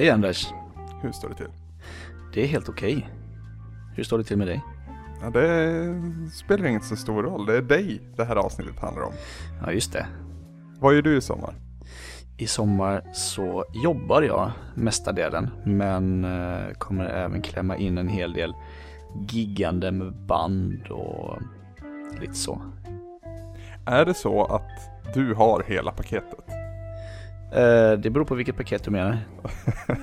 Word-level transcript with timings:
Hej 0.00 0.10
Anders. 0.10 0.52
Hur 1.02 1.12
står 1.12 1.28
det 1.28 1.34
till? 1.34 1.50
Det 2.34 2.42
är 2.42 2.46
helt 2.46 2.68
okej. 2.68 3.08
Hur 3.96 4.04
står 4.04 4.18
det 4.18 4.24
till 4.24 4.36
med 4.36 4.46
dig? 4.46 4.62
Ja, 5.22 5.30
det 5.30 6.30
spelar 6.32 6.66
ingen 6.66 6.80
så 6.80 6.96
stor 6.96 7.22
roll. 7.22 7.46
Det 7.46 7.56
är 7.56 7.62
dig 7.62 8.00
det 8.16 8.24
här 8.24 8.36
avsnittet 8.36 8.80
handlar 8.80 9.02
om. 9.02 9.12
Ja, 9.62 9.72
just 9.72 9.92
det. 9.92 10.06
Vad 10.78 10.94
gör 10.94 11.02
du 11.02 11.16
i 11.16 11.20
sommar? 11.20 11.54
I 12.38 12.46
sommar 12.46 13.02
så 13.12 13.64
jobbar 13.84 14.22
jag 14.22 14.50
mesta 14.74 15.12
delen, 15.12 15.50
men 15.64 16.24
eh, 16.24 16.72
kommer 16.78 17.04
även 17.04 17.42
klämma 17.42 17.76
in 17.76 17.98
en 17.98 18.08
hel 18.08 18.32
del 18.32 18.54
giggande 19.28 19.92
med 19.92 20.14
band 20.14 20.86
och 20.90 21.38
lite 22.20 22.34
så. 22.34 22.62
Är 23.86 24.04
det 24.04 24.14
så 24.14 24.44
att 24.44 24.90
du 25.14 25.34
har 25.34 25.64
hela 25.66 25.92
paketet? 25.92 26.59
Eh, 27.52 27.92
det 27.98 28.10
beror 28.10 28.24
på 28.24 28.34
vilket 28.34 28.56
paket 28.56 28.84
du 28.84 28.90
menar. 28.90 29.18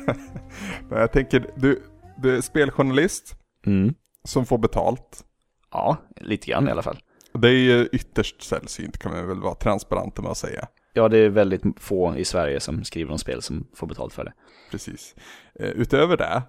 Men 0.89 0.99
jag 0.99 1.11
tänker, 1.11 1.49
du, 1.55 1.83
du 2.17 2.37
är 2.37 2.41
speljournalist 2.41 3.35
Mm. 3.65 3.93
som 4.23 4.45
får 4.45 4.57
betalt. 4.57 5.23
Ja, 5.71 5.97
lite 6.21 6.47
grann 6.47 6.67
i 6.67 6.71
alla 6.71 6.81
fall. 6.81 6.97
Det 7.33 7.47
är 7.47 7.51
ju 7.51 7.89
ytterst 7.91 8.41
sällsynt 8.43 8.97
kan 8.97 9.11
man 9.11 9.27
väl 9.27 9.39
vara 9.41 9.55
transparent 9.55 10.21
med 10.21 10.31
att 10.31 10.37
säga. 10.37 10.67
Ja, 10.93 11.09
det 11.09 11.17
är 11.17 11.29
väldigt 11.29 11.61
få 11.79 12.17
i 12.17 12.25
Sverige 12.25 12.59
som 12.59 12.83
skriver 12.83 13.11
om 13.11 13.17
spel 13.17 13.41
som 13.41 13.67
får 13.75 13.87
betalt 13.87 14.13
för 14.13 14.23
det. 14.23 14.33
Precis. 14.71 15.15
Eh, 15.59 15.69
utöver 15.69 16.17
det 16.17 16.41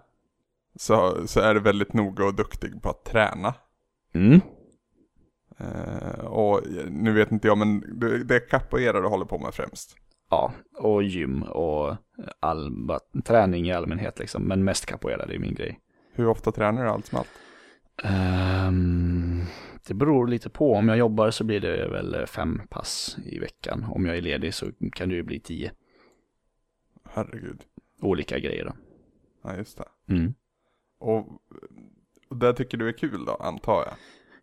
så, 0.79 1.27
så 1.27 1.41
är 1.41 1.55
du 1.55 1.61
väldigt 1.61 1.93
noga 1.93 2.25
och 2.25 2.35
duktig 2.35 2.83
på 2.83 2.91
att 2.91 3.05
träna. 3.05 3.55
Mm. 4.15 4.41
Eh, 5.59 6.25
och 6.25 6.63
nu 6.91 7.13
vet 7.13 7.33
inte 7.33 7.49
jag 7.49 7.59
men 7.59 8.01
det, 8.01 8.25
det 8.25 8.35
är 8.37 8.49
capoeira 8.49 9.01
du 9.01 9.09
håller 9.09 9.27
på 9.27 9.39
med 9.39 9.55
främst. 9.55 9.97
Ja, 10.31 10.53
och 10.75 11.03
gym 11.03 11.43
och 11.43 11.97
all, 12.41 12.73
träning 13.25 13.69
i 13.69 13.73
allmänhet 13.73 14.19
liksom. 14.19 14.43
Men 14.43 14.65
mest 14.65 14.87
capoeira, 14.87 15.27
det 15.27 15.35
är 15.35 15.39
min 15.39 15.55
grej. 15.55 15.81
Hur 16.13 16.29
ofta 16.29 16.53
tränar 16.53 16.85
du 16.85 16.91
allt 16.91 17.07
som 17.07 17.19
allt? 17.19 17.31
Ehm, 18.05 19.43
det 19.87 19.95
beror 19.95 20.29
lite 20.29 20.51
på. 20.51 20.75
Om 20.75 20.89
jag 20.89 20.99
jobbar 20.99 21.31
så 21.31 21.45
blir 21.45 21.61
det 21.61 21.89
väl 21.89 22.27
fem 22.27 22.63
pass 22.69 23.17
i 23.25 23.39
veckan. 23.39 23.87
Om 23.91 24.07
jag 24.07 24.17
är 24.17 24.23
ledig 24.23 24.55
så 24.55 24.67
kan 24.93 25.09
det 25.09 25.15
ju 25.15 25.23
bli 25.23 25.41
tio. 25.41 25.73
Herregud. 27.05 27.65
Olika 28.01 28.39
grejer 28.39 28.65
då. 28.65 28.73
Ja 29.45 29.57
just 29.57 29.79
det. 29.79 30.15
Mm. 30.15 30.35
Och, 30.99 31.27
och 32.29 32.37
det 32.37 32.55
tycker 32.55 32.79
du 32.79 32.89
är 32.89 32.93
kul 32.93 33.25
då, 33.25 33.35
antar 33.35 33.85
jag? 33.85 33.95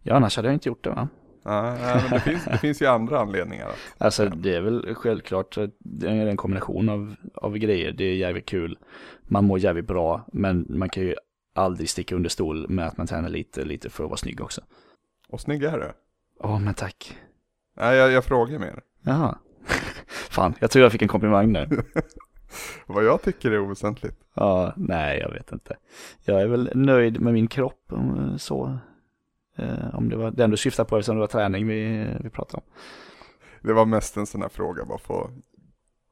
Ja, 0.02 0.16
annars 0.16 0.36
hade 0.36 0.47
jag 0.47 0.55
inte 0.55 0.70
gjort 0.70 0.83
det 0.83 0.89
va? 0.89 1.08
Ja, 1.46 1.78
ja, 1.80 2.02
men 2.02 2.10
det, 2.12 2.20
finns, 2.20 2.46
det 2.46 2.58
finns 2.58 2.82
ju 2.82 2.86
andra 2.86 3.20
anledningar. 3.20 3.68
Att, 3.68 3.76
Alltså 3.98 4.30
det 4.30 4.56
är 4.56 4.62
väl 4.62 4.96
självklart, 4.96 5.58
att 5.58 5.70
det 5.80 6.08
är 6.08 6.28
en 6.28 6.38
kombination 6.38 6.90
av, 6.90 7.16
av 7.36 7.58
grejer. 7.58 7.92
Det 7.92 8.04
är 8.04 8.16
jävligt 8.16 8.46
kul. 8.46 8.78
Man 9.22 9.46
mår 9.46 9.60
jävligt 9.60 9.88
bra, 9.88 10.26
men 10.34 10.66
man 10.70 10.90
kan 10.90 11.04
ju 11.04 11.16
aldrig 11.56 11.90
sticka 11.90 12.16
under 12.16 12.30
stol 12.30 12.70
med 12.70 12.88
att 12.88 12.98
man 12.98 13.08
tränar 13.08 13.30
lite, 13.30 13.66
lite 13.66 13.90
för 13.90 14.04
att 14.04 14.10
vara 14.10 14.18
snygg 14.18 14.42
också. 14.42 14.62
och 15.30 15.42
snygg 15.42 15.64
är 15.64 15.78
du. 15.78 15.92
Åh, 16.40 16.60
men 16.60 16.73
tack. 16.73 17.18
Nej, 17.78 17.98
jag, 17.98 18.12
jag 18.12 18.26
frågar 18.26 18.60
mer. 18.60 18.82
Jaha. 19.02 19.38
Fan, 20.08 20.54
jag 20.60 20.72
tror 20.72 20.84
jag 20.84 20.92
fick 20.92 21.02
en 21.02 21.08
komplimang 21.08 21.54
där. 21.54 21.70
Vad 22.88 23.04
jag 23.05 23.22
tycker 23.22 23.52
är 23.52 23.60
oväsentligt. 23.60 24.17
Ja, 24.34 24.73
nej, 24.78 25.20
jag 25.20 25.32
vet 25.32 25.52
inte. 25.52 25.78
Jag 26.26 26.42
är 26.42 26.48
väl 26.48 26.72
nöjd 26.76 27.22
med 27.22 27.34
min 27.34 27.48
kropp, 27.48 27.92
så. 28.38 28.78
Eh, 29.58 29.95
om 29.95 30.10
det 30.10 30.16
var 30.16 30.32
den 30.32 30.52
du 30.52 30.58
syftade 30.58 30.89
på 30.89 30.98
eftersom 30.98 31.16
det 31.16 31.20
var 31.20 31.27
träning 31.27 31.67
vi, 31.67 32.08
vi 32.20 32.30
pratade 32.30 32.58
om. 32.58 32.73
Det 33.61 33.73
var 33.73 33.86
mest 33.86 34.17
en 34.17 34.26
sån 34.26 34.42
här 34.42 34.49
fråga 34.49 34.86
bara 34.86 34.98
för 34.98 35.23
att 35.23 35.32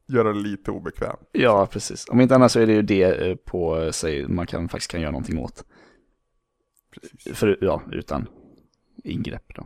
göra 0.08 0.34
det 0.34 0.40
lite 0.40 0.72
obekvämt. 0.72 1.30
Ja, 1.31 1.68
precis. 1.72 2.09
Om 2.09 2.22
inte 2.22 2.36
annat 2.36 2.52
så 2.52 2.59
är 2.59 2.68
det 2.68 2.74
ju 2.74 2.81
det 2.81 3.30
eh, 3.30 3.36
på 3.36 3.92
sig 3.92 4.28
man 4.28 4.48
kan, 4.48 4.70
faktiskt 4.70 4.92
kan 4.92 5.02
göra 5.02 5.12
någonting 5.12 5.40
åt. 5.40 5.66
Precis. 6.94 7.38
För, 7.38 7.58
ja, 7.62 7.81
utan 7.92 8.28
ingrepp 9.04 9.56
då. 9.56 9.66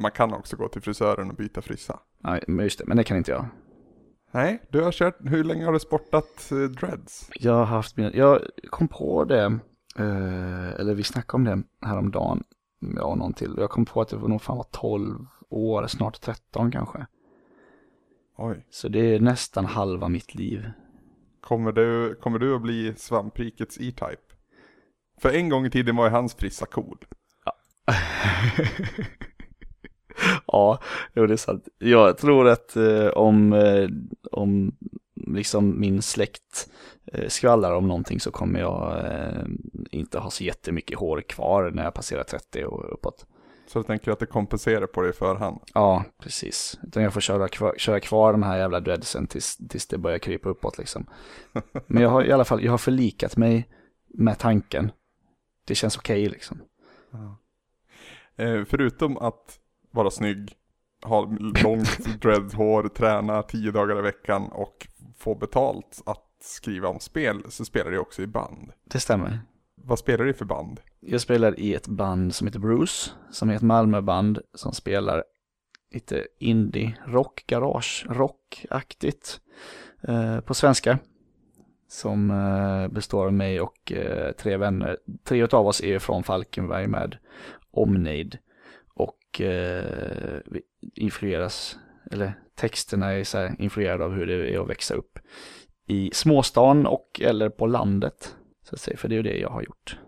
Man 0.00 0.10
kan 0.10 0.32
också 0.32 0.56
gå 0.56 0.68
till 0.68 0.82
frisören 0.82 1.30
och 1.30 1.36
byta 1.36 1.62
frissa. 1.62 2.00
Nej, 2.18 2.44
men 2.46 2.64
just 2.64 2.78
det, 2.78 2.84
men 2.86 2.96
det 2.96 3.04
kan 3.04 3.16
inte 3.16 3.30
jag. 3.30 3.46
Nej, 4.32 4.62
du 4.70 4.82
har 4.82 4.92
kört, 4.92 5.16
hur 5.20 5.44
länge 5.44 5.64
har 5.64 5.72
du 5.72 5.78
sportat 5.78 6.52
eh, 6.52 6.58
dreads? 6.58 7.30
Jag 7.34 7.52
har 7.52 7.64
haft 7.64 7.96
mina, 7.96 8.12
jag 8.14 8.40
kom 8.70 8.88
på 8.88 9.24
det, 9.24 9.44
eh, 9.98 10.70
eller 10.70 10.94
vi 10.94 11.02
snackade 11.02 11.36
om 11.36 11.44
det 11.44 11.86
häromdagen, 11.86 12.42
och 13.00 13.18
någon 13.18 13.32
till. 13.32 13.54
Jag 13.58 13.70
kom 13.70 13.84
på 13.84 14.00
att 14.00 14.08
det 14.08 14.16
var 14.16 14.28
nog 14.28 14.42
fan 14.42 14.56
var 14.56 14.66
12 14.70 15.26
år, 15.48 15.86
snart 15.86 16.20
13 16.20 16.70
kanske. 16.70 17.06
Oj. 18.36 18.66
Så 18.70 18.88
det 18.88 19.14
är 19.14 19.20
nästan 19.20 19.64
halva 19.64 20.08
mitt 20.08 20.34
liv. 20.34 20.70
Kommer 21.40 21.72
du, 21.72 22.14
kommer 22.14 22.38
du 22.38 22.54
att 22.54 22.62
bli 22.62 22.94
svamprikets 22.96 23.80
E-Type? 23.80 24.34
För 25.20 25.30
en 25.30 25.48
gång 25.48 25.66
i 25.66 25.70
tiden 25.70 25.96
var 25.96 26.04
ju 26.04 26.10
hans 26.10 26.34
frissa 26.34 26.66
cool. 26.66 26.98
ja, 30.46 30.78
jo, 31.14 31.26
det 31.26 31.32
är 31.32 31.36
sant. 31.36 31.68
Jag 31.78 32.18
tror 32.18 32.48
att 32.48 32.76
eh, 32.76 33.06
om, 33.06 33.52
eh, 33.52 33.88
om 34.32 34.76
liksom 35.14 35.80
min 35.80 36.02
släkt 36.02 36.70
skvallrar 37.28 37.72
om 37.72 37.88
någonting 37.88 38.20
så 38.20 38.30
kommer 38.30 38.60
jag 38.60 38.98
eh, 38.98 39.44
inte 39.90 40.18
ha 40.18 40.30
så 40.30 40.44
jättemycket 40.44 40.98
hår 40.98 41.20
kvar 41.20 41.70
när 41.70 41.84
jag 41.84 41.94
passerar 41.94 42.22
30 42.22 42.64
och 42.64 42.92
uppåt. 42.92 43.26
Så 43.66 43.78
jag 43.78 43.86
tänker 43.86 44.12
att 44.12 44.18
det 44.18 44.26
kompenserar 44.26 44.86
på 44.86 45.00
dig 45.00 45.10
i 45.10 45.12
förhand. 45.12 45.60
Ja, 45.74 46.04
precis. 46.22 46.78
Utan 46.82 47.02
jag 47.02 47.12
får 47.12 47.20
köra 47.20 47.48
kvar, 47.48 47.74
köra 47.78 48.00
kvar 48.00 48.32
de 48.32 48.42
här 48.42 48.58
jävla 48.58 48.80
dreadsen 48.80 49.26
tills, 49.26 49.56
tills 49.68 49.86
det 49.86 49.98
börjar 49.98 50.18
krypa 50.18 50.48
uppåt 50.48 50.78
liksom. 50.78 51.06
Men 51.86 52.02
jag 52.02 52.10
har 52.10 52.24
i 52.24 52.32
alla 52.32 52.44
fall, 52.44 52.64
jag 52.64 52.70
har 52.70 52.78
förlikat 52.78 53.36
mig 53.36 53.68
med 54.08 54.38
tanken. 54.38 54.92
Det 55.66 55.74
känns 55.74 55.96
okej 55.96 56.28
liksom. 56.28 56.62
Eh, 58.36 58.64
förutom 58.64 59.16
att 59.16 59.58
vara 59.90 60.10
snygg, 60.10 60.52
ha 61.02 61.36
långt 61.64 62.20
dreadhår, 62.22 62.88
träna 62.88 63.42
tio 63.42 63.70
dagar 63.70 63.98
i 63.98 64.02
veckan 64.02 64.48
och 64.52 64.86
få 65.18 65.34
betalt 65.34 66.02
att 66.06 66.29
skriva 66.42 66.88
om 66.88 67.00
spel 67.00 67.42
så 67.48 67.64
spelar 67.64 67.90
du 67.90 67.98
också 67.98 68.22
i 68.22 68.26
band. 68.26 68.72
Det 68.84 69.00
stämmer. 69.00 69.40
Vad 69.74 69.98
spelar 69.98 70.24
du 70.24 70.34
för 70.34 70.44
band? 70.44 70.80
Jag 71.00 71.20
spelar 71.20 71.60
i 71.60 71.74
ett 71.74 71.88
band 71.88 72.34
som 72.34 72.46
heter 72.46 72.60
Bruce, 72.60 73.10
som 73.30 73.50
är 73.50 73.54
ett 73.54 73.62
Malmöband 73.62 74.38
som 74.54 74.72
spelar 74.72 75.24
lite 75.94 76.26
indie, 76.38 76.94
rock, 77.06 77.44
garage, 77.46 78.06
rockaktigt 78.08 79.40
eh, 80.02 80.40
på 80.40 80.54
svenska. 80.54 80.98
Som 81.88 82.30
eh, 82.30 82.88
består 82.88 83.26
av 83.26 83.32
mig 83.32 83.60
och 83.60 83.92
eh, 83.92 84.32
tre 84.32 84.56
vänner. 84.56 84.98
Tre 85.24 85.42
av 85.42 85.66
oss 85.66 85.80
är 85.80 85.98
från 85.98 86.22
Falkenberg 86.22 86.86
med 86.86 87.16
Omneid. 87.70 88.38
Och 88.94 89.40
eh, 89.40 90.40
influeras, 90.94 91.78
eller 92.10 92.32
texterna 92.54 93.12
är 93.12 93.24
så 93.24 93.38
här 93.38 93.56
influerade 93.58 94.04
av 94.04 94.12
hur 94.12 94.26
det 94.26 94.54
är 94.54 94.60
att 94.60 94.68
växa 94.68 94.94
upp 94.94 95.18
i 95.90 96.10
småstan 96.12 96.86
och 96.86 97.20
eller 97.24 97.48
på 97.48 97.66
landet. 97.66 98.36
Så 98.62 98.74
att 98.74 98.80
säga, 98.80 98.96
för 98.96 99.08
det 99.08 99.14
är 99.14 99.16
ju 99.16 99.22
det 99.22 99.38
jag 99.38 99.50
har 99.50 99.62
gjort. 99.62 99.98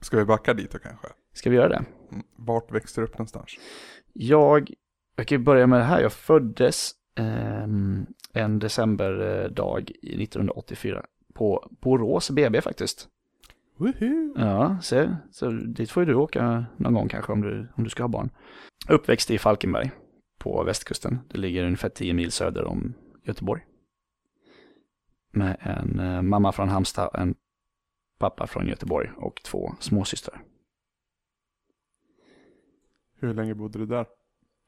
Ska 0.00 0.16
vi 0.16 0.24
backa 0.24 0.54
dit 0.54 0.70
då 0.70 0.78
kanske? 0.78 1.06
Ska 1.32 1.50
vi 1.50 1.56
göra 1.56 1.68
det? 1.68 1.84
Mm. 2.12 2.24
Vart 2.36 2.72
växte 2.72 3.00
du 3.00 3.04
upp 3.04 3.12
någonstans? 3.12 3.50
Jag, 4.12 4.70
jag 5.16 5.26
kan 5.26 5.44
börja 5.44 5.66
med 5.66 5.80
det 5.80 5.84
här. 5.84 6.00
Jag 6.00 6.12
föddes 6.12 6.90
ehm, 7.14 8.06
en 8.32 8.58
decemberdag 8.58 9.90
i 10.02 10.24
1984 10.24 11.04
på 11.34 11.68
Borås 11.80 12.30
BB 12.30 12.60
faktiskt. 12.60 13.08
Woohoo! 13.76 14.34
Ja, 14.36 14.78
så, 14.82 15.16
så 15.30 15.50
dit 15.50 15.90
får 15.90 16.02
ju 16.02 16.06
du 16.06 16.14
åka 16.14 16.64
någon 16.76 16.94
gång 16.94 17.08
kanske 17.08 17.32
om 17.32 17.40
du, 17.40 17.68
om 17.74 17.84
du 17.84 17.90
ska 17.90 18.02
ha 18.02 18.08
barn. 18.08 18.30
Uppväxt 18.88 19.30
i 19.30 19.38
Falkenberg 19.38 19.90
på 20.38 20.62
västkusten. 20.64 21.18
Det 21.28 21.38
ligger 21.38 21.64
ungefär 21.64 21.88
10 21.88 22.14
mil 22.14 22.32
söder 22.32 22.64
om 22.64 22.94
Göteborg. 23.24 23.62
Med 25.30 25.56
en 25.60 26.00
eh, 26.00 26.22
mamma 26.22 26.52
från 26.52 26.68
Halmstad, 26.68 27.10
en 27.14 27.34
pappa 28.18 28.46
från 28.46 28.66
Göteborg 28.66 29.10
och 29.16 29.42
två 29.42 29.74
småsystrar. 29.80 30.42
Hur 33.16 33.34
länge 33.34 33.54
bodde 33.54 33.78
du 33.78 33.86
där? 33.86 34.06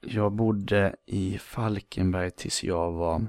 Jag 0.00 0.32
bodde 0.32 0.96
i 1.06 1.38
Falkenberg 1.38 2.30
tills 2.30 2.64
jag 2.64 2.92
var... 2.92 3.26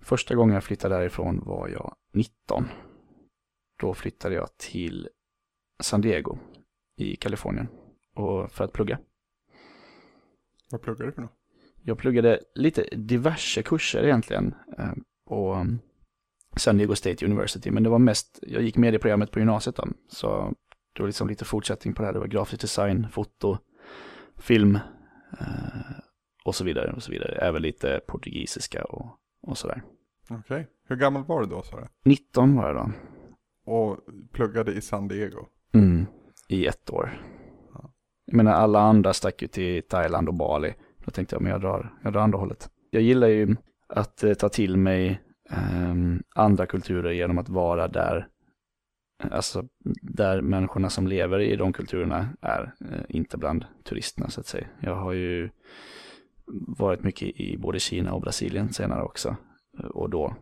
Första 0.00 0.34
gången 0.34 0.54
jag 0.54 0.64
flyttade 0.64 0.94
därifrån 0.94 1.42
var 1.44 1.68
jag 1.68 1.96
19. 2.12 2.68
Då 3.80 3.94
flyttade 3.94 4.34
jag 4.34 4.56
till 4.56 5.08
San 5.80 6.00
Diego 6.00 6.38
i 6.96 7.16
Kalifornien 7.16 7.68
och 8.14 8.50
för 8.52 8.64
att 8.64 8.72
plugga. 8.72 8.98
Vad 10.70 10.82
pluggar 10.82 11.06
du 11.06 11.12
för 11.12 11.22
något? 11.22 11.38
Jag 11.82 11.98
pluggade 11.98 12.40
lite 12.54 12.82
diverse 12.82 13.62
kurser 13.62 14.04
egentligen 14.04 14.54
eh, 15.30 15.36
på 15.36 15.66
San 16.56 16.76
Diego 16.76 16.94
State 16.94 17.24
University, 17.26 17.70
men 17.70 17.82
det 17.82 17.88
var 17.88 17.98
mest, 17.98 18.38
jag 18.42 18.62
gick 18.62 18.76
medieprogrammet 18.76 19.30
på 19.30 19.38
gymnasiet 19.38 19.76
då, 19.76 19.88
så 20.08 20.54
det 20.92 21.02
var 21.02 21.06
liksom 21.06 21.28
lite 21.28 21.44
fortsättning 21.44 21.94
på 21.94 22.02
det 22.02 22.06
här, 22.06 22.12
det 22.12 22.18
var 22.18 22.26
grafisk 22.26 22.60
design, 22.60 23.06
foto, 23.10 23.58
film 24.36 24.78
eh, 25.40 25.46
och 26.44 26.54
så 26.54 26.64
vidare 26.64 26.92
och 26.92 27.02
så 27.02 27.12
vidare, 27.12 27.32
även 27.32 27.62
lite 27.62 28.00
portugisiska 28.06 28.84
och, 28.84 29.06
och 29.42 29.58
sådär. 29.58 29.82
Okej. 30.30 30.66
Hur 30.88 30.96
gammal 30.96 31.24
var 31.24 31.40
du 31.40 31.46
då 31.46 31.62
sa 31.62 31.80
du? 31.80 31.86
19 32.04 32.56
var 32.56 32.66
jag 32.66 32.76
då. 32.76 32.92
Och 33.72 33.98
pluggade 34.32 34.72
i 34.72 34.80
San 34.80 35.08
Diego? 35.08 35.46
Mm, 35.74 36.06
I 36.48 36.66
ett 36.66 36.90
år. 36.90 37.22
Ja. 37.74 37.90
Jag 38.24 38.36
menar 38.36 38.52
alla 38.52 38.80
andra 38.80 39.12
stack 39.12 39.42
ju 39.42 39.48
till 39.48 39.82
Thailand 39.82 40.28
och 40.28 40.34
Bali. 40.34 40.74
Då 41.04 41.10
tänkte 41.10 41.34
jag, 41.34 41.42
men 41.42 41.52
jag 41.52 41.60
drar, 41.60 41.94
jag 42.02 42.12
drar 42.12 42.20
andra 42.20 42.38
hållet. 42.38 42.70
Jag 42.90 43.02
gillar 43.02 43.28
ju 43.28 43.56
att 43.86 44.22
eh, 44.22 44.34
ta 44.34 44.48
till 44.48 44.76
mig 44.76 45.20
eh, 45.50 45.94
andra 46.34 46.66
kulturer 46.66 47.10
genom 47.10 47.38
att 47.38 47.48
vara 47.48 47.88
där. 47.88 48.28
Alltså 49.30 49.68
där 50.02 50.40
människorna 50.40 50.90
som 50.90 51.06
lever 51.06 51.40
i 51.40 51.56
de 51.56 51.72
kulturerna 51.72 52.28
är, 52.40 52.74
eh, 52.80 53.04
inte 53.08 53.36
bland 53.36 53.64
turisterna 53.84 54.30
så 54.30 54.40
att 54.40 54.46
säga. 54.46 54.66
Jag 54.80 54.94
har 54.94 55.12
ju 55.12 55.50
varit 56.78 57.02
mycket 57.02 57.28
i 57.40 57.58
både 57.58 57.80
Kina 57.80 58.12
och 58.12 58.20
Brasilien 58.20 58.72
senare 58.72 59.02
också. 59.02 59.36
Och 59.90 60.10
då 60.10 60.36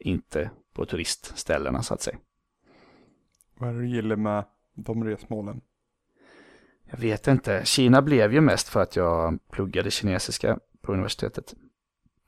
inte 0.00 0.50
på 0.72 0.86
turistställena 0.86 1.82
så 1.82 1.94
att 1.94 2.02
säga. 2.02 2.18
Vad 3.58 3.70
är 3.70 3.74
det 3.74 3.80
du 3.80 3.88
gillar 3.88 4.16
med 4.16 4.44
de 4.74 5.04
resmålen? 5.04 5.60
Jag 6.90 6.98
vet 6.98 7.26
inte. 7.26 7.62
Kina 7.64 8.02
blev 8.02 8.32
ju 8.32 8.40
mest 8.40 8.68
för 8.68 8.80
att 8.80 8.96
jag 8.96 9.38
pluggade 9.50 9.90
kinesiska 9.90 10.58
på 10.80 10.92
universitetet. 10.92 11.54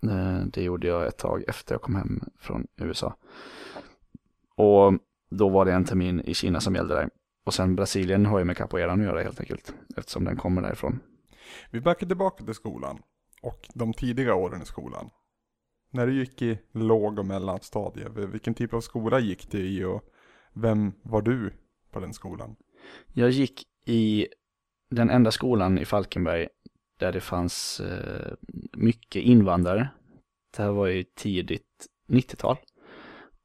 Eh, 0.02 0.46
Det 0.46 0.62
gjorde 0.62 0.86
jag 0.86 1.06
ett 1.06 1.18
tag 1.18 1.44
efter 1.48 1.74
jag 1.74 1.82
kom 1.82 1.94
hem 1.94 2.20
från 2.38 2.66
USA. 2.76 3.16
Och 4.54 4.92
då 5.30 5.48
var 5.48 5.64
det 5.64 5.72
en 5.72 5.84
termin 5.84 6.20
i 6.20 6.34
Kina 6.34 6.60
som 6.60 6.74
gällde 6.74 6.94
där. 6.94 7.10
Och 7.44 7.54
sen 7.54 7.76
Brasilien 7.76 8.26
har 8.26 8.38
ju 8.38 8.44
med 8.44 8.56
capoeiran 8.56 9.00
att 9.00 9.06
göra 9.06 9.22
helt 9.22 9.40
enkelt. 9.40 9.74
Eftersom 9.96 10.24
den 10.24 10.36
kommer 10.36 10.62
därifrån. 10.62 11.00
Vi 11.70 11.80
backar 11.80 12.06
tillbaka 12.06 12.44
till 12.44 12.54
skolan 12.54 12.98
och 13.42 13.68
de 13.74 13.92
tidiga 13.92 14.34
åren 14.34 14.62
i 14.62 14.66
skolan. 14.66 15.10
När 15.92 16.06
du 16.06 16.18
gick 16.18 16.42
i 16.42 16.58
låg 16.72 17.18
och 17.18 17.26
mellanstadie, 17.26 18.08
vilken 18.08 18.54
typ 18.54 18.74
av 18.74 18.80
skola 18.80 19.18
gick 19.20 19.50
du 19.50 19.58
i 19.58 19.84
och 19.84 20.02
vem 20.52 20.92
var 21.02 21.22
du 21.22 21.52
på 21.90 22.00
den 22.00 22.12
skolan? 22.12 22.56
Jag 23.12 23.30
gick 23.30 23.66
i 23.86 24.26
den 24.90 25.10
enda 25.10 25.30
skolan 25.30 25.78
i 25.78 25.84
Falkenberg 25.84 26.48
där 27.00 27.12
det 27.12 27.20
fanns 27.20 27.80
eh, 27.80 28.32
mycket 28.72 29.22
invandrare. 29.22 29.88
Det 30.56 30.62
här 30.62 30.70
var 30.70 30.86
ju 30.86 31.02
tidigt 31.02 31.86
90-tal. 32.08 32.56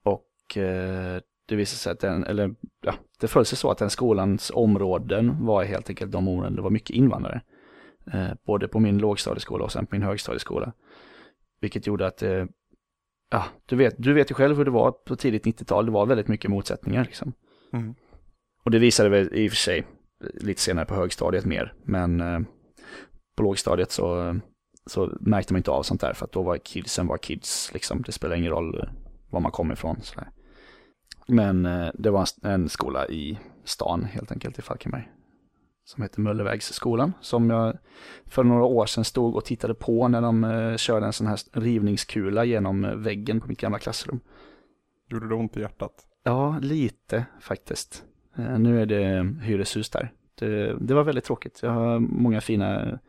Och 0.03 0.57
eh, 0.57 1.21
det 1.47 1.55
visade 1.55 1.77
sig 1.77 1.91
att 1.91 1.99
den, 1.99 2.23
eller 2.23 2.55
ja, 2.81 2.93
det 3.19 3.27
föll 3.27 3.45
sig 3.45 3.57
så 3.57 3.71
att 3.71 3.77
den 3.77 3.89
skolans 3.89 4.51
områden 4.55 5.45
var 5.45 5.63
helt 5.63 5.89
enkelt 5.89 6.11
de 6.11 6.27
områden 6.27 6.55
det 6.55 6.61
var 6.61 6.69
mycket 6.69 6.95
invandrare. 6.95 7.41
Eh, 8.13 8.31
både 8.45 8.67
på 8.67 8.79
min 8.79 8.97
lågstadieskola 8.97 9.63
och 9.63 9.71
sen 9.71 9.85
på 9.85 9.95
min 9.95 10.03
högstadieskola. 10.03 10.73
Vilket 11.61 11.87
gjorde 11.87 12.07
att, 12.07 12.23
eh, 12.23 12.45
ja, 13.31 13.45
du 13.65 13.75
vet, 13.75 13.95
du 13.97 14.13
vet 14.13 14.31
ju 14.31 14.35
själv 14.35 14.57
hur 14.57 14.65
det 14.65 14.71
var 14.71 14.91
på 14.91 15.15
tidigt 15.15 15.45
90-tal. 15.45 15.85
Det 15.85 15.91
var 15.91 16.05
väldigt 16.05 16.27
mycket 16.27 16.51
motsättningar 16.51 17.03
liksom. 17.03 17.33
Mm. 17.73 17.95
Och 18.63 18.71
det 18.71 18.79
visade 18.79 19.09
väl 19.09 19.33
i 19.33 19.47
och 19.47 19.51
för 19.51 19.57
sig 19.57 19.85
lite 20.33 20.61
senare 20.61 20.85
på 20.85 20.95
högstadiet 20.95 21.45
mer. 21.45 21.73
Men 21.83 22.21
eh, 22.21 22.39
på 23.35 23.43
lågstadiet 23.43 23.91
så, 23.91 24.39
så 24.85 25.17
märkte 25.19 25.53
man 25.53 25.57
inte 25.57 25.71
av 25.71 25.83
sånt 25.83 26.01
där. 26.01 26.13
För 26.13 26.25
att 26.25 26.31
då 26.31 26.43
var 26.43 26.57
kidsen 26.57 27.07
var 27.07 27.17
kids. 27.17 27.73
Liksom. 27.73 28.01
Det 28.01 28.11
spelar 28.11 28.35
ingen 28.35 28.51
roll 28.51 28.79
eh, 28.79 28.89
var 29.29 29.39
man 29.39 29.51
kom 29.51 29.71
ifrån. 29.71 30.01
Sådär. 30.01 30.29
Men 31.27 31.65
eh, 31.65 31.89
det 31.93 32.09
var 32.09 32.27
en, 32.43 32.69
skola 32.69 33.07
i 33.07 33.39
stan 33.63 34.03
helt 34.03 34.31
enkelt 34.31 34.59
i 34.59 34.61
Falkenberg. 34.61 35.09
Som 35.85 36.03
heter 36.03 36.21
Möllevägsskolan. 36.21 37.13
Som 37.21 37.49
jag 37.49 37.77
för 38.25 38.43
några 38.43 38.63
år 38.63 38.85
sedan 38.85 39.05
stod 39.05 39.35
och 39.35 39.45
tittade 39.45 39.73
på 39.73 40.07
när 40.07 40.21
de 40.21 40.43
eh, 40.43 40.77
körde 40.77 41.05
en 41.05 41.13
sån 41.13 41.27
här 41.27 41.39
rivningskula 41.51 42.45
genom 42.45 43.03
väggen 43.03 43.41
på 43.41 43.47
mitt 43.47 43.59
gamla 43.59 43.79
klassrum. 43.79 44.19
Gjorde 45.09 45.29
det 45.29 45.35
ont 45.35 45.57
i 45.57 45.59
hjärtat? 45.59 46.07
Ja, 46.23 46.59
lite 46.61 47.25
faktiskt. 47.39 48.03
Nu 48.57 48.81
är 48.81 48.85
det 48.85 49.35
hyreshus 49.41 49.89
där. 49.89 50.11
Det, 50.39 50.75
det 50.79 50.93
var 50.93 51.03
väldigt 51.03 51.23
tråkigt. 51.23 51.59
Jag 51.63 51.71
har 51.71 51.99
många 51.99 52.41
fina 52.41 52.99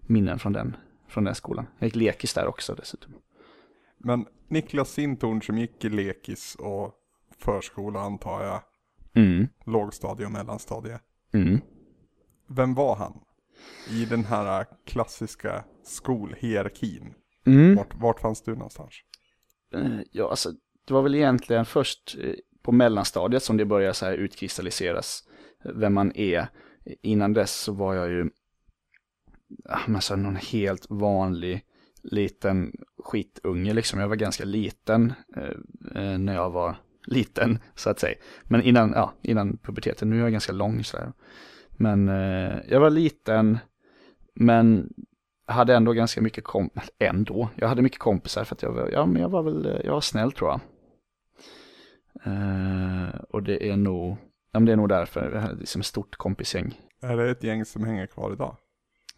minnen 0.00 0.38
från 0.38 0.52
den, 0.52 0.76
från 1.08 1.24
den 1.24 1.34
skolan. 1.34 1.66
Jag 1.78 1.86
gick 1.86 1.94
lekis 1.96 2.34
där 2.34 2.46
också 2.46 2.74
dessutom. 2.74 3.12
Men 3.98 4.26
Niklas 4.48 4.90
Sintorn 4.92 5.42
som 5.42 5.58
gick 5.58 5.84
i 5.84 5.88
lekis 5.88 6.54
och 6.54 6.94
förskola 7.38 8.00
antar 8.00 8.44
jag, 8.44 8.62
Mm, 9.14 9.48
lågstadie 9.66 10.26
och 10.26 10.32
mellanstadie. 10.32 10.98
mm. 11.32 11.60
Vem 12.48 12.74
var 12.74 12.96
han? 12.96 13.20
I 13.90 14.04
den 14.04 14.24
här 14.24 14.66
klassiska 14.84 15.64
skolhierarkin. 15.84 17.14
Mm. 17.46 17.76
Vart, 17.76 17.94
vart 17.94 18.20
fanns 18.20 18.42
du 18.42 18.52
någonstans? 18.54 18.94
Eh, 19.74 20.00
Ja, 20.12 20.30
alltså 20.30 20.52
det 20.86 20.94
var 20.94 21.02
väl 21.02 21.14
egentligen 21.14 21.64
först 21.64 22.16
eh, 22.20 22.34
på 22.62 22.72
mellanstadiet 22.72 23.42
som 23.42 23.56
det 23.56 23.64
började 23.64 23.94
så 23.94 24.06
här 24.06 24.12
utkristalliseras 24.12 25.22
eh, 25.64 25.70
vem 25.74 25.94
man 25.94 26.12
är. 26.16 26.48
Innan 27.02 27.32
dess 27.32 27.54
så 27.54 27.72
var 27.72 27.94
jag 27.94 28.08
ju 28.10 28.30
alltså 29.68 30.16
någon 30.16 30.36
helt 30.36 30.86
vanlig 30.90 31.64
liten 32.02 32.72
skitunge 33.04 33.74
liksom. 33.74 34.00
Jag 34.00 34.08
var 34.08 34.16
ganska 34.16 34.44
liten 34.44 35.12
eh, 35.36 36.02
eh, 36.02 36.18
när 36.18 36.34
jag 36.34 36.50
var 36.50 36.76
liten 37.06 37.58
så 37.74 37.90
att 37.90 38.00
säga. 38.00 38.14
Men 38.44 38.62
innan, 38.62 38.92
ja, 38.92 39.12
innan 39.22 39.58
puberteten, 39.58 40.10
nu 40.10 40.16
är 40.16 40.20
jag 40.20 40.32
ganska 40.32 40.52
lång 40.52 40.84
så 40.84 40.96
här. 40.96 41.12
Men 41.70 42.08
eh, 42.08 42.58
jag 42.68 42.80
var 42.80 42.90
liten, 42.90 43.58
men 44.34 44.88
hade 45.46 45.74
ändå 45.74 45.92
ganska 45.92 46.20
mycket 46.20 46.44
kompisar. 46.44 46.88
ändå. 46.98 47.48
Jag 47.56 47.68
hade 47.68 47.82
mycket 47.82 47.98
kompisar 47.98 48.44
för 48.44 48.54
att 48.54 48.62
jag 48.62 48.72
var, 48.72 48.88
ja 48.88 49.06
men 49.06 49.22
jag 49.22 49.28
var 49.28 49.42
väl, 49.42 49.66
eh, 49.66 49.80
jag 49.84 49.92
var 49.92 50.00
snäll 50.00 50.32
tror 50.32 50.50
jag. 50.50 50.60
Eh, 52.24 53.20
och 53.30 53.42
det 53.42 53.68
är 53.70 53.76
nog, 53.76 54.16
ja 54.52 54.60
men 54.60 54.64
det 54.64 54.72
är 54.72 54.76
nog 54.76 54.88
därför, 54.88 55.30
vi 55.30 55.38
hade 55.38 55.54
liksom 55.54 55.80
ett 55.80 55.86
stort 55.86 56.16
kompisgäng. 56.16 56.80
Är 57.02 57.16
det 57.16 57.30
ett 57.30 57.42
gäng 57.42 57.64
som 57.64 57.84
hänger 57.84 58.06
kvar 58.06 58.32
idag? 58.32 58.56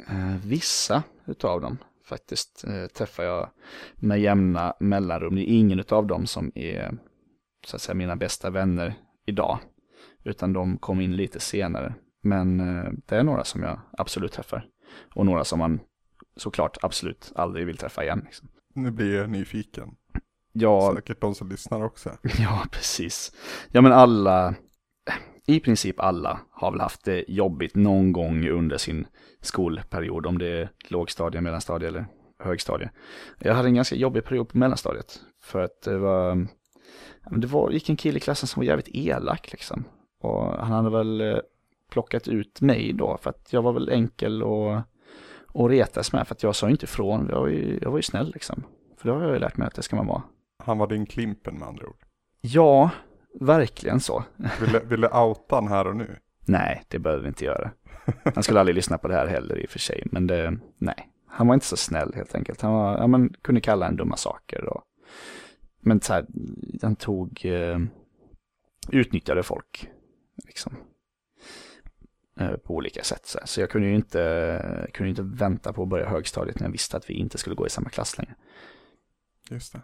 Eh, 0.06 0.36
vissa 0.44 1.02
utav 1.26 1.60
dem 1.60 1.78
faktiskt 2.04 2.64
eh, 2.64 2.86
träffar 2.86 3.24
jag 3.24 3.50
med 3.96 4.20
jämna 4.20 4.74
mellanrum. 4.80 5.34
Det 5.34 5.50
är 5.50 5.58
ingen 5.58 5.80
utav 5.80 6.06
dem 6.06 6.26
som 6.26 6.52
är 6.54 6.98
så 7.66 7.76
att 7.76 7.82
säga 7.82 7.94
mina 7.94 8.16
bästa 8.16 8.50
vänner 8.50 8.94
idag. 9.26 9.58
Utan 10.24 10.52
de 10.52 10.78
kom 10.78 11.00
in 11.00 11.16
lite 11.16 11.40
senare. 11.40 11.94
Men 12.22 12.60
eh, 12.60 12.92
det 13.06 13.16
är 13.16 13.22
några 13.22 13.44
som 13.44 13.62
jag 13.62 13.80
absolut 13.92 14.32
träffar. 14.32 14.66
Och 15.14 15.26
några 15.26 15.44
som 15.44 15.58
man 15.58 15.80
såklart 16.36 16.78
absolut 16.82 17.32
aldrig 17.34 17.66
vill 17.66 17.76
träffa 17.76 18.04
igen. 18.04 18.20
Liksom. 18.24 18.48
Nu 18.74 18.90
blir 18.90 19.14
jag 19.14 19.30
nyfiken. 19.30 19.88
Ja, 20.52 20.92
Säkert 20.94 21.20
de 21.20 21.34
som 21.34 21.48
lyssnar 21.48 21.84
också. 21.84 22.10
Ja, 22.38 22.64
precis. 22.70 23.32
Ja, 23.72 23.80
men 23.80 23.92
alla, 23.92 24.54
i 25.48 25.60
princip 25.60 26.00
alla 26.00 26.40
har 26.50 26.70
väl 26.70 26.80
haft 26.80 27.04
det 27.04 27.24
jobbigt 27.28 27.74
någon 27.74 28.12
gång 28.12 28.48
under 28.48 28.78
sin 28.78 29.06
skolperiod, 29.40 30.26
om 30.26 30.38
det 30.38 30.46
är 30.46 30.70
lågstadie, 30.88 31.40
mellanstadie 31.40 31.88
eller 31.88 32.06
högstadie. 32.38 32.90
Jag 33.38 33.54
hade 33.54 33.68
en 33.68 33.74
ganska 33.74 33.96
jobbig 33.96 34.24
period 34.24 34.48
på 34.48 34.58
mellanstadiet, 34.58 35.20
för 35.42 35.60
att 35.60 35.82
det 35.82 35.98
var, 35.98 36.46
det 37.30 37.46
var, 37.46 37.70
gick 37.70 37.88
en 37.88 37.96
kille 37.96 38.16
i 38.16 38.20
klassen 38.20 38.46
som 38.46 38.60
var 38.60 38.64
jävligt 38.64 38.88
elak 38.88 39.52
liksom. 39.52 39.84
Och 40.20 40.44
han 40.44 40.72
hade 40.72 40.90
väl 40.90 41.20
eh, 41.20 41.38
plockat 41.90 42.28
ut 42.28 42.60
mig 42.60 42.92
då, 42.92 43.18
för 43.22 43.30
att 43.30 43.52
jag 43.52 43.62
var 43.62 43.72
väl 43.72 43.88
enkel 43.88 44.42
och, 44.42 44.80
och 45.46 45.68
retas 45.68 46.12
med, 46.12 46.28
för 46.28 46.34
att 46.34 46.42
jag 46.42 46.56
sa 46.56 46.70
inte 46.70 46.84
ifrån, 46.84 47.26
jag 47.30 47.40
var 47.40 47.48
ju, 47.48 47.78
jag 47.82 47.90
var 47.90 47.98
ju 47.98 48.02
snäll 48.02 48.30
liksom. 48.34 48.62
För 48.96 49.08
det 49.08 49.14
har 49.14 49.22
jag 49.22 49.32
ju 49.32 49.38
lärt 49.38 49.56
mig 49.56 49.66
att 49.66 49.74
det 49.74 49.82
ska 49.82 49.96
man 49.96 50.06
vara. 50.06 50.22
Han 50.64 50.78
var 50.78 50.86
din 50.86 51.06
Klimpen 51.06 51.54
med 51.54 51.68
andra 51.68 51.86
ord. 51.86 52.04
Ja, 52.40 52.90
verkligen 53.40 54.00
så. 54.00 54.24
Vill 54.60 54.72
du- 54.72 54.84
vill 54.84 55.00
du 55.00 55.08
outa 55.08 55.54
han 55.54 55.68
här 55.68 55.86
och 55.86 55.96
nu? 55.96 56.16
Nej, 56.46 56.82
det 56.88 56.98
behöver 56.98 57.22
vi 57.22 57.28
inte 57.28 57.44
göra. 57.44 57.70
Han 58.34 58.42
skulle 58.42 58.60
aldrig 58.60 58.74
lyssna 58.74 58.98
på 58.98 59.08
det 59.08 59.14
här 59.14 59.26
heller 59.26 59.58
i 59.58 59.66
och 59.66 59.70
för 59.70 59.78
sig, 59.78 60.02
men 60.12 60.26
det, 60.26 60.58
nej. 60.78 61.12
Han 61.26 61.46
var 61.46 61.54
inte 61.54 61.66
så 61.66 61.76
snäll 61.76 62.12
helt 62.14 62.34
enkelt. 62.34 62.60
Han 62.60 62.72
var, 62.72 62.98
ja, 62.98 63.06
men, 63.06 63.32
kunde 63.42 63.60
kalla 63.60 63.86
en 63.88 63.96
dumma 63.96 64.16
saker 64.16 64.64
och, 64.64 64.82
men 65.80 66.00
så 66.00 66.12
här, 66.12 66.26
han 66.82 66.96
tog, 66.96 67.44
eh, 67.44 67.78
utnyttjade 68.92 69.42
folk, 69.42 69.90
liksom. 70.46 70.76
Eh, 72.40 72.56
på 72.56 72.74
olika 72.74 73.02
sätt. 73.02 73.26
Så, 73.26 73.38
så 73.44 73.60
jag 73.60 73.70
kunde 73.70 73.88
ju 73.88 73.94
inte, 73.94 74.88
kunde 74.92 75.10
inte 75.10 75.22
vänta 75.22 75.72
på 75.72 75.82
att 75.82 75.88
börja 75.88 76.08
högstadiet 76.08 76.60
när 76.60 76.66
jag 76.66 76.72
visste 76.72 76.96
att 76.96 77.10
vi 77.10 77.14
inte 77.14 77.38
skulle 77.38 77.56
gå 77.56 77.66
i 77.66 77.70
samma 77.70 77.88
klass 77.90 78.18
längre. 78.18 78.34
Just 79.50 79.72
det. 79.72 79.80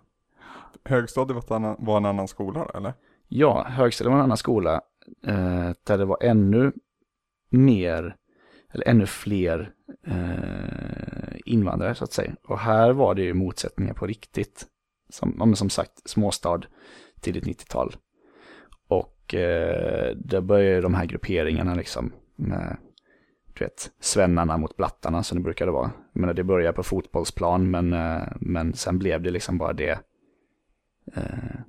Högstadiet 0.85 1.35
var, 1.35 1.43
ett 1.43 1.51
annan, 1.51 1.77
var 1.79 1.97
en 1.97 2.05
annan 2.05 2.29
skola 2.29 2.71
eller? 2.75 2.93
Ja, 3.29 3.65
högstadiet 3.69 4.11
var 4.11 4.19
en 4.19 4.25
annan 4.25 4.37
skola 4.37 4.81
eh, 5.27 5.71
där 5.85 5.99
det 5.99 6.05
var 6.05 6.19
ännu 6.23 6.73
mer, 7.51 8.17
eller 8.73 8.89
ännu 8.89 9.07
fler 9.07 9.73
eh, 10.07 11.37
invandrare 11.45 11.95
så 11.95 12.05
att 12.05 12.13
säga. 12.13 12.37
Och 12.49 12.59
här 12.59 12.93
var 12.93 13.15
det 13.15 13.23
ju 13.23 13.35
motsättningar 13.35 13.95
på 13.95 14.07
riktigt. 14.07 14.67
Som, 15.09 15.37
ja, 15.39 15.55
som 15.55 15.71
sagt, 15.71 16.09
småstad, 16.09 16.61
tidigt 17.21 17.45
90-tal. 17.45 17.97
Och 18.89 19.35
eh, 19.35 20.17
där 20.17 20.41
började 20.41 20.81
de 20.81 20.95
här 20.95 21.07
grupperingarna 21.07 21.75
liksom 21.75 22.13
med, 22.37 22.77
du 23.59 23.65
vet, 23.65 23.93
svennarna 24.01 24.57
mot 24.57 24.77
blattarna 24.77 25.23
som 25.23 25.39
det 25.39 25.45
brukade 25.45 25.71
vara. 25.71 25.91
Jag 26.13 26.21
menar, 26.21 26.35
det 26.35 26.45
började 26.45 26.73
på 26.73 26.83
fotbollsplan, 26.83 27.71
men, 27.71 27.93
eh, 27.93 28.23
men 28.41 28.75
sen 28.75 28.99
blev 28.99 29.23
det 29.23 29.31
liksom 29.31 29.59
bara 29.59 29.73
det 29.73 29.99
eh, 31.17 31.61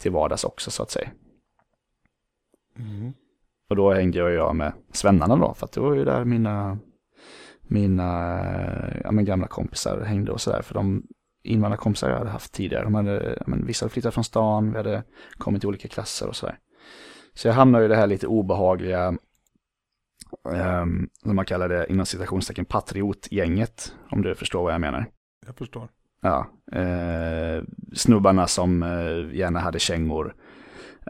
till 0.00 0.12
vardags 0.12 0.44
också 0.44 0.70
så 0.70 0.82
att 0.82 0.90
säga. 0.90 1.10
Mm. 2.78 3.12
Och 3.68 3.76
då 3.76 3.92
hängde 3.92 4.18
jag, 4.18 4.32
jag 4.32 4.56
med 4.56 4.72
svennarna 4.92 5.36
då, 5.36 5.54
för 5.54 5.66
att 5.66 5.72
det 5.72 5.80
var 5.80 5.94
ju 5.94 6.04
där 6.04 6.24
mina, 6.24 6.78
mina 7.62 8.38
eh, 8.40 9.00
ja, 9.04 9.10
men 9.10 9.24
gamla 9.24 9.46
kompisar 9.46 10.00
hängde 10.00 10.32
och 10.32 10.40
sådär. 10.40 10.62
För 10.62 10.74
de 10.74 11.02
invandrarkompisar 11.42 12.10
jag 12.10 12.18
hade 12.18 12.30
haft 12.30 12.52
tidigare, 12.52 12.84
de 12.84 12.94
hade, 12.94 13.36
ja, 13.40 13.44
men 13.46 13.66
vissa 13.66 13.84
hade 13.84 13.92
flyttat 13.92 14.14
från 14.14 14.24
stan, 14.24 14.70
vi 14.70 14.76
hade 14.76 15.02
kommit 15.38 15.62
till 15.62 15.68
olika 15.68 15.88
klasser 15.88 16.28
och 16.28 16.36
sådär. 16.36 16.58
Så 17.34 17.48
jag 17.48 17.54
hamnade 17.54 17.84
i 17.84 17.88
det 17.88 17.96
här 17.96 18.06
lite 18.06 18.26
obehagliga, 18.26 19.08
um, 20.44 21.10
som 21.22 21.36
man 21.36 21.44
kallar 21.44 21.68
det 21.68 21.86
inom 21.90 22.06
citationstecken, 22.06 22.64
patriotgänget, 22.64 23.94
om 24.10 24.22
du 24.22 24.34
förstår 24.34 24.62
vad 24.62 24.72
jag 24.72 24.80
menar. 24.80 25.06
Jag 25.46 25.56
förstår. 25.56 25.88
Ja, 26.22 26.46
eh, 26.72 27.62
snubbarna 27.94 28.46
som 28.46 28.82
eh, 28.82 29.36
gärna 29.36 29.60
hade 29.60 29.78
kängor, 29.78 30.34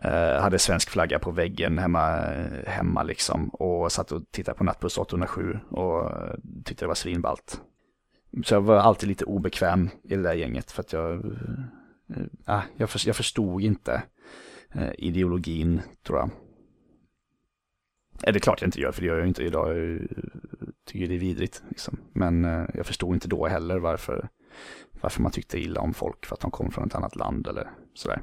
eh, 0.03 0.43
hade 0.43 0.59
svensk 0.59 0.91
flagga 0.91 1.19
på 1.19 1.31
väggen 1.31 1.79
hemma, 1.79 2.19
eh, 2.19 2.67
hemma 2.67 3.03
liksom 3.03 3.49
och 3.49 3.93
satt 3.93 4.13
och 4.13 4.23
tittade 4.31 4.59
på 4.59 4.65
Nattbuss 4.65 4.99
807 4.99 5.59
och 5.71 6.11
eh, 6.11 6.35
tyckte 6.65 6.85
det 6.85 6.89
var 6.89 6.95
svinballt. 6.95 7.61
Så 8.45 8.55
jag 8.55 8.61
var 8.61 8.77
alltid 8.77 9.09
lite 9.09 9.25
obekväm 9.25 9.91
i 10.05 10.17
det 10.17 10.23
där 10.23 10.35
gänget 10.35 10.71
för 10.71 10.83
att 10.83 10.93
jag, 10.93 11.13
eh, 11.13 12.55
eh 12.55 12.63
jag, 12.77 12.91
för, 12.91 13.07
jag 13.07 13.17
förstod 13.17 13.63
inte 13.63 14.03
eh, 14.75 14.91
ideologin 14.99 15.81
tror 16.07 16.19
jag. 16.19 16.31
Eh, 18.23 18.33
det 18.33 18.39
är 18.39 18.41
klart 18.41 18.61
jag 18.61 18.69
inte 18.69 18.81
gör, 18.81 18.93
för 18.93 19.01
det 19.01 19.07
gör 19.07 19.19
jag 19.19 19.29
inte 19.29 19.43
idag. 19.43 19.79
Jag 19.79 20.09
tycker 20.87 21.07
det 21.07 21.15
är 21.15 21.19
vidrigt. 21.19 21.63
Liksom. 21.69 22.01
Men 22.13 22.45
jag 22.75 22.87
förstod 22.87 23.15
inte 23.15 23.29
då 23.29 23.47
heller 23.47 23.79
varför 23.79 24.29
varför 25.01 25.23
man 25.23 25.33
tyckte 25.33 25.59
illa 25.59 25.81
om 25.81 25.95
folk 25.95 26.27
för 26.27 26.35
att 26.35 26.41
de 26.41 26.51
kom 26.51 26.71
från 26.71 26.87
ett 26.87 26.95
annat 26.95 27.17
land 27.17 27.47
eller 27.47 27.71
sådär. 27.95 28.23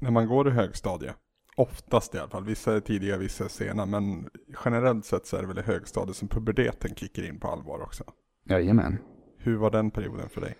När 0.00 0.10
man 0.10 0.26
går 0.26 0.48
i 0.48 0.50
högstadie, 0.50 1.14
oftast 1.56 2.14
i 2.14 2.18
alla 2.18 2.28
fall, 2.30 2.44
vissa 2.44 2.76
är 2.76 2.80
tidiga, 2.80 3.16
vissa 3.16 3.44
är 3.44 3.48
sena, 3.48 3.86
men 3.86 4.28
generellt 4.64 5.04
sett 5.04 5.26
så 5.26 5.36
är 5.36 5.40
det 5.40 5.48
väl 5.48 5.58
i 5.58 5.62
högstadiet 5.62 6.16
som 6.16 6.28
puberteten 6.28 6.94
kickar 6.94 7.22
in 7.22 7.40
på 7.40 7.48
allvar 7.48 7.82
också. 7.82 8.04
Jajamän. 8.44 8.98
Hur 9.38 9.56
var 9.56 9.70
den 9.70 9.90
perioden 9.90 10.28
för 10.28 10.40
dig? 10.40 10.56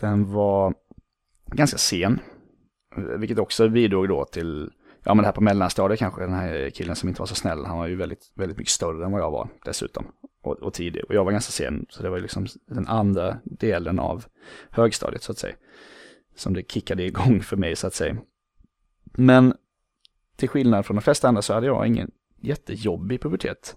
Den 0.00 0.32
var 0.32 0.74
ganska 1.46 1.78
sen, 1.78 2.18
vilket 3.18 3.38
också 3.38 3.68
bidrog 3.68 4.08
då 4.08 4.24
till, 4.24 4.72
ja 5.04 5.14
men 5.14 5.22
det 5.22 5.26
här 5.26 5.32
på 5.32 5.40
mellanstadiet 5.40 5.98
kanske, 5.98 6.20
den 6.20 6.32
här 6.32 6.70
killen 6.70 6.96
som 6.96 7.08
inte 7.08 7.20
var 7.20 7.26
så 7.26 7.34
snäll, 7.34 7.64
han 7.64 7.78
var 7.78 7.86
ju 7.86 7.96
väldigt, 7.96 8.32
väldigt 8.34 8.58
mycket 8.58 8.72
större 8.72 9.04
än 9.04 9.12
vad 9.12 9.20
jag 9.20 9.30
var 9.30 9.48
dessutom 9.64 10.06
och, 10.42 10.52
och 10.52 10.74
tidig. 10.74 11.04
Och 11.04 11.14
jag 11.14 11.24
var 11.24 11.32
ganska 11.32 11.52
sen, 11.52 11.86
så 11.88 12.02
det 12.02 12.10
var 12.10 12.16
ju 12.16 12.22
liksom 12.22 12.46
den 12.66 12.86
andra 12.88 13.36
delen 13.44 13.98
av 13.98 14.24
högstadiet 14.70 15.22
så 15.22 15.32
att 15.32 15.38
säga. 15.38 15.54
Som 16.36 16.54
det 16.54 16.70
kickade 16.70 17.02
igång 17.02 17.40
för 17.42 17.56
mig 17.56 17.76
så 17.76 17.86
att 17.86 17.94
säga. 17.94 18.16
Men 19.04 19.54
till 20.36 20.48
skillnad 20.48 20.86
från 20.86 20.96
de 20.96 21.02
flesta 21.02 21.28
andra 21.28 21.42
så 21.42 21.54
hade 21.54 21.66
jag 21.66 21.86
ingen 21.86 22.10
jättejobbig 22.40 23.20
pubertet. 23.20 23.76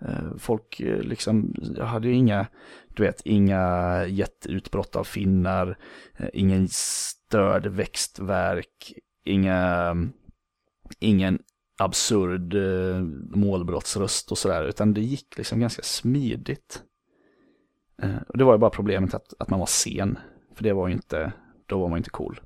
Eh, 0.00 0.36
folk 0.38 0.80
eh, 0.80 1.00
liksom, 1.00 1.54
jag 1.76 1.84
hade 1.84 2.08
ju 2.08 2.14
inga, 2.14 2.46
du 2.88 3.02
vet, 3.02 3.20
inga 3.24 4.06
jätteutbrott 4.06 4.96
av 4.96 5.04
finnar, 5.04 5.78
eh, 6.16 6.28
ingen 6.32 6.68
störd 6.70 7.66
växtverk, 7.66 8.92
inga, 9.24 9.94
ingen 10.98 11.42
absurd 11.78 12.54
eh, 12.54 13.02
målbrottsröst 13.36 14.30
och 14.32 14.38
sådär, 14.38 14.64
utan 14.64 14.94
det 14.94 15.00
gick 15.00 15.36
liksom 15.36 15.60
ganska 15.60 15.82
smidigt. 15.82 16.82
Eh, 18.02 18.16
och 18.28 18.38
det 18.38 18.44
var 18.44 18.52
ju 18.52 18.58
bara 18.58 18.70
problemet 18.70 19.14
att, 19.14 19.34
att 19.38 19.50
man 19.50 19.58
var 19.58 19.66
sen, 19.66 20.18
för 20.54 20.64
det 20.64 20.72
var 20.72 20.88
ju 20.88 20.94
inte, 20.94 21.32
då 21.66 21.78
var 21.78 21.88
man 21.88 21.98
inte 21.98 22.10
cool. 22.10 22.40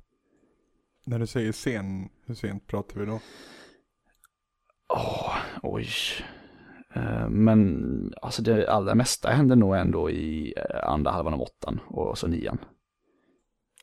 När 1.03 1.19
du 1.19 1.27
säger 1.27 1.51
sen, 1.51 2.09
hur 2.25 2.35
sent 2.35 2.67
pratar 2.67 2.99
vi 2.99 3.05
då? 3.05 3.19
Oh, 4.89 5.35
oj. 5.63 5.87
Eh, 6.93 7.29
men 7.29 8.13
alltså 8.21 8.41
det 8.41 8.69
allra 8.69 8.95
mesta 8.95 9.29
hände 9.29 9.55
nog 9.55 9.75
ändå 9.75 10.09
i 10.09 10.53
andra 10.83 11.11
halvan 11.11 11.33
av 11.33 11.41
åttan 11.41 11.79
och 11.87 12.17
så 12.17 12.27
nian. 12.27 12.57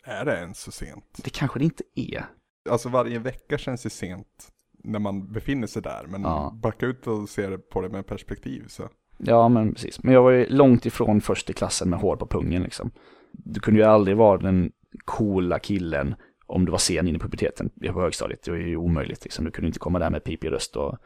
Är 0.04 0.24
det 0.24 0.36
ens 0.36 0.60
så 0.60 0.72
sent? 0.72 1.20
Det 1.24 1.30
kanske 1.30 1.58
det 1.58 1.64
inte 1.64 1.84
är. 1.94 2.26
Alltså 2.70 2.88
varje 2.88 3.18
vecka 3.18 3.58
känns 3.58 3.86
ju 3.86 3.90
sent 3.90 4.52
när 4.84 4.98
man 4.98 5.32
befinner 5.32 5.66
sig 5.66 5.82
där. 5.82 6.06
Men 6.08 6.22
ja. 6.22 6.52
backa 6.62 6.86
ut 6.86 7.06
och 7.06 7.28
se 7.28 7.58
på 7.58 7.80
det 7.80 7.88
med 7.88 8.06
perspektiv 8.06 8.64
så. 8.68 8.88
Ja 9.18 9.48
men 9.48 9.74
precis. 9.74 10.02
Men 10.02 10.14
jag 10.14 10.22
var 10.22 10.30
ju 10.30 10.46
långt 10.46 10.86
ifrån 10.86 11.20
först 11.20 11.50
i 11.50 11.52
klassen 11.52 11.90
med 11.90 11.98
hår 11.98 12.16
på 12.16 12.26
pungen 12.26 12.62
liksom. 12.62 12.90
Du 13.32 13.60
kunde 13.60 13.80
ju 13.80 13.86
aldrig 13.86 14.16
vara 14.16 14.38
den 14.38 14.72
coola 15.04 15.58
killen 15.58 16.14
om 16.46 16.64
du 16.64 16.70
var 16.70 16.78
sen 16.78 17.08
in 17.08 17.16
i 17.16 17.18
puberteten 17.18 17.70
på 17.92 18.00
högstadiet. 18.00 18.42
Det 18.42 18.50
var 18.50 18.58
ju 18.58 18.76
omöjligt 18.76 19.24
liksom. 19.24 19.44
Du 19.44 19.50
kunde 19.50 19.66
inte 19.66 19.78
komma 19.78 19.98
där 19.98 20.10
med 20.10 20.24
pipig 20.24 20.50
röst 20.50 20.76
och, 20.76 20.98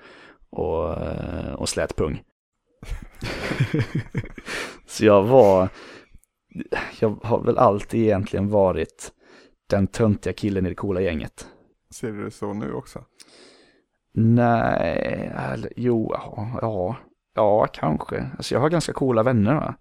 och, 0.50 1.02
eh, 1.02 1.52
och 1.52 1.68
slät 1.68 1.96
pung. 1.96 2.22
så 4.86 5.04
jag 5.04 5.22
var, 5.22 5.68
jag 7.00 7.18
har 7.22 7.42
väl 7.42 7.58
alltid 7.58 8.02
egentligen 8.02 8.48
varit 8.48 9.12
den 9.66 9.86
töntiga 9.86 10.32
killen 10.32 10.66
i 10.66 10.68
det 10.68 10.74
coola 10.74 11.00
gänget. 11.00 11.48
Ser 11.90 12.12
du 12.12 12.24
det 12.24 12.30
så 12.30 12.52
nu 12.52 12.72
också? 12.72 13.04
Nej, 14.12 15.32
eller, 15.52 15.72
jo, 15.76 16.10
ja, 16.60 16.96
ja, 17.34 17.66
kanske. 17.66 18.30
Alltså 18.36 18.54
jag 18.54 18.60
har 18.60 18.70
ganska 18.70 18.92
coola 18.92 19.22
vänner 19.22 19.54
va. 19.54 19.74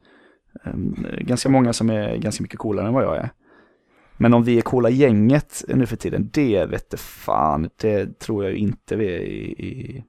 Um, 0.64 1.08
ganska 1.20 1.50
många 1.50 1.74
som 1.74 1.90
är 1.90 2.18
ganska 2.18 2.42
mycket 2.42 2.60
coolare 2.60 2.88
än 2.88 2.94
vad 2.94 3.04
jag 3.04 3.18
är. 3.18 3.30
Men 4.18 4.34
om 4.34 4.44
vi 4.44 4.58
är 4.58 4.62
coola 4.62 4.90
gänget 4.90 5.64
nu 5.68 5.86
för 5.86 5.96
tiden, 5.96 6.30
det 6.34 6.66
vet 6.66 7.00
fan, 7.00 7.70
det 7.76 8.20
tror 8.20 8.44
jag 8.44 8.54
inte 8.54 8.96
vi 8.96 9.06
är 9.16 9.20
i, 9.20 9.68
i 9.68 10.06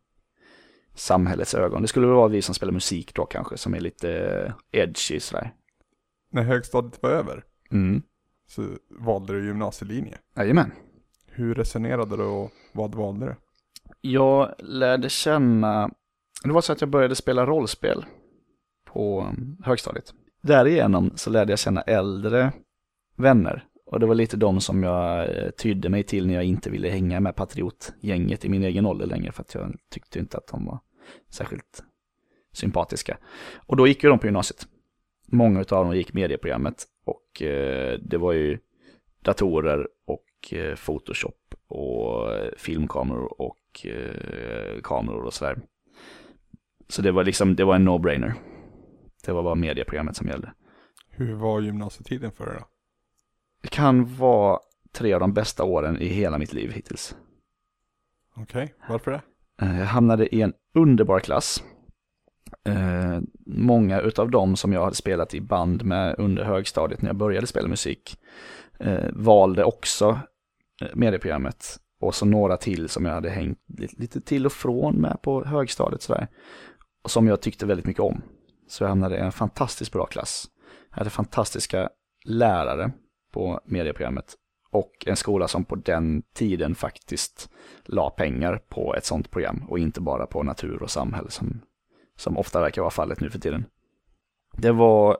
samhällets 0.94 1.54
ögon. 1.54 1.82
Det 1.82 1.88
skulle 1.88 2.06
vara 2.06 2.28
vi 2.28 2.42
som 2.42 2.54
spelar 2.54 2.72
musik 2.72 3.14
då 3.14 3.26
kanske, 3.26 3.56
som 3.56 3.74
är 3.74 3.80
lite 3.80 4.54
edgy 4.72 5.20
sådär. 5.20 5.52
När 6.32 6.42
högstadiet 6.42 7.02
var 7.02 7.10
över, 7.10 7.44
mm. 7.70 8.02
Så 8.46 8.68
valde 8.90 9.32
du 9.32 9.46
gymnasielinje. 9.46 10.18
Jajamän. 10.36 10.72
Hur 11.26 11.54
resonerade 11.54 12.16
du 12.16 12.22
och 12.22 12.52
vad 12.72 12.94
valde 12.94 13.26
du? 13.26 13.34
Jag 14.00 14.54
lärde 14.58 15.08
känna, 15.08 15.90
det 16.44 16.52
var 16.52 16.60
så 16.60 16.72
att 16.72 16.80
jag 16.80 16.90
började 16.90 17.14
spela 17.14 17.46
rollspel 17.46 18.04
på 18.84 19.34
högstadiet. 19.64 20.14
Därigenom 20.42 21.12
så 21.14 21.30
lärde 21.30 21.52
jag 21.52 21.58
känna 21.58 21.80
äldre 21.82 22.52
vänner. 23.16 23.64
Och 23.86 24.00
det 24.00 24.06
var 24.06 24.14
lite 24.14 24.36
de 24.36 24.60
som 24.60 24.82
jag 24.82 25.36
eh, 25.36 25.50
tydde 25.50 25.88
mig 25.88 26.02
till 26.02 26.26
när 26.26 26.34
jag 26.34 26.44
inte 26.44 26.70
ville 26.70 26.88
hänga 26.88 27.20
med 27.20 27.36
patriotgänget 27.36 28.44
i 28.44 28.48
min 28.48 28.62
egen 28.62 28.86
ålder 28.86 29.06
längre. 29.06 29.32
För 29.32 29.42
att 29.42 29.54
jag 29.54 29.76
tyckte 29.90 30.18
inte 30.18 30.36
att 30.36 30.46
de 30.46 30.66
var 30.66 30.78
särskilt 31.30 31.84
sympatiska. 32.52 33.18
Och 33.56 33.76
då 33.76 33.86
gick 33.86 34.02
ju 34.02 34.08
de 34.08 34.18
på 34.18 34.26
gymnasiet. 34.26 34.66
Många 35.26 35.58
av 35.58 35.64
dem 35.64 35.96
gick 35.96 36.12
medieprogrammet. 36.12 36.86
Och 37.36 37.42
eh, 37.42 37.98
det 37.98 38.18
var 38.18 38.32
ju 38.32 38.58
datorer 39.22 39.88
och 40.06 40.52
eh, 40.52 40.76
Photoshop 40.76 41.54
och 41.68 42.30
filmkameror 42.56 43.40
och 43.40 43.86
eh, 43.86 44.80
kameror 44.82 45.24
och 45.24 45.34
sådär. 45.34 45.58
Så 46.88 47.02
det 47.02 47.12
var 47.12 47.24
liksom, 47.24 47.56
det 47.56 47.64
var 47.64 47.74
en 47.74 47.88
no-brainer. 47.88 48.34
Det 49.24 49.32
var 49.32 49.42
bara 49.42 49.54
medieprogrammet 49.54 50.16
som 50.16 50.28
gällde. 50.28 50.52
Hur 51.10 51.34
var 51.34 51.60
gymnasietiden 51.60 52.32
för 52.32 52.46
dig 52.46 52.54
då? 52.58 52.66
Det 53.62 53.68
kan 53.68 54.16
vara 54.16 54.58
tre 54.92 55.12
av 55.12 55.20
de 55.20 55.32
bästa 55.32 55.64
åren 55.64 55.98
i 55.98 56.06
hela 56.06 56.38
mitt 56.38 56.52
liv 56.52 56.72
hittills. 56.72 57.16
Okej, 58.36 58.64
okay. 58.64 58.68
varför 58.88 59.10
det? 59.10 59.20
Eh, 59.62 59.78
jag 59.78 59.86
hamnade 59.86 60.34
i 60.34 60.42
en 60.42 60.52
underbar 60.74 61.20
klass. 61.20 61.64
Eh, 62.64 63.20
många 63.46 64.00
utav 64.00 64.30
dem 64.30 64.56
som 64.56 64.72
jag 64.72 64.84
hade 64.84 64.96
spelat 64.96 65.34
i 65.34 65.40
band 65.40 65.84
med 65.84 66.14
under 66.18 66.44
högstadiet 66.44 67.02
när 67.02 67.08
jag 67.08 67.16
började 67.16 67.46
spela 67.46 67.68
musik 67.68 68.18
eh, 68.78 69.10
valde 69.12 69.64
också 69.64 70.20
eh, 70.82 70.88
medieprogrammet 70.94 71.80
och 72.00 72.14
så 72.14 72.26
några 72.26 72.56
till 72.56 72.88
som 72.88 73.04
jag 73.04 73.12
hade 73.12 73.30
hängt 73.30 73.58
lite 73.76 74.20
till 74.20 74.46
och 74.46 74.52
från 74.52 74.94
med 74.94 75.22
på 75.22 75.44
högstadiet 75.44 76.02
sådär. 76.02 76.28
Och 77.02 77.10
som 77.10 77.26
jag 77.26 77.40
tyckte 77.40 77.66
väldigt 77.66 77.86
mycket 77.86 78.02
om. 78.02 78.22
Så 78.68 78.84
jag 78.84 78.88
hamnade 78.88 79.16
i 79.16 79.20
en 79.20 79.32
fantastiskt 79.32 79.92
bra 79.92 80.06
klass. 80.06 80.46
Jag 80.90 80.98
hade 80.98 81.10
fantastiska 81.10 81.88
lärare 82.24 82.92
på 83.32 83.60
medieprogrammet. 83.64 84.34
Och 84.70 84.92
en 85.06 85.16
skola 85.16 85.48
som 85.48 85.64
på 85.64 85.74
den 85.74 86.22
tiden 86.34 86.74
faktiskt 86.74 87.50
la 87.84 88.10
pengar 88.10 88.62
på 88.68 88.94
ett 88.94 89.04
sånt 89.04 89.30
program 89.30 89.64
och 89.68 89.78
inte 89.78 90.00
bara 90.00 90.26
på 90.26 90.42
natur 90.42 90.82
och 90.82 90.90
samhälle 90.90 91.30
som, 91.30 91.60
som 92.16 92.38
ofta 92.38 92.60
verkar 92.60 92.82
vara 92.82 92.90
fallet 92.90 93.20
nu 93.20 93.30
för 93.30 93.38
tiden. 93.38 93.64
Det 94.52 94.72
var 94.72 95.18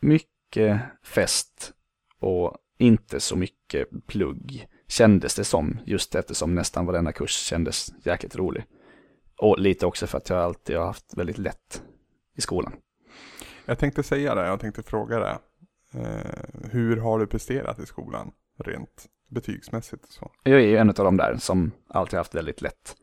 mycket 0.00 0.80
fest 1.02 1.72
och 2.18 2.56
inte 2.78 3.20
så 3.20 3.36
mycket 3.36 4.06
plugg 4.06 4.66
kändes 4.88 5.34
det 5.34 5.44
som, 5.44 5.78
just 5.84 6.14
eftersom 6.14 6.54
nästan 6.54 6.86
varenda 6.86 7.12
kurs 7.12 7.30
kändes 7.30 7.92
jäkligt 8.04 8.36
rolig. 8.36 8.64
Och 9.40 9.58
lite 9.58 9.86
också 9.86 10.06
för 10.06 10.18
att 10.18 10.28
jag 10.28 10.38
alltid 10.38 10.76
har 10.76 10.86
haft 10.86 11.16
väldigt 11.16 11.38
lätt 11.38 11.82
i 12.36 12.40
skolan. 12.40 12.72
Jag 13.64 13.78
tänkte 13.78 14.02
säga 14.02 14.34
det, 14.34 14.46
jag 14.46 14.60
tänkte 14.60 14.82
fråga 14.82 15.18
det. 15.18 15.38
Eh, 15.94 16.70
hur 16.70 16.96
har 16.96 17.18
du 17.18 17.26
presterat 17.26 17.78
i 17.78 17.86
skolan 17.86 18.32
rent 18.58 19.06
betygsmässigt 19.28 20.12
så. 20.12 20.30
Jag 20.42 20.60
är 20.60 20.66
ju 20.66 20.76
en 20.76 20.88
av 20.88 20.94
de 20.94 21.16
där 21.16 21.36
som 21.36 21.72
alltid 21.88 22.18
haft 22.18 22.34
väldigt 22.34 22.62
lätt 22.62 22.96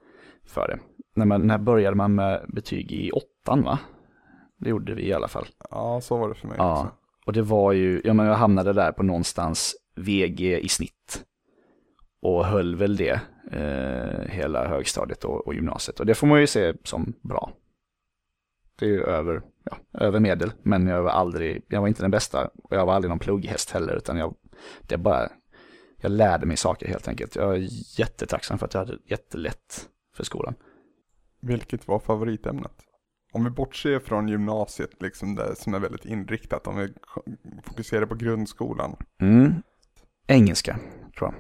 för 0.52 0.68
det. 0.68 0.80
När, 1.16 1.26
man, 1.26 1.48
när 1.48 1.58
började 1.58 1.96
man 1.96 2.16
med 2.16 2.46
betyg 2.48 2.92
i 2.92 3.12
åttan 3.12 3.64
va? 3.64 3.80
Det 4.58 4.70
gjorde 4.70 4.94
vi 4.94 5.08
i 5.08 5.14
alla 5.14 5.28
fall. 5.28 5.48
Ja, 5.70 6.02
så 6.02 6.18
var 6.18 6.30
det 6.30 6.36
för 6.36 6.48
mig 6.48 6.56
Ja, 6.60 6.74
också. 6.74 6.92
och 7.26 7.34
det 7.34 7.42
var 7.42 7.72
ju, 7.72 8.02
ja 8.04 8.14
men 8.14 8.26
jag 8.26 8.36
hamnade 8.36 8.74
där 8.74 8.92
på 8.92 9.04
någonstans 9.04 9.76
VG 9.96 10.60
i 10.60 10.70
snitt. 10.70 11.26
Och 12.22 12.46
höll 12.46 12.76
väl 12.76 12.96
det 12.96 13.22
eh, 13.52 14.32
hela 14.32 14.68
högstadiet 14.68 15.24
och, 15.24 15.48
och 15.48 15.54
gymnasiet. 15.54 16.00
Och 16.00 16.06
det 16.06 16.16
får 16.16 16.28
man 16.28 16.40
ju 16.40 16.48
se 16.48 16.74
som 16.84 17.14
bra. 17.22 17.52
Det 18.80 18.86
är 18.86 18.90
ju 18.90 19.04
över, 19.04 19.42
ja, 19.64 19.78
över 20.00 20.20
medel, 20.20 20.52
men 20.64 20.88
jag 20.88 21.04
var 21.04 21.12
aldrig, 21.12 21.66
jag 21.68 21.82
var 21.82 21.88
inte 21.88 22.02
den 22.04 22.12
bästa 22.12 22.50
och 22.64 22.76
jag 22.76 22.86
var 22.86 22.94
aldrig 22.94 23.10
någon 23.10 23.20
plugghäst 23.20 23.72
heller, 23.72 23.96
utan 23.96 24.18
jag, 24.18 24.36
det 24.82 24.98
bara, 24.98 25.30
jag 26.02 26.12
lärde 26.12 26.46
mig 26.46 26.58
saker 26.58 26.88
helt 26.88 27.08
enkelt. 27.08 27.36
Jag 27.36 27.56
är 27.56 27.68
jättetacksam 28.00 28.58
för 28.58 28.66
att 28.66 28.74
jag 28.74 28.82
hade 28.82 28.98
jättelätt 29.06 29.90
för 30.22 30.26
skolan. 30.26 30.56
Vilket 31.42 31.88
var 31.88 32.00
favoritämnet? 32.00 32.74
Om 33.34 33.44
vi 33.44 33.50
bortser 33.50 34.00
från 34.00 34.28
gymnasiet, 34.28 35.02
liksom 35.02 35.36
det 35.36 35.56
som 35.56 35.74
är 35.74 35.80
väldigt 35.80 36.06
inriktat, 36.06 36.68
om 36.68 36.78
vi 36.78 36.94
fokuserar 37.64 38.06
på 38.06 38.16
grundskolan. 38.16 38.96
Mm. 39.22 39.54
Engelska, 40.28 40.80
tror 41.18 41.34
jag. 41.34 41.36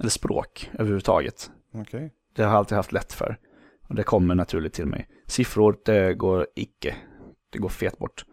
Eller 0.00 0.10
språk 0.10 0.70
överhuvudtaget. 0.72 1.50
Okej. 1.74 2.12
Det 2.34 2.42
har 2.42 2.50
jag 2.50 2.58
alltid 2.58 2.76
haft 2.76 2.92
lätt 2.92 3.12
för. 3.12 3.36
Och 3.88 3.94
det 3.94 4.02
kommer 4.02 4.34
naturligt 4.34 4.72
till 4.72 4.86
mig. 4.86 5.08
Siffror, 5.26 5.78
det 5.84 6.14
går 6.14 6.46
icke. 6.54 6.96
Det 7.50 7.58
går 7.58 7.68
fet 7.68 7.98
bort. 7.98 8.24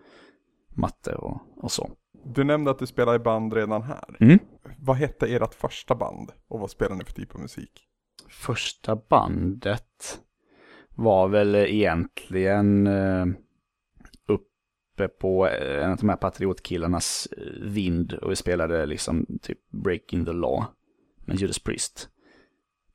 Matte 0.75 1.15
och, 1.15 1.41
och 1.57 1.71
så. 1.71 1.91
Du 2.25 2.43
nämnde 2.43 2.71
att 2.71 2.79
du 2.79 2.87
spelade 2.87 3.15
i 3.15 3.19
band 3.19 3.53
redan 3.53 3.81
här. 3.81 4.17
Mm. 4.19 4.39
Vad 4.79 4.95
hette 4.95 5.27
ert 5.27 5.53
första 5.53 5.95
band? 5.95 6.31
Och 6.47 6.59
vad 6.59 6.69
spelar 6.69 6.95
ni 6.95 7.03
för 7.05 7.13
typ 7.13 7.35
av 7.35 7.41
musik? 7.41 7.87
Första 8.31 8.95
bandet 8.95 10.19
var 10.95 11.27
väl 11.27 11.55
egentligen 11.55 12.87
eh, 12.87 13.25
uppe 14.27 15.07
på 15.07 15.47
eh, 15.47 15.83
en 15.83 15.91
av 15.91 15.97
de 15.97 16.09
här 16.09 16.15
patriotkillarnas 16.15 17.27
eh, 17.37 17.43
vind. 17.61 18.13
Och 18.13 18.31
vi 18.31 18.35
spelade 18.35 18.85
liksom 18.85 19.25
typ 19.41 19.59
Breaking 19.69 20.25
the 20.25 20.33
Law 20.33 20.63
med 21.25 21.37
Judas 21.37 21.59
Priest. 21.59 22.09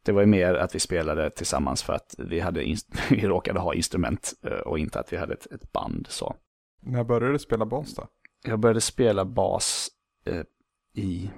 Det 0.02 0.12
var 0.12 0.20
ju 0.20 0.26
mer 0.26 0.54
att 0.54 0.74
vi 0.74 0.80
spelade 0.80 1.30
tillsammans 1.30 1.82
för 1.82 1.92
att 1.92 2.14
vi, 2.18 2.40
hade 2.40 2.60
vi 3.10 3.26
råkade 3.26 3.60
ha 3.60 3.74
instrument 3.74 4.32
och 4.64 4.78
inte 4.78 5.00
att 5.00 5.12
vi 5.12 5.16
hade 5.16 5.34
ett, 5.34 5.46
ett 5.52 5.72
band 5.72 6.06
så. 6.08 6.36
När 6.80 7.04
började 7.04 7.32
du 7.32 7.38
spela 7.38 7.66
bas 7.66 7.94
då? 7.94 8.06
Jag 8.44 8.58
började 8.58 8.80
spela 8.80 9.24
bas 9.24 9.88
eh, 10.26 10.42
i 10.94 11.30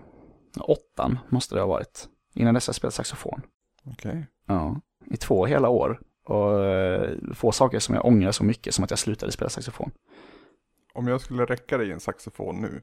åttan, 0.60 1.18
måste 1.28 1.54
det 1.54 1.60
ha 1.60 1.68
varit. 1.68 2.08
Innan 2.34 2.54
dess 2.54 2.66
har 2.66 2.70
jag 2.70 2.76
spelat 2.76 2.94
saxofon. 2.94 3.42
Okej. 3.92 4.26
Ja, 4.46 4.80
i 5.06 5.16
två 5.16 5.46
hela 5.46 5.68
år. 5.68 6.00
Och 6.24 6.64
eh, 6.64 7.10
få 7.34 7.52
saker 7.52 7.78
som 7.78 7.94
jag 7.94 8.04
ångrar 8.04 8.32
så 8.32 8.44
mycket 8.44 8.74
som 8.74 8.84
att 8.84 8.90
jag 8.90 8.98
slutade 8.98 9.32
spela 9.32 9.48
saxofon. 9.48 9.90
Om 10.94 11.08
jag 11.08 11.20
skulle 11.20 11.44
räcka 11.44 11.78
dig 11.78 11.92
en 11.92 12.00
saxofon 12.00 12.60
nu, 12.60 12.82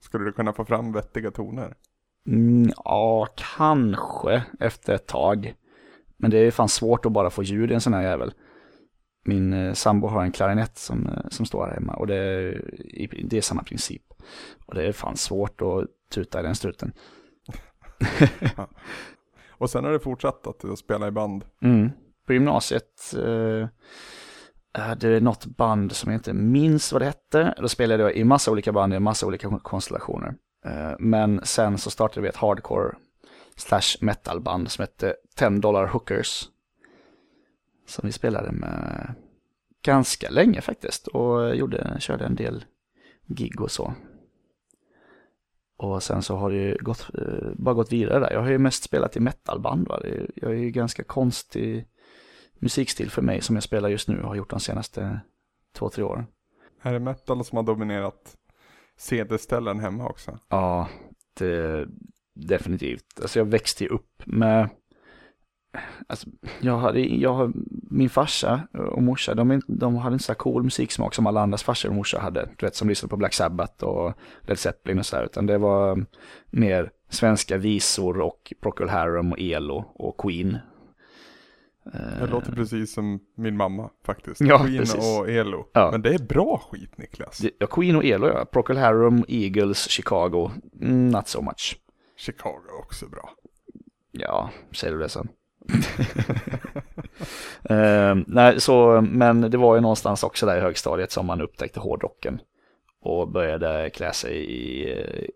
skulle 0.00 0.24
du 0.24 0.32
kunna 0.32 0.52
få 0.52 0.64
fram 0.64 0.92
vettiga 0.92 1.30
toner? 1.30 1.76
Mm, 2.26 2.72
ja, 2.84 3.28
kanske 3.56 4.42
efter 4.60 4.94
ett 4.94 5.06
tag. 5.06 5.54
Men 6.16 6.30
det 6.30 6.38
är 6.38 6.50
fan 6.50 6.68
svårt 6.68 7.06
att 7.06 7.12
bara 7.12 7.30
få 7.30 7.42
ljud 7.42 7.70
i 7.70 7.74
en 7.74 7.80
sån 7.80 7.94
här 7.94 8.02
jävel. 8.02 8.34
Min 9.24 9.52
eh, 9.52 9.72
sambo 9.72 10.06
har 10.06 10.22
en 10.22 10.32
klarinett 10.32 10.78
som, 10.78 11.06
eh, 11.06 11.28
som 11.28 11.46
står 11.46 11.66
här 11.66 11.74
hemma 11.74 11.94
och 11.94 12.06
det 12.06 12.16
är, 12.16 12.62
det 13.24 13.36
är 13.36 13.40
samma 13.40 13.62
princip. 13.62 14.02
Och 14.66 14.74
det 14.74 14.86
är 14.86 14.92
fan 14.92 15.16
svårt 15.16 15.62
att 15.62 15.84
tuta 16.14 16.40
i 16.40 16.42
den 16.42 16.54
struten. 16.54 16.92
Och 19.62 19.70
sen 19.70 19.84
har 19.84 19.92
det 19.92 20.00
fortsatt 20.00 20.46
att 20.46 20.78
spela 20.78 21.08
i 21.08 21.10
band. 21.10 21.44
Mm. 21.62 21.90
På 22.26 22.32
gymnasiet 22.32 23.14
eh, 23.16 23.68
hade 24.82 25.12
det 25.12 25.20
något 25.20 25.46
band 25.46 25.92
som 25.92 26.12
jag 26.12 26.18
inte 26.18 26.32
minns 26.32 26.92
vad 26.92 27.02
det 27.02 27.06
hette. 27.06 27.54
Då 27.58 27.68
spelade 27.68 28.02
jag 28.02 28.16
i 28.16 28.24
massa 28.24 28.50
olika 28.50 28.72
band 28.72 28.94
i 28.94 29.00
massa 29.00 29.26
olika 29.26 29.58
konstellationer. 29.62 30.34
Eh, 30.64 30.92
men 30.98 31.40
sen 31.44 31.78
så 31.78 31.90
startade 31.90 32.20
vi 32.20 32.28
ett 32.28 32.36
hardcore 32.36 32.96
slash 33.56 33.96
metalband 34.00 34.70
som 34.70 34.82
hette 34.82 35.16
10 35.36 35.50
Dollar 35.50 35.86
Hookers. 35.86 36.48
Som 37.86 38.06
vi 38.06 38.12
spelade 38.12 38.52
med 38.52 39.14
ganska 39.84 40.30
länge 40.30 40.60
faktiskt 40.60 41.06
och 41.06 41.56
gjorde, 41.56 41.96
körde 41.98 42.24
en 42.24 42.34
del 42.34 42.64
gig 43.26 43.60
och 43.60 43.70
så. 43.70 43.94
Och 45.82 46.02
sen 46.02 46.22
så 46.22 46.36
har 46.36 46.50
det 46.50 46.56
ju 46.56 46.76
gått, 46.80 47.10
eh, 47.14 47.48
bara 47.54 47.74
gått 47.74 47.92
vidare 47.92 48.18
där. 48.20 48.32
Jag 48.32 48.40
har 48.40 48.50
ju 48.50 48.58
mest 48.58 48.82
spelat 48.82 49.16
i 49.16 49.20
metalband. 49.20 49.88
Va? 49.88 50.00
Jag 50.34 50.50
är 50.50 50.56
ju 50.56 50.70
ganska 50.70 51.04
konstig 51.04 51.86
musikstil 52.54 53.10
för 53.10 53.22
mig 53.22 53.40
som 53.40 53.56
jag 53.56 53.62
spelar 53.62 53.88
just 53.88 54.08
nu 54.08 54.22
och 54.22 54.28
har 54.28 54.34
gjort 54.34 54.50
de 54.50 54.60
senaste 54.60 55.20
två, 55.72 55.88
tre 55.88 56.04
åren. 56.04 56.26
Är 56.82 56.92
det 56.92 56.98
metal 56.98 57.44
som 57.44 57.56
har 57.56 57.62
dominerat 57.62 58.36
CD-ställen 58.96 59.80
hemma 59.80 60.08
också? 60.08 60.38
Ja, 60.48 60.88
det, 61.34 61.86
definitivt. 62.34 63.20
Alltså 63.22 63.38
jag 63.38 63.46
växte 63.46 63.84
ju 63.84 63.90
upp 63.90 64.22
med, 64.26 64.68
alltså 66.06 66.28
jag 66.60 66.78
hade, 66.78 67.00
jag 67.00 67.52
min 67.90 68.10
farsa 68.10 68.68
och 68.72 69.02
morsa, 69.02 69.34
de, 69.34 69.62
de 69.66 69.96
hade 69.96 70.14
inte 70.14 70.24
så 70.24 70.32
här 70.32 70.38
cool 70.38 70.62
musiksmak 70.62 71.14
som 71.14 71.26
alla 71.26 71.40
andras 71.40 71.62
farsor 71.62 71.88
och 71.88 71.94
morsor 71.94 72.18
hade. 72.18 72.48
Du 72.56 72.66
vet, 72.66 72.76
som 72.76 72.88
lyssnade 72.88 73.10
på 73.10 73.16
Black 73.16 73.34
Sabbath 73.34 73.84
och 73.84 74.12
Led 74.40 74.58
Zeppelin 74.58 74.98
och 74.98 75.06
så 75.06 75.16
där, 75.16 75.24
utan 75.24 75.46
det 75.46 75.58
var 75.58 76.04
mer 76.50 76.90
svenska 77.08 77.56
visor 77.56 78.20
och 78.20 78.52
Procol 78.60 78.88
Harum 78.88 79.32
och 79.32 79.40
Elo 79.40 79.84
och 79.94 80.20
Queen. 80.20 80.58
Det 82.18 82.26
låter 82.26 82.52
precis 82.52 82.94
som 82.94 83.20
min 83.34 83.56
mamma 83.56 83.90
faktiskt. 84.04 84.40
Ja, 84.40 84.58
Queen 84.58 84.78
precis. 84.78 85.18
och 85.18 85.30
Elo. 85.30 85.66
Ja. 85.72 85.90
Men 85.90 86.02
det 86.02 86.14
är 86.14 86.18
bra 86.18 86.62
skit 86.70 86.98
Niklas. 86.98 87.42
Ja, 87.58 87.66
Queen 87.66 87.96
och 87.96 88.04
Elo 88.04 88.28
ja. 88.28 88.44
Procol 88.44 88.76
Harum, 88.76 89.24
Eagles, 89.28 89.88
Chicago, 89.88 90.50
mm, 90.80 91.08
not 91.08 91.28
so 91.28 91.42
much. 91.42 91.78
Chicago 92.16 92.68
också 92.82 93.08
bra. 93.08 93.30
Ja, 94.10 94.50
säger 94.72 94.94
du 94.94 95.00
det 95.00 95.08
sen. 95.08 95.28
Eh, 97.64 98.14
nej, 98.26 98.60
så, 98.60 99.00
men 99.00 99.40
det 99.40 99.56
var 99.56 99.74
ju 99.74 99.80
någonstans 99.80 100.22
också 100.22 100.46
där 100.46 100.56
i 100.56 100.60
högstadiet 100.60 101.12
som 101.12 101.26
man 101.26 101.40
upptäckte 101.40 101.80
hårdrocken. 101.80 102.40
Och 103.00 103.28
började 103.28 103.90
klä 103.90 104.12
sig 104.12 104.36
i, 104.36 104.88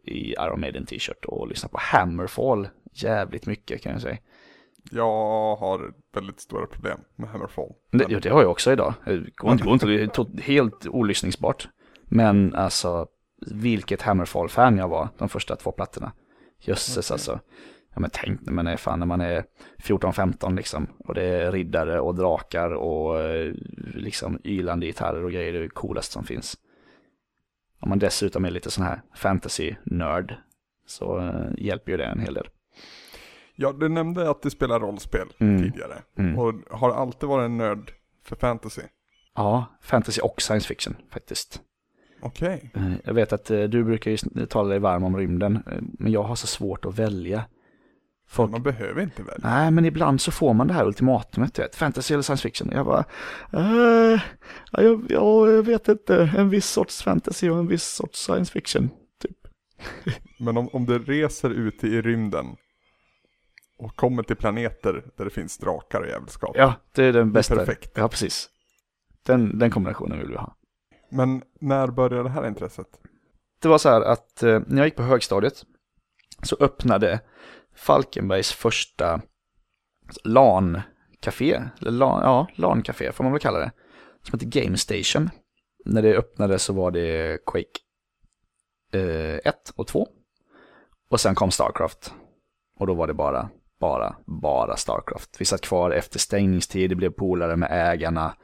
i 0.04 0.32
Iron 0.32 0.60
Maiden 0.60 0.86
t-shirt 0.86 1.24
och 1.24 1.48
lyssna 1.48 1.68
på 1.68 1.78
Hammerfall 1.80 2.68
jävligt 2.92 3.46
mycket 3.46 3.82
kan 3.82 3.92
jag 3.92 4.02
säga. 4.02 4.18
Jag 4.90 5.56
har 5.56 5.92
väldigt 6.14 6.40
stora 6.40 6.66
problem 6.66 7.00
med 7.16 7.28
Hammerfall. 7.28 7.72
Det, 7.90 8.06
ja, 8.08 8.20
det 8.20 8.28
har 8.28 8.42
jag 8.42 8.50
också 8.50 8.72
idag. 8.72 8.94
Det 9.04 9.36
går 9.36 9.52
inte, 9.52 9.64
går 9.64 9.72
inte, 9.72 9.86
det 9.86 10.02
är 10.02 10.42
helt 10.42 10.86
olyssningsbart. 10.86 11.68
Men 12.04 12.54
alltså, 12.54 13.06
vilket 13.46 14.02
Hammerfall-fan 14.02 14.78
jag 14.78 14.88
var 14.88 15.08
de 15.18 15.28
första 15.28 15.56
två 15.56 15.72
plattorna. 15.72 16.12
Jösses 16.60 17.10
Okej. 17.10 17.14
alltså. 17.14 17.40
Ja 17.96 18.00
men 18.00 18.10
tänk 18.12 18.40
när 18.46 18.52
man 18.52 18.66
är 18.66 18.76
fan 18.76 18.98
när 18.98 19.06
man 19.06 19.20
är 19.20 19.44
14-15 19.78 20.56
liksom. 20.56 20.86
Och 20.98 21.14
det 21.14 21.22
är 21.24 21.52
riddare 21.52 22.00
och 22.00 22.14
drakar 22.14 22.70
och 22.70 23.20
eh, 23.20 23.52
liksom 23.94 24.40
ylande 24.44 24.86
gitarrer 24.86 25.24
och 25.24 25.32
grejer. 25.32 25.52
Det 25.52 25.58
är 25.58 25.62
det 25.62 25.68
coolaste 25.68 26.12
som 26.12 26.24
finns. 26.24 26.56
Om 27.80 27.88
man 27.88 27.98
dessutom 27.98 28.44
är 28.44 28.50
lite 28.50 28.70
sån 28.70 28.84
här 28.84 29.00
fantasy-nörd. 29.14 30.34
Så 30.86 31.18
eh, 31.18 31.50
hjälper 31.58 31.92
ju 31.92 31.98
det 31.98 32.04
en 32.04 32.20
hel 32.20 32.34
del. 32.34 32.48
Ja, 33.54 33.72
du 33.72 33.88
nämnde 33.88 34.30
att 34.30 34.42
du 34.42 34.50
spelar 34.50 34.80
rollspel 34.80 35.28
Mm. 35.38 35.62
tidigare. 35.62 36.02
Mm. 36.18 36.38
Och 36.38 36.54
har 36.70 36.90
alltid 36.90 37.28
varit 37.28 37.44
en 37.44 37.56
nörd 37.56 37.92
för 38.24 38.36
fantasy. 38.36 38.82
Ja, 39.34 39.64
fantasy 39.82 40.20
och 40.20 40.42
science 40.42 40.68
fiction 40.68 40.96
faktiskt. 41.10 41.60
Okej. 42.20 42.70
Eh, 42.74 42.92
Jag 43.04 43.14
vet 43.14 43.32
att 43.32 43.44
du 43.46 43.84
brukar 43.84 44.10
ju 44.10 44.16
tala 44.46 44.68
dig 44.68 44.78
varm 44.78 45.04
om 45.04 45.16
rymden, 45.16 45.62
men 45.98 46.12
jag 46.12 46.22
har 46.22 46.34
så 46.34 46.46
svårt 46.46 46.84
att 46.84 46.98
välja. 46.98 47.44
Folk, 48.28 48.50
Man 48.50 48.62
behöver 48.62 49.02
inte 49.02 49.22
välja. 49.22 49.48
nej 49.50 49.70
men 49.70 49.84
ibland 49.84 50.20
så 50.20 50.30
får 50.30 50.54
man 50.54 50.66
det 50.66 50.74
här 50.74 50.86
ultimatumet, 50.86 51.54
du 51.54 51.62
vet, 51.62 51.76
fantasy 51.76 52.14
eller 52.14 52.22
science 52.22 52.42
fiction. 52.42 52.70
Jag 52.72 52.86
bara, 52.86 53.04
eh, 53.52 54.20
ja, 54.72 54.82
jag, 54.82 55.06
ja, 55.08 55.48
jag 55.48 55.62
vet 55.62 55.88
inte, 55.88 56.30
en 56.36 56.50
viss 56.50 56.66
sorts 56.70 57.02
fantasy 57.02 57.50
och 57.50 57.58
en 57.58 57.66
viss 57.66 57.84
sorts 57.84 58.20
science 58.24 58.52
fiction. 58.52 58.90
Typ. 59.22 59.36
Men 60.38 60.56
om, 60.56 60.68
om 60.72 60.86
du 60.86 60.98
reser 60.98 61.50
ute 61.50 61.86
i 61.86 62.02
rymden 62.02 62.46
och 63.78 63.96
kommer 63.96 64.22
till 64.22 64.36
planeter 64.36 65.04
där 65.16 65.24
det 65.24 65.30
finns 65.30 65.58
drakar 65.58 66.00
och 66.00 66.08
jävelskap. 66.08 66.56
Ja, 66.58 66.74
det 66.92 67.04
är 67.04 67.12
den 67.12 67.32
bästa. 67.32 67.56
perfekt. 67.56 67.90
Ja, 67.94 68.08
precis. 68.08 68.48
Den, 69.26 69.58
den 69.58 69.70
kombinationen 69.70 70.18
vill 70.18 70.28
vi 70.28 70.36
ha. 70.36 70.56
Men 71.10 71.42
när 71.60 71.88
började 71.88 72.22
det 72.22 72.30
här 72.30 72.46
intresset? 72.46 72.86
Det 73.62 73.68
var 73.68 73.78
så 73.78 73.88
här 73.88 74.00
att 74.00 74.42
eh, 74.42 74.60
när 74.66 74.76
jag 74.76 74.86
gick 74.86 74.96
på 74.96 75.02
högstadiet 75.02 75.64
så 76.42 76.56
öppnade 76.60 77.20
Falkenbergs 77.76 78.52
första 78.52 79.20
LAN-café, 80.24 81.62
eller 81.80 81.90
LAN, 81.90 82.20
ja, 82.22 82.46
LAN-café 82.54 83.12
får 83.12 83.24
man 83.24 83.32
väl 83.32 83.40
kalla 83.40 83.58
det, 83.58 83.70
som 84.22 84.38
heter 84.38 84.60
Game 84.62 84.76
Station. 84.76 85.30
När 85.84 86.02
det 86.02 86.16
öppnade 86.16 86.58
så 86.58 86.72
var 86.72 86.90
det 86.90 87.38
Quake 87.46 87.80
eh, 88.92 89.38
1 89.44 89.72
och 89.76 89.86
2. 89.86 90.08
Och 91.08 91.20
sen 91.20 91.34
kom 91.34 91.50
Starcraft 91.50 92.14
Och 92.78 92.86
då 92.86 92.94
var 92.94 93.06
det 93.06 93.14
bara, 93.14 93.48
bara, 93.80 94.16
bara 94.26 94.76
Starcraft. 94.76 95.36
Vi 95.38 95.44
satt 95.44 95.60
kvar 95.60 95.90
efter 95.90 96.18
stängningstid, 96.18 96.90
det 96.90 96.94
blev 96.94 97.10
polare 97.10 97.56
med 97.56 97.68
ägarna. 97.70 98.36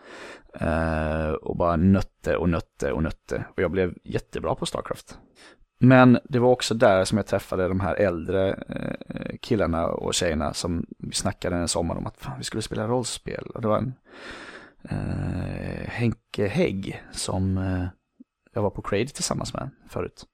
Eh, 0.54 1.30
och 1.32 1.56
bara 1.56 1.76
nötte 1.76 2.36
och 2.36 2.48
nötte 2.48 2.92
och 2.92 3.02
nötte. 3.02 3.44
Och 3.56 3.62
jag 3.62 3.70
blev 3.70 3.94
jättebra 4.04 4.54
på 4.54 4.66
Starcraft. 4.66 5.18
Men 5.84 6.18
det 6.24 6.38
var 6.38 6.48
också 6.48 6.74
där 6.74 7.04
som 7.04 7.18
jag 7.18 7.26
träffade 7.26 7.68
de 7.68 7.80
här 7.80 7.94
äldre 7.94 8.50
eh, 8.68 9.36
killarna 9.40 9.86
och 9.86 10.14
tjejerna 10.14 10.54
som 10.54 10.86
vi 10.98 11.12
snackade 11.12 11.56
en 11.56 11.68
sommar 11.68 11.96
om 11.96 12.06
att 12.06 12.16
fan, 12.16 12.38
vi 12.38 12.44
skulle 12.44 12.62
spela 12.62 12.88
rollspel. 12.88 13.46
Och 13.54 13.60
det 13.62 13.68
var 13.68 13.78
en 13.78 13.94
eh, 14.82 15.88
Henke 15.88 16.46
Hägg 16.46 17.02
som 17.12 17.58
eh, 17.58 17.84
jag 18.52 18.62
var 18.62 18.70
på 18.70 18.82
Crade 18.82 19.06
tillsammans 19.06 19.54
med 19.54 19.70
förut. 19.88 20.24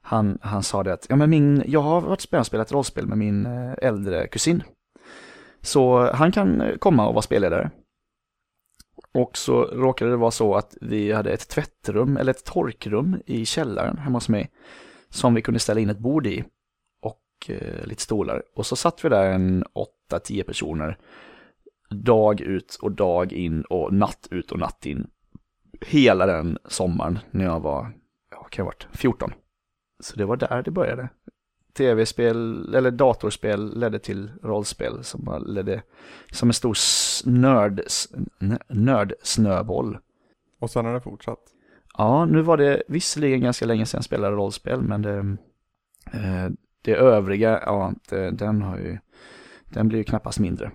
Han, 0.00 0.38
han 0.42 0.62
sa 0.62 0.82
det 0.82 0.92
att 0.92 1.06
ja, 1.08 1.16
men 1.16 1.30
min, 1.30 1.62
jag 1.66 1.80
har 1.80 2.00
varit 2.00 2.32
och 2.32 2.46
spelat 2.46 2.72
rollspel 2.72 3.06
med 3.06 3.18
min 3.18 3.46
eh, 3.46 3.74
äldre 3.82 4.26
kusin. 4.26 4.62
Så 5.60 6.12
han 6.12 6.32
kan 6.32 6.62
komma 6.78 7.06
och 7.06 7.14
vara 7.14 7.22
spelledare. 7.22 7.70
Och 9.14 9.36
så 9.36 9.62
råkade 9.62 10.10
det 10.10 10.16
vara 10.16 10.30
så 10.30 10.54
att 10.54 10.76
vi 10.80 11.12
hade 11.12 11.32
ett 11.32 11.48
tvättrum 11.48 12.16
eller 12.16 12.30
ett 12.30 12.44
torkrum 12.44 13.22
i 13.26 13.46
källaren 13.46 13.98
hemma 13.98 14.16
hos 14.16 14.28
mig 14.28 14.50
som 15.16 15.34
vi 15.34 15.42
kunde 15.42 15.60
ställa 15.60 15.80
in 15.80 15.90
ett 15.90 15.98
bord 15.98 16.26
i 16.26 16.44
och 17.02 17.22
eh, 17.48 17.86
lite 17.86 18.02
stolar. 18.02 18.42
Och 18.54 18.66
så 18.66 18.76
satt 18.76 19.04
vi 19.04 19.08
där 19.08 19.30
en 19.30 19.64
8-10 20.10 20.42
personer 20.42 20.98
dag 21.90 22.40
ut 22.40 22.78
och 22.82 22.92
dag 22.92 23.32
in 23.32 23.62
och 23.62 23.92
natt 23.92 24.28
ut 24.30 24.52
och 24.52 24.58
natt 24.58 24.86
in. 24.86 25.06
Hela 25.80 26.26
den 26.26 26.58
sommaren 26.64 27.18
när 27.30 27.44
jag 27.44 27.60
var, 27.60 27.92
ja, 28.30 28.42
kan 28.50 28.62
jag 28.62 28.64
varit 28.64 28.86
14. 28.92 29.32
Så 30.00 30.16
det 30.16 30.24
var 30.24 30.36
där 30.36 30.62
det 30.62 30.70
började. 30.70 31.08
Tv-spel, 31.72 32.74
eller 32.74 32.90
datorspel 32.90 33.78
ledde 33.78 33.98
till 33.98 34.30
rollspel 34.42 35.04
som 35.04 35.44
ledde 35.46 35.82
som 36.32 36.48
en 36.48 36.52
stor 36.52 36.76
nörd-snöboll. 38.74 39.98
Och 40.60 40.70
sen 40.70 40.84
har 40.84 40.94
det 40.94 41.00
fortsatt. 41.00 41.55
Ja, 41.98 42.24
nu 42.24 42.42
var 42.42 42.56
det 42.56 42.82
visserligen 42.88 43.40
ganska 43.40 43.66
länge 43.66 43.86
sedan 43.86 43.98
jag 43.98 44.04
spelade 44.04 44.36
rollspel, 44.36 44.82
men 44.82 45.02
det, 45.02 45.18
eh, 46.12 46.50
det 46.82 46.94
övriga, 46.94 47.62
ja, 47.66 47.92
det, 48.08 48.30
den 48.30 48.62
har 48.62 48.78
ju, 48.78 48.98
den 49.64 49.88
blir 49.88 49.98
ju 49.98 50.04
knappast 50.04 50.38
mindre. 50.38 50.70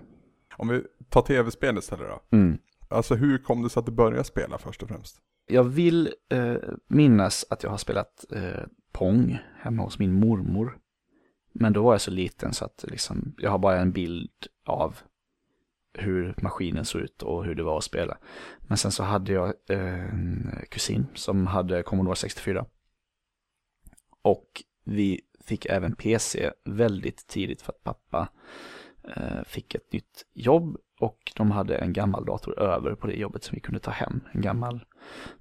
Om 0.56 0.68
vi 0.68 0.82
tar 1.08 1.22
tv-spel 1.22 1.78
istället 1.78 2.06
då. 2.08 2.36
Mm. 2.36 2.58
Alltså 2.88 3.14
hur 3.14 3.38
kom 3.38 3.62
det 3.62 3.70
sig 3.70 3.80
att 3.80 3.86
du 3.86 3.92
började 3.92 4.24
spela 4.24 4.58
först 4.58 4.82
och 4.82 4.88
främst? 4.88 5.16
Jag 5.46 5.64
vill 5.64 6.14
eh, 6.28 6.54
minnas 6.88 7.44
att 7.50 7.62
jag 7.62 7.70
har 7.70 7.78
spelat 7.78 8.24
eh, 8.32 8.62
Pong 8.92 9.38
hemma 9.60 9.82
hos 9.82 9.98
min 9.98 10.12
mormor. 10.12 10.78
Men 11.52 11.72
då 11.72 11.82
var 11.82 11.92
jag 11.92 12.00
så 12.00 12.10
liten 12.10 12.52
så 12.52 12.64
att 12.64 12.84
liksom, 12.88 13.34
jag 13.38 13.50
har 13.50 13.58
bara 13.58 13.78
en 13.80 13.92
bild 13.92 14.30
av 14.64 14.98
hur 15.94 16.34
maskinen 16.42 16.84
såg 16.84 17.00
ut 17.00 17.22
och 17.22 17.44
hur 17.44 17.54
det 17.54 17.62
var 17.62 17.78
att 17.78 17.84
spela. 17.84 18.18
Men 18.60 18.78
sen 18.78 18.92
så 18.92 19.02
hade 19.02 19.32
jag 19.32 19.52
en 19.68 20.50
kusin 20.70 21.06
som 21.14 21.46
hade 21.46 21.82
Commodore 21.82 22.16
64. 22.16 22.64
Och 24.22 24.62
vi 24.84 25.20
fick 25.44 25.66
även 25.66 25.94
PC 25.94 26.50
väldigt 26.64 27.26
tidigt 27.26 27.62
för 27.62 27.72
att 27.72 27.84
pappa 27.84 28.28
eh, 29.04 29.44
fick 29.46 29.74
ett 29.74 29.92
nytt 29.92 30.26
jobb 30.32 30.76
och 31.00 31.32
de 31.36 31.50
hade 31.50 31.76
en 31.76 31.92
gammal 31.92 32.24
dator 32.24 32.58
över 32.58 32.94
på 32.94 33.06
det 33.06 33.14
jobbet 33.14 33.44
som 33.44 33.54
vi 33.54 33.60
kunde 33.60 33.80
ta 33.80 33.90
hem. 33.90 34.20
En 34.32 34.40
gammal 34.40 34.84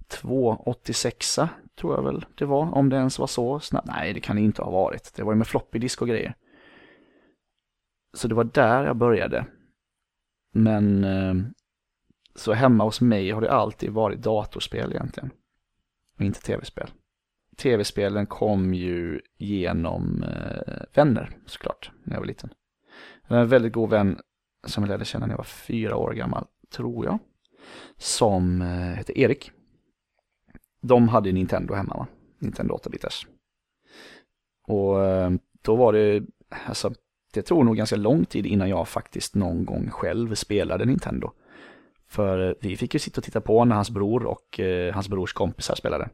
286 0.07 1.39
tror 1.75 1.95
jag 1.95 2.03
väl 2.03 2.25
det 2.35 2.45
var, 2.45 2.75
om 2.75 2.89
det 2.89 2.95
ens 2.95 3.19
var 3.19 3.27
så 3.27 3.59
snabbt. 3.59 3.87
Nej, 3.87 4.13
det 4.13 4.19
kan 4.19 4.35
det 4.35 4.41
inte 4.41 4.61
ha 4.61 4.71
varit. 4.71 5.13
Det 5.15 5.23
var 5.23 5.31
ju 5.31 5.37
med 5.37 5.47
floppy 5.47 5.79
disk 5.79 6.01
och 6.01 6.07
grejer. 6.07 6.35
Så 8.13 8.27
det 8.27 8.35
var 8.35 8.43
där 8.43 8.85
jag 8.85 8.95
började. 8.95 9.45
Men 10.51 11.03
eh, 11.03 11.33
så 12.35 12.53
hemma 12.53 12.83
hos 12.83 13.01
mig 13.01 13.31
har 13.31 13.41
det 13.41 13.51
alltid 13.51 13.89
varit 13.89 14.21
datorspel 14.21 14.91
egentligen. 14.91 15.29
Och 16.17 16.21
inte 16.21 16.41
tv-spel. 16.41 16.89
Tv-spelen 17.57 18.25
kom 18.25 18.73
ju 18.73 19.21
genom 19.37 20.23
eh, 20.23 20.83
vänner 20.93 21.37
såklart, 21.45 21.91
när 22.03 22.13
jag 22.13 22.19
var 22.19 22.27
liten. 22.27 22.53
Jag 23.21 23.29
hade 23.29 23.41
en 23.41 23.49
väldigt 23.49 23.73
god 23.73 23.89
vän 23.89 24.19
som 24.67 24.83
jag 24.83 24.89
lärde 24.89 25.05
känna 25.05 25.25
när 25.25 25.33
jag 25.33 25.37
var 25.37 25.43
fyra 25.43 25.95
år 25.95 26.13
gammal, 26.13 26.45
tror 26.69 27.05
jag. 27.05 27.19
Som 27.97 28.61
eh, 28.61 28.67
hette 28.67 29.19
Erik. 29.19 29.51
De 30.81 31.07
hade 31.07 31.31
Nintendo 31.31 31.73
hemma 31.73 31.93
va? 31.97 32.07
Nintendo 32.39 32.79
8-bitars. 32.83 33.27
Och 34.67 34.97
då 35.61 35.75
var 35.75 35.93
det, 35.93 36.23
alltså 36.65 36.93
det 37.33 37.41
tog 37.41 37.65
nog 37.65 37.77
ganska 37.77 37.95
lång 37.95 38.25
tid 38.25 38.45
innan 38.45 38.69
jag 38.69 38.87
faktiskt 38.87 39.35
någon 39.35 39.65
gång 39.65 39.89
själv 39.89 40.35
spelade 40.35 40.85
Nintendo. 40.85 41.31
För 42.09 42.49
eh, 42.49 42.53
vi 42.59 42.77
fick 42.77 42.93
ju 42.93 42.99
sitta 42.99 43.19
och 43.19 43.23
titta 43.23 43.41
på 43.41 43.65
när 43.65 43.75
hans 43.75 43.89
bror 43.89 44.25
och 44.25 44.59
eh, 44.59 44.93
hans 44.93 45.09
brors 45.09 45.33
kompisar 45.33 45.75
spelade. 45.75 46.09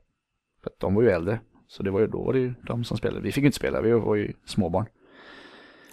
För 0.63 0.71
de 0.77 0.95
var 0.95 1.01
ju 1.01 1.10
äldre, 1.10 1.39
så 1.67 1.84
det 1.84 1.91
var 1.91 1.99
ju 1.99 2.08
då 2.08 2.23
var 2.23 2.34
det 2.34 2.39
ju 2.39 2.53
de 2.63 2.84
som 2.84 2.97
spelade. 2.97 3.21
Vi 3.21 3.32
fick 3.32 3.41
ju 3.41 3.45
inte 3.45 3.58
spela, 3.58 3.82
vi 3.82 3.91
var 3.91 4.15
ju 4.15 4.34
småbarn. 4.45 4.86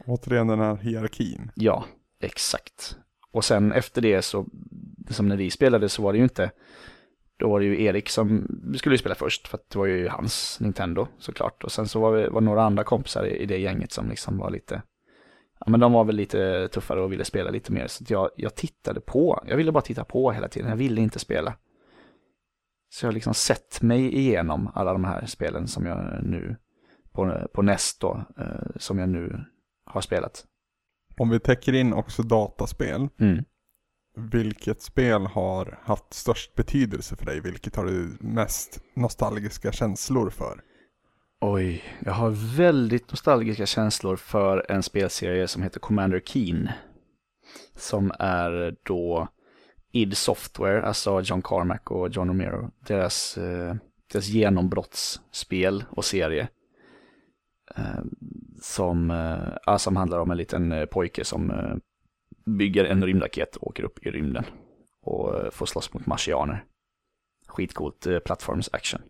Återigen 0.06 0.46
den 0.46 0.58
här 0.58 0.76
hierarkin. 0.76 1.50
Ja, 1.54 1.84
exakt. 2.20 2.96
Och 3.30 3.44
sen 3.44 3.72
efter 3.72 4.02
det 4.02 4.22
så, 4.22 4.46
som 5.10 5.28
när 5.28 5.36
vi 5.36 5.50
spelade 5.50 5.88
så 5.88 6.02
var 6.02 6.12
det 6.12 6.18
ju 6.18 6.24
inte, 6.24 6.50
då 7.36 7.48
var 7.48 7.60
det 7.60 7.66
ju 7.66 7.84
Erik 7.84 8.08
som 8.08 8.46
skulle 8.76 8.98
spela 8.98 9.14
först, 9.14 9.48
för 9.48 9.58
att 9.58 9.70
det 9.70 9.78
var 9.78 9.86
ju 9.86 10.08
hans 10.08 10.60
Nintendo 10.60 11.06
såklart. 11.18 11.64
Och 11.64 11.72
sen 11.72 11.88
så 11.88 12.00
var 12.00 12.16
det 12.16 12.30
var 12.30 12.40
några 12.40 12.62
andra 12.62 12.84
kompisar 12.84 13.24
i, 13.24 13.36
i 13.36 13.46
det 13.46 13.58
gänget 13.58 13.92
som 13.92 14.08
liksom 14.08 14.38
var 14.38 14.50
lite 14.50 14.82
ja, 15.64 15.70
men 15.70 15.80
de 15.80 15.92
var 15.92 16.04
väl 16.04 16.16
lite 16.16 16.68
tuffare 16.68 17.00
och 17.02 17.12
ville 17.12 17.24
spela 17.24 17.50
lite 17.50 17.72
mer. 17.72 17.86
Så 17.86 18.04
jag, 18.08 18.30
jag 18.36 18.54
tittade 18.54 19.00
på, 19.00 19.44
jag 19.46 19.56
ville 19.56 19.72
bara 19.72 19.82
titta 19.82 20.04
på 20.04 20.32
hela 20.32 20.48
tiden, 20.48 20.70
jag 20.70 20.76
ville 20.76 21.00
inte 21.00 21.18
spela. 21.18 21.54
Så 22.94 23.04
jag 23.04 23.08
har 23.08 23.14
liksom 23.14 23.34
sett 23.34 23.82
mig 23.82 24.14
igenom 24.18 24.70
alla 24.74 24.92
de 24.92 25.04
här 25.04 25.26
spelen 25.26 25.68
som 25.68 25.86
jag 25.86 26.24
nu, 26.24 26.56
på, 27.12 27.48
på 27.54 27.62
NES 27.62 27.98
då, 27.98 28.24
eh, 28.38 28.70
som 28.76 28.98
jag 28.98 29.08
nu 29.08 29.44
har 29.86 30.00
spelat. 30.00 30.44
Om 31.16 31.30
vi 31.30 31.40
täcker 31.40 31.72
in 31.72 31.92
också 31.92 32.22
dataspel, 32.22 33.08
Mm. 33.20 33.44
vilket 34.16 34.82
spel 34.82 35.26
har 35.26 35.78
haft 35.82 36.12
störst 36.14 36.54
betydelse 36.54 37.16
för 37.16 37.26
dig? 37.26 37.40
Vilket 37.40 37.76
har 37.76 37.84
du 37.84 38.16
mest 38.20 38.80
nostalgiska 38.96 39.72
känslor 39.72 40.30
för? 40.30 40.60
Oj, 41.46 41.82
jag 42.04 42.12
har 42.12 42.56
väldigt 42.56 43.10
nostalgiska 43.10 43.66
känslor 43.66 44.16
för 44.16 44.70
en 44.70 44.82
spelserie 44.82 45.48
som 45.48 45.62
heter 45.62 45.80
Commander 45.80 46.20
Keen. 46.20 46.68
Som 47.74 48.12
är 48.18 48.76
då 48.82 49.28
id 49.92 50.16
Software, 50.16 50.82
alltså 50.82 51.20
John 51.20 51.42
Carmack 51.42 51.90
och 51.90 52.08
John 52.08 52.28
Romero, 52.28 52.70
deras, 52.86 53.38
eh, 53.38 53.74
deras 54.12 54.28
genombrottsspel 54.28 55.84
och 55.90 56.04
serie. 56.04 56.48
Eh, 57.76 58.04
som, 58.60 59.10
eh, 59.10 59.76
som 59.76 59.96
handlar 59.96 60.18
om 60.18 60.30
en 60.30 60.36
liten 60.36 60.86
pojke 60.90 61.24
som 61.24 61.52
bygger 62.46 62.84
en 62.84 63.04
rymdraket 63.04 63.56
och 63.56 63.66
åker 63.66 63.82
upp 63.82 64.06
i 64.06 64.10
rymden. 64.10 64.44
Och 65.02 65.54
får 65.54 65.66
slåss 65.66 65.94
mot 65.94 66.06
marsianer. 66.06 66.64
Skitcoolt 67.46 68.06
plattforms 68.24 68.70
action. 68.72 69.00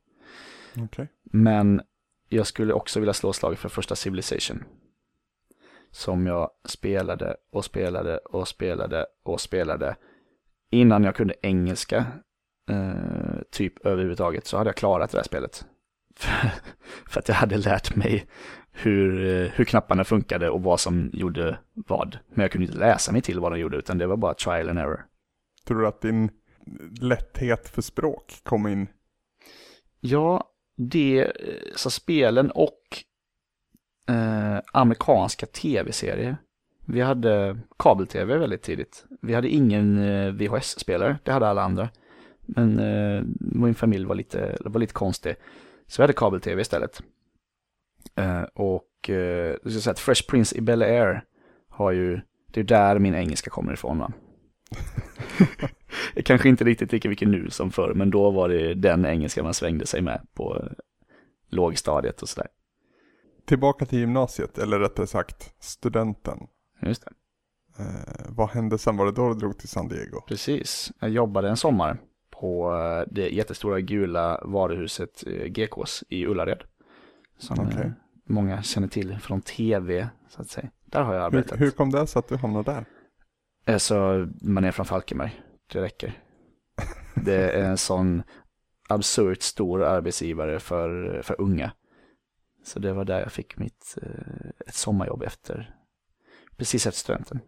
Okej. 0.77 1.09
Men 1.23 1.83
jag 2.29 2.47
skulle 2.47 2.73
också 2.73 3.01
vilja 3.01 3.13
slå 3.13 3.33
slag 3.33 3.59
för 3.59 3.69
första 3.69 3.97
Civilization. 3.97 4.65
Som 5.91 6.27
jag 6.27 6.51
spelade 6.65 7.37
och 7.51 7.65
spelade 7.65 8.19
och 8.19 8.49
spelade 8.49 9.07
och 9.23 9.41
spelade. 9.41 9.97
Innan 10.71 11.05
jag 11.05 11.17
kunde 11.17 11.35
engelska, 11.43 12.07
eh, 12.71 13.43
typ 13.51 13.87
överhuvudtaget, 13.87 14.47
så 14.47 14.57
hade 14.57 14.69
jag 14.69 14.77
klarat 14.77 15.11
det 15.11 15.19
här 15.19 15.25
spelet. 15.25 15.67
för 17.07 17.21
att 17.21 17.29
jag 17.29 17.35
hade 17.35 17.57
lärt 17.57 17.97
mig 17.97 18.27
hur, 18.73 19.25
eh, 19.25 19.51
hur 19.51 19.65
knapparna 19.65 20.05
funkade 20.05 20.51
och 20.51 20.63
vad 20.63 20.81
som 20.81 21.11
gjorde 21.13 21.59
vad. 21.73 22.19
Men 22.29 22.43
jag 22.43 22.53
kunde 22.53 22.67
inte 22.67 22.79
läsa 22.79 23.13
mig 23.13 23.23
till 23.23 23.41
vad 23.41 23.53
de 23.53 23.59
gjorde, 23.59 23.77
utan 23.77 23.99
det 23.99 24.07
var 24.07 24.17
bara 24.17 24.35
trial 24.35 24.69
and 24.69 24.79
error. 24.79 25.07
Tror 25.65 25.81
du 25.81 25.87
att 25.87 26.01
din 26.01 26.31
lätthet 27.01 27.69
för 27.69 27.83
språk 27.83 28.41
kom 28.43 28.67
in? 28.67 28.89
Ja, 30.01 30.51
det, 30.77 31.21
eh, 31.21 31.75
så 31.77 31.91
spelen 31.91 32.51
och 32.51 32.81
eh, 34.09 34.59
amerikanska 34.73 35.47
tv-serier. 35.47 36.37
Vi 36.87 37.01
hade 37.01 37.59
kabel-tv 37.79 38.37
väldigt 38.39 38.63
tidigt. 38.63 39.05
Vi 39.23 39.35
hade 39.35 39.49
ingen 39.49 39.99
eh, 39.99 40.33
VHS-spelare, 40.33 41.19
det 41.23 41.33
hade 41.33 41.49
alla 41.49 41.63
andra. 41.63 41.89
Men 42.41 42.79
eh, 42.79 43.23
min 43.39 43.75
familj 43.75 44.05
var 44.05 44.15
lite, 44.15 44.57
var 44.61 44.81
lite 44.81 44.93
konstig. 44.93 45.35
Så 45.87 46.03
vi 46.03 46.03
hade 46.03 46.13
kabel-tv 46.13 46.63
istället. 46.63 47.03
Eh, 48.15 48.43
och 48.43 49.11
eh, 49.11 49.57
jag 49.63 49.73
ska 49.73 49.81
säga 49.81 49.93
att 49.93 49.99
Fresh 49.99 50.31
Prince 50.31 50.57
i 50.57 50.61
Bel 50.61 50.83
Air 50.83 51.25
har 51.69 51.93
ju, 51.93 52.21
det 52.47 52.61
är 52.61 52.65
där 52.65 52.99
min 52.99 53.15
engelska 53.15 53.51
kommer 53.51 53.73
ifrån 53.73 53.99
va. 53.99 54.13
Kanske 56.25 56.49
inte 56.49 56.65
riktigt 56.65 56.93
lika 56.93 57.09
mycket 57.09 57.29
nu 57.29 57.51
som 57.51 57.71
förr, 57.71 57.95
men 57.95 58.11
då 58.11 58.31
var 58.31 58.49
det 58.49 58.75
den 58.75 59.07
engelska 59.07 59.43
man 59.43 59.55
svängde 59.55 59.87
sig 59.87 60.03
med 60.03 60.27
på 60.35 60.69
lågstadiet 61.49 62.23
och 62.23 62.29
sådär. 62.29 62.49
tillbaka 63.45 63.87
till 63.87 63.99
gymnasiet, 63.99 64.59
eller 64.59 64.79
rättare 64.79 65.07
sagt 65.07 65.55
studenten. 65.61 66.39
Just 66.83 67.05
det. 67.05 67.11
Eh, 67.79 68.27
vad 68.29 68.49
hände 68.49 68.79
sen? 68.79 68.97
Var 68.97 69.07
det 69.07 69.13
då 69.13 69.29
du 69.29 69.35
drog 69.35 69.59
till 69.59 69.69
San 69.69 69.89
Diego? 69.89 70.21
Precis. 70.29 70.93
Jag 71.01 71.11
jobbade 71.11 71.49
en 71.49 71.57
sommar 71.57 71.99
på 72.31 72.75
eh, 72.75 73.13
det 73.15 73.29
jättestora 73.29 73.81
gula 73.81 74.41
varuhuset 74.45 75.25
eh, 75.27 75.47
GKs 75.47 76.05
i 76.09 76.27
Ullared. 76.27 76.63
Som 77.39 77.69
eh, 77.69 77.91
många 78.25 78.63
känner 78.63 78.89
till 78.89 79.19
från 79.19 79.41
tv, 79.41 80.09
så 80.29 80.43
att 80.43 80.49
säga. 80.51 80.69
Där 80.85 81.03
har 81.03 81.15
jag 81.15 81.21
Hur, 81.21 81.27
arbetat. 81.27 81.61
hur 81.61 81.71
kom 81.71 81.91
det 81.91 82.07
sig 82.07 82.19
att 82.21 82.29
du 82.29 82.37
hamnade 82.37 82.73
där? 82.73 82.85
Eh, 83.67 83.77
Så 83.79 84.27
man 84.41 84.65
är 84.65 84.71
från 84.71 84.87
Falkenberg, 84.87 85.41
det 85.73 85.81
räcker. 85.83 86.23
Det 87.25 87.51
är 87.51 87.65
en 87.65 87.79
sån 87.79 88.23
absurt 88.89 89.43
stor 89.43 89.83
arbetsgivare 89.83 90.61
för, 90.61 91.21
för 91.23 91.41
unga. 91.41 91.73
Så 92.65 92.79
det 92.79 92.93
var 92.93 93.05
där 93.05 93.21
jag 93.21 93.33
fick 93.33 93.57
mitt 93.57 93.99
eh, 94.03 94.51
ett 94.67 94.75
sommarjobb 94.75 95.23
efter, 95.23 95.77
precis 96.57 96.87
efter 96.87 97.01
studenten. 97.01 97.41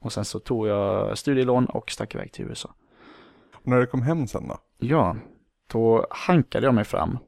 Och 0.00 0.12
sen 0.12 0.24
så 0.24 0.38
tog 0.38 0.66
jag 0.68 1.18
studielån 1.18 1.66
och 1.66 1.90
stack 1.90 2.14
iväg 2.14 2.32
till 2.32 2.44
USA. 2.44 2.74
Och 3.54 3.66
när 3.66 3.80
du 3.80 3.86
kom 3.86 4.02
hem 4.02 4.26
sen 4.26 4.48
då? 4.48 4.58
Ja, 4.78 5.16
då 5.66 6.06
hankade 6.10 6.66
jag 6.66 6.74
mig 6.74 6.84
fram. 6.84 7.18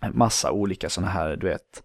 En 0.00 0.18
massa 0.18 0.52
olika 0.52 0.88
sådana 0.88 1.10
här, 1.12 1.36
du 1.36 1.46
vet, 1.48 1.82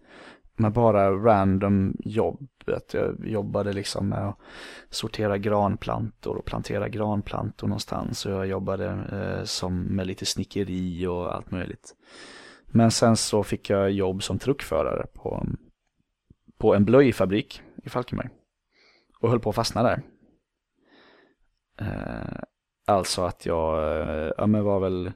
med 0.56 0.72
bara 0.72 1.10
random 1.10 1.96
jobb. 2.04 2.48
Att 2.66 2.94
jag 2.94 3.26
jobbade 3.26 3.72
liksom 3.72 4.08
med 4.08 4.28
att 4.28 4.38
sortera 4.90 5.38
granplantor 5.38 6.36
och 6.36 6.44
plantera 6.44 6.88
granplantor 6.88 7.68
någonstans. 7.68 8.26
Och 8.26 8.32
jag 8.32 8.46
jobbade 8.46 8.86
eh, 9.12 9.44
som 9.44 9.82
med 9.82 10.06
lite 10.06 10.26
snickeri 10.26 11.06
och 11.06 11.34
allt 11.34 11.50
möjligt. 11.50 11.94
Men 12.66 12.90
sen 12.90 13.16
så 13.16 13.42
fick 13.42 13.70
jag 13.70 13.90
jobb 13.90 14.22
som 14.22 14.38
truckförare 14.38 15.06
på, 15.14 15.46
på 16.58 16.74
en 16.74 16.84
blöjfabrik 16.84 17.62
i 17.84 17.88
Falkenberg. 17.88 18.28
Och 19.20 19.30
höll 19.30 19.40
på 19.40 19.50
att 19.50 19.56
fastna 19.56 19.82
där. 19.82 20.02
Eh, 21.80 22.44
Alltså 22.86 23.22
att 23.22 23.46
jag 23.46 24.00
eh, 24.00 24.32
ja, 24.38 24.46
men 24.46 24.64
var 24.64 24.80
väl 24.80 25.12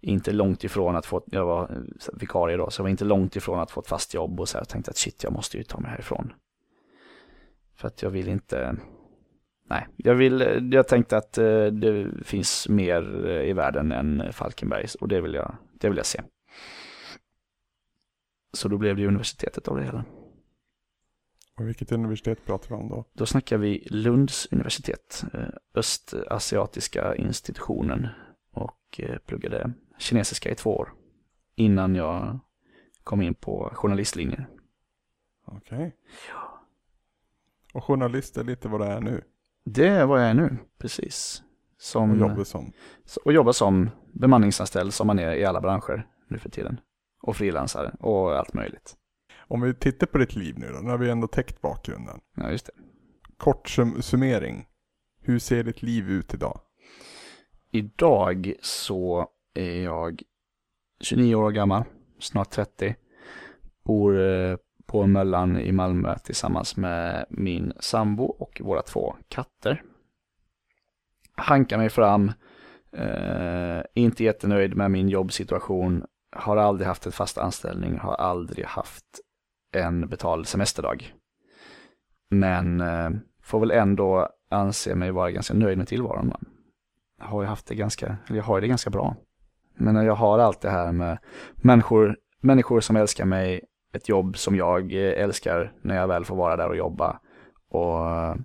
inte 0.00 0.32
långt 0.32 0.64
ifrån 0.64 0.96
att 0.96 1.06
få, 1.06 1.22
jag 1.26 1.46
var 1.46 1.62
eh, 1.62 1.78
vikarie 2.12 2.56
då, 2.56 2.70
så 2.70 2.80
jag 2.80 2.84
var 2.84 2.90
inte 2.90 3.04
långt 3.04 3.36
ifrån 3.36 3.60
att 3.60 3.70
få 3.70 3.80
ett 3.80 3.86
fast 3.86 4.14
jobb 4.14 4.40
och 4.40 4.48
så 4.48 4.58
här, 4.58 4.60
jag 4.60 4.68
tänkte 4.68 4.90
att 4.90 4.96
shit, 4.96 5.22
jag 5.24 5.32
måste 5.32 5.56
ju 5.56 5.62
ta 5.64 5.80
mig 5.80 5.90
härifrån. 5.90 6.32
För 7.76 7.88
att 7.88 8.02
jag 8.02 8.10
vill 8.10 8.28
inte, 8.28 8.76
nej, 9.70 9.86
jag 9.96 10.14
vill, 10.14 10.68
jag 10.72 10.88
tänkte 10.88 11.16
att 11.16 11.38
eh, 11.38 11.66
det 11.66 12.24
finns 12.24 12.68
mer 12.68 13.26
eh, 13.26 13.50
i 13.50 13.52
världen 13.52 13.92
än 13.92 14.32
Falkenbergs 14.32 14.94
och 14.94 15.08
det 15.08 15.20
vill 15.20 15.34
jag, 15.34 15.56
det 15.72 15.88
vill 15.88 15.96
jag 15.96 16.06
se. 16.06 16.22
Så 18.52 18.68
då 18.68 18.78
blev 18.78 18.96
det 18.96 19.06
universitetet 19.06 19.68
av 19.68 19.76
det 19.76 19.84
hela. 19.84 20.04
Och 21.58 21.68
vilket 21.68 21.92
universitet 21.92 22.46
pratar 22.46 22.68
vi 22.68 22.74
om 22.74 22.88
då? 22.88 23.04
Då 23.12 23.26
snackar 23.26 23.58
vi 23.58 23.86
Lunds 23.90 24.48
universitet, 24.50 25.24
eh, 25.34 25.48
Östasiatiska 25.74 27.14
institutionen 27.14 28.08
och 28.52 29.00
eh, 29.00 29.18
pluggade 29.26 29.72
kinesiska 30.00 30.50
i 30.50 30.54
två 30.54 30.76
år 30.76 30.92
innan 31.54 31.94
jag 31.94 32.38
kom 33.04 33.22
in 33.22 33.34
på 33.34 33.70
journalistlinjen. 33.74 34.44
Okej. 35.46 35.96
Och 37.74 37.84
journalist 37.84 38.36
är 38.36 38.44
lite 38.44 38.68
vad 38.68 38.80
det 38.80 38.86
är 38.86 39.00
nu. 39.00 39.24
Det 39.64 39.86
är 39.88 40.06
vad 40.06 40.20
jag 40.22 40.28
är 40.30 40.34
nu, 40.34 40.56
precis. 40.78 41.42
Som, 41.78 42.10
Och 42.10 42.16
jobbar 42.16 42.44
som. 42.44 42.72
och 43.24 43.32
jobbar 43.32 43.52
som 43.52 43.90
bemanningsanställd 44.12 44.94
som 44.94 45.06
man 45.06 45.18
är 45.18 45.32
i 45.34 45.44
alla 45.44 45.60
branscher 45.60 46.06
nu 46.28 46.38
för 46.38 46.48
tiden. 46.50 46.80
Och 47.22 47.36
frilansare 47.36 47.96
och 48.00 48.38
allt 48.38 48.54
möjligt. 48.54 48.96
Om 49.38 49.60
vi 49.60 49.74
tittar 49.74 50.06
på 50.06 50.18
ditt 50.18 50.36
liv 50.36 50.58
nu 50.58 50.68
då, 50.72 50.78
nu 50.78 50.90
har 50.90 50.98
vi 50.98 51.10
ändå 51.10 51.26
täckt 51.26 51.60
bakgrunden. 51.60 52.20
Ja, 52.36 52.50
just 52.50 52.66
det. 52.66 52.72
Kort 53.36 53.68
sum- 53.68 54.00
summering. 54.00 54.66
Hur 55.22 55.38
ser 55.38 55.64
ditt 55.64 55.82
liv 55.82 56.10
ut 56.10 56.34
idag? 56.34 56.60
Idag 57.70 58.52
så 58.62 59.28
är 59.54 59.82
jag 59.82 60.22
29 61.00 61.34
år 61.34 61.50
gammal, 61.50 61.84
snart 62.18 62.50
30. 62.50 62.94
Bor 63.84 64.20
eh, 64.20 64.56
på 64.86 65.06
Möllan 65.06 65.58
i 65.58 65.72
Malmö 65.72 66.18
tillsammans 66.18 66.76
med 66.76 67.26
min 67.30 67.72
sambo 67.80 68.24
och 68.24 68.60
våra 68.64 68.82
två 68.82 69.16
katter. 69.28 69.82
Hankar 71.36 71.78
mig 71.78 71.88
fram, 71.88 72.32
eh, 72.92 73.82
inte 73.94 74.24
jättenöjd 74.24 74.76
med 74.76 74.90
min 74.90 75.08
jobbsituation, 75.08 76.04
har 76.36 76.56
aldrig 76.56 76.88
haft 76.88 77.06
en 77.06 77.12
fast 77.12 77.38
anställning, 77.38 77.98
har 77.98 78.14
aldrig 78.14 78.66
haft 78.66 79.04
en 79.72 80.08
betald 80.08 80.46
semesterdag. 80.46 81.14
Men 82.30 82.80
eh, 82.80 83.10
får 83.42 83.60
väl 83.60 83.70
ändå 83.70 84.28
anse 84.50 84.94
mig 84.94 85.10
vara 85.10 85.30
ganska 85.30 85.54
nöjd 85.54 85.78
med 85.78 85.88
tillvaron. 85.88 86.34
Har 87.18 87.42
ju 87.42 87.48
haft 87.48 87.66
det 87.66 87.74
ganska, 87.74 88.16
eller 88.26 88.36
jag 88.36 88.44
har 88.44 88.60
det 88.60 88.68
ganska 88.68 88.90
bra. 88.90 89.16
Men 89.80 89.96
jag 89.96 90.14
har 90.14 90.38
allt 90.38 90.60
det 90.60 90.70
här 90.70 90.92
med 90.92 91.18
människor, 91.54 92.16
människor 92.40 92.80
som 92.80 92.96
älskar 92.96 93.24
mig, 93.24 93.60
ett 93.92 94.08
jobb 94.08 94.38
som 94.38 94.56
jag 94.56 94.92
eh, 94.92 95.22
älskar 95.22 95.72
när 95.82 95.96
jag 95.96 96.08
väl 96.08 96.24
får 96.24 96.36
vara 96.36 96.56
där 96.56 96.68
och 96.68 96.76
jobba. 96.76 97.20
Och 97.68 98.36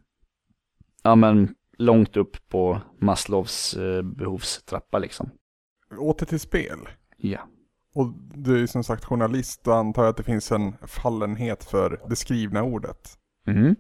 ja 1.03 1.15
men 1.15 1.55
långt 1.77 2.17
upp 2.17 2.49
på 2.49 2.81
Maslows 2.99 3.73
eh, 3.73 4.01
behovstrappa 4.01 4.99
liksom. 4.99 5.29
Åter 5.99 6.25
till 6.25 6.39
spel. 6.39 6.79
Ja. 7.17 7.39
Och 7.95 8.13
du 8.33 8.63
är 8.63 8.67
som 8.67 8.83
sagt 8.83 9.05
journalist 9.05 9.67
och 9.67 9.75
antar 9.75 10.05
att 10.05 10.17
det 10.17 10.23
finns 10.23 10.51
en 10.51 10.75
fallenhet 10.87 11.63
för 11.63 12.01
det 12.09 12.15
skrivna 12.15 12.63
ordet. 12.63 13.17
Mhm. 13.47 13.75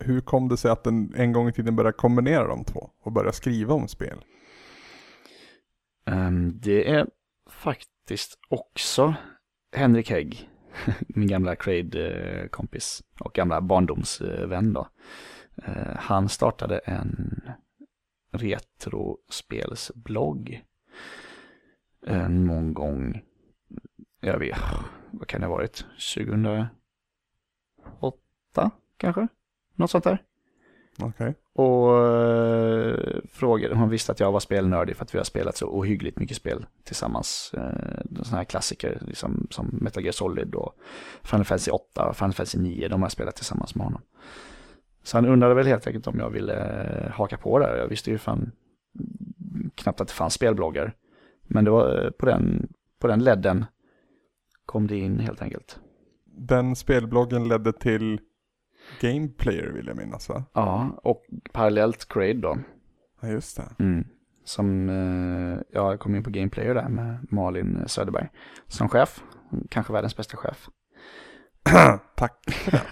Hur 0.00 0.20
kom 0.20 0.48
det 0.48 0.56
sig 0.56 0.70
att 0.70 0.84
den 0.84 1.14
en 1.16 1.32
gång 1.32 1.48
i 1.48 1.52
tiden 1.52 1.76
började 1.76 1.96
kombinera 1.96 2.46
de 2.46 2.64
två 2.64 2.90
och 3.02 3.12
börja 3.12 3.32
skriva 3.32 3.74
om 3.74 3.88
spel? 3.88 4.24
Ehm, 6.04 6.60
det 6.60 6.90
är 6.90 7.06
faktiskt 7.46 8.38
också 8.48 9.14
Henrik 9.72 10.10
Hägg, 10.10 10.50
min 11.06 11.28
gamla 11.28 11.56
Crade-kompis 11.56 13.02
och 13.20 13.32
gamla 13.32 13.60
barndomsvän 13.60 14.72
då. 14.72 14.88
Ehm, 15.64 15.96
han 15.96 16.28
startade 16.28 16.78
en 16.78 17.42
retrospelsblogg 18.30 20.64
ehm, 22.06 22.46
någon 22.46 22.74
gång, 22.74 23.22
jag 24.20 24.38
vet, 24.38 24.58
vad 25.10 25.28
kan 25.28 25.40
det 25.40 25.46
ha 25.46 25.54
varit, 25.54 25.86
2008 26.14 28.70
kanske? 28.96 29.28
Något 29.74 29.90
sånt 29.90 30.04
där. 30.04 30.22
Okej. 30.98 31.34
Och 31.54 32.06
eh, 32.06 33.20
frågade, 33.32 33.74
hon 33.74 33.88
visste 33.88 34.12
att 34.12 34.20
jag 34.20 34.32
var 34.32 34.40
spelnördig 34.40 34.96
för 34.96 35.04
att 35.04 35.14
vi 35.14 35.18
har 35.18 35.24
spelat 35.24 35.56
så 35.56 35.66
ohyggligt 35.66 36.18
mycket 36.18 36.36
spel 36.36 36.66
tillsammans. 36.84 37.54
Eh, 37.54 38.22
sådana 38.22 38.36
här 38.36 38.44
klassiker 38.44 38.98
liksom, 39.06 39.46
som 39.50 39.78
Metal 39.80 40.02
Gear 40.02 40.12
Solid 40.12 40.54
och 40.54 40.74
Final 41.22 41.44
Fantasy 41.44 41.70
8 41.70 42.08
och 42.08 42.16
Final 42.16 42.32
Fantasy 42.32 42.58
9, 42.58 42.88
de 42.88 43.00
har 43.00 43.06
jag 43.06 43.12
spelat 43.12 43.36
tillsammans 43.36 43.74
med 43.74 43.86
honom. 43.86 44.02
Så 45.02 45.16
han 45.16 45.26
undrade 45.26 45.54
väl 45.54 45.66
helt 45.66 45.86
enkelt 45.86 46.06
om 46.06 46.18
jag 46.18 46.30
ville 46.30 46.54
eh, 46.54 47.10
haka 47.10 47.36
på 47.36 47.58
där. 47.58 47.76
Jag 47.76 47.88
visste 47.88 48.10
ju 48.10 48.18
fan 48.18 48.52
knappt 49.74 50.00
att 50.00 50.08
det 50.08 50.14
fanns 50.14 50.34
spelbloggar. 50.34 50.94
Men 51.42 51.64
det 51.64 51.70
var 51.70 52.04
eh, 52.04 52.10
på 52.10 52.26
den, 52.26 52.68
på 52.98 53.06
den 53.06 53.24
ledden 53.24 53.64
kom 54.66 54.86
det 54.86 54.96
in 54.96 55.20
helt 55.20 55.42
enkelt. 55.42 55.78
Den 56.24 56.76
spelbloggen 56.76 57.48
ledde 57.48 57.72
till 57.72 58.20
Gameplayer 59.00 59.70
vill 59.70 59.86
jag 59.86 59.96
minnas 59.96 60.28
va? 60.28 60.44
Ja, 60.52 61.00
och 61.02 61.24
parallellt 61.52 62.08
Crade 62.08 62.40
då. 62.40 62.58
Ja 63.20 63.28
just 63.28 63.56
det. 63.56 63.84
Mm. 63.84 64.04
Som, 64.44 64.88
eh, 64.88 65.58
ja, 65.70 65.90
jag 65.90 66.00
kom 66.00 66.14
in 66.14 66.22
på 66.22 66.30
Gameplayer 66.30 66.74
där 66.74 66.88
med 66.88 67.26
Malin 67.30 67.84
Söderberg 67.86 68.28
som 68.66 68.88
chef. 68.88 69.22
Kanske 69.70 69.92
världens 69.92 70.16
bästa 70.16 70.36
chef. 70.36 70.68
Tack. 72.16 72.68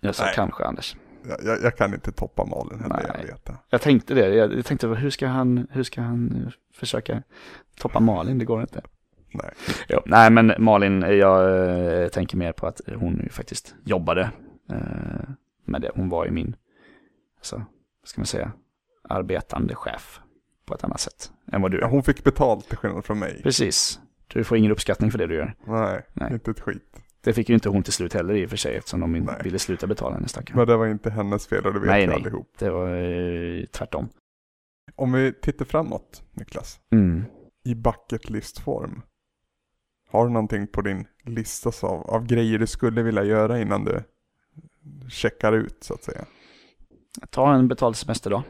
Jag 0.00 0.14
sa 0.14 0.24
Nej. 0.24 0.32
kanske 0.34 0.64
Anders. 0.64 0.96
Jag, 1.28 1.38
jag, 1.44 1.62
jag 1.62 1.76
kan 1.76 1.94
inte 1.94 2.12
toppa 2.12 2.44
Malin 2.44 2.80
heller, 2.80 3.04
jag 3.06 3.16
Nej. 3.16 3.26
vet 3.26 3.44
det. 3.44 3.56
Jag 3.70 3.80
tänkte 3.80 4.14
det. 4.14 4.34
Jag, 4.34 4.52
jag 4.52 4.66
tänkte 4.66 4.86
hur 4.86 5.10
ska 5.10 5.26
han, 5.26 5.66
hur 5.70 5.82
ska 5.82 6.00
han 6.00 6.50
försöka 6.74 7.22
toppa 7.80 8.00
Malin? 8.00 8.38
Det 8.38 8.44
går 8.44 8.60
inte. 8.60 8.82
Nej. 9.42 9.50
Jo, 9.88 10.00
nej, 10.06 10.30
men 10.30 10.52
Malin, 10.58 11.00
jag 11.02 11.68
eh, 12.02 12.08
tänker 12.08 12.36
mer 12.36 12.52
på 12.52 12.66
att 12.66 12.80
hon 12.96 13.20
ju 13.24 13.28
faktiskt 13.28 13.74
jobbade 13.84 14.30
eh, 14.70 15.28
med 15.64 15.80
det. 15.80 15.90
Hon 15.94 16.08
var 16.08 16.24
ju 16.24 16.30
min, 16.30 16.56
alltså, 17.38 17.56
vad 17.56 18.08
ska 18.08 18.20
man 18.20 18.26
säga, 18.26 18.52
arbetande 19.08 19.74
chef 19.74 20.20
på 20.66 20.74
ett 20.74 20.84
annat 20.84 21.00
sätt 21.00 21.32
än 21.52 21.62
vad 21.62 21.70
du 21.70 21.78
Ja, 21.78 21.86
är. 21.86 21.90
hon 21.90 22.02
fick 22.02 22.24
betalt 22.24 22.68
till 22.68 22.76
skillnad 22.78 23.04
från 23.04 23.18
mig. 23.18 23.40
Precis. 23.42 24.00
Du 24.26 24.44
får 24.44 24.58
ingen 24.58 24.72
uppskattning 24.72 25.10
för 25.10 25.18
det 25.18 25.26
du 25.26 25.34
gör. 25.34 25.54
Nej, 25.66 26.02
Nej. 26.12 26.32
inte 26.32 26.50
ett 26.50 26.60
skit. 26.60 27.00
Det 27.20 27.32
fick 27.32 27.48
ju 27.48 27.54
inte 27.54 27.68
hon 27.68 27.82
till 27.82 27.92
slut 27.92 28.14
heller 28.14 28.34
i 28.34 28.46
och 28.46 28.50
för 28.50 28.56
sig 28.56 28.76
eftersom 28.76 29.00
de 29.00 29.12
Nej. 29.12 29.34
ville 29.44 29.58
sluta 29.58 29.86
betala 29.86 30.14
henne 30.14 30.28
stackarn. 30.28 30.56
Men 30.56 30.66
det 30.66 30.76
var 30.76 30.86
inte 30.86 31.10
hennes 31.10 31.46
fel 31.46 31.66
och 31.66 31.72
det 31.74 31.80
vet 31.80 31.88
Nej, 31.88 32.00
vi 32.00 32.06
nej. 32.06 32.16
allihop. 32.16 32.50
Det 32.58 32.70
var 32.70 32.88
eh, 32.96 33.64
tvärtom. 33.64 34.08
Om 34.96 35.12
vi 35.12 35.32
tittar 35.32 35.64
framåt, 35.64 36.22
Niklas. 36.32 36.80
Mm. 36.92 37.24
I 37.64 37.74
bucket 37.74 38.30
list-form. 38.30 39.02
Har 40.08 40.26
du 40.26 40.32
någonting 40.32 40.66
på 40.66 40.82
din 40.82 41.06
lista 41.24 41.86
av, 41.86 42.00
av 42.10 42.26
grejer 42.26 42.58
du 42.58 42.66
skulle 42.66 43.02
vilja 43.02 43.24
göra 43.24 43.60
innan 43.60 43.84
du 43.84 44.02
checkar 45.08 45.52
ut 45.52 45.76
så 45.84 45.94
att 45.94 46.02
säga? 46.04 46.24
Ta 47.30 47.54
en 47.54 47.68
betald 47.68 47.96
semesterdag. 47.96 48.42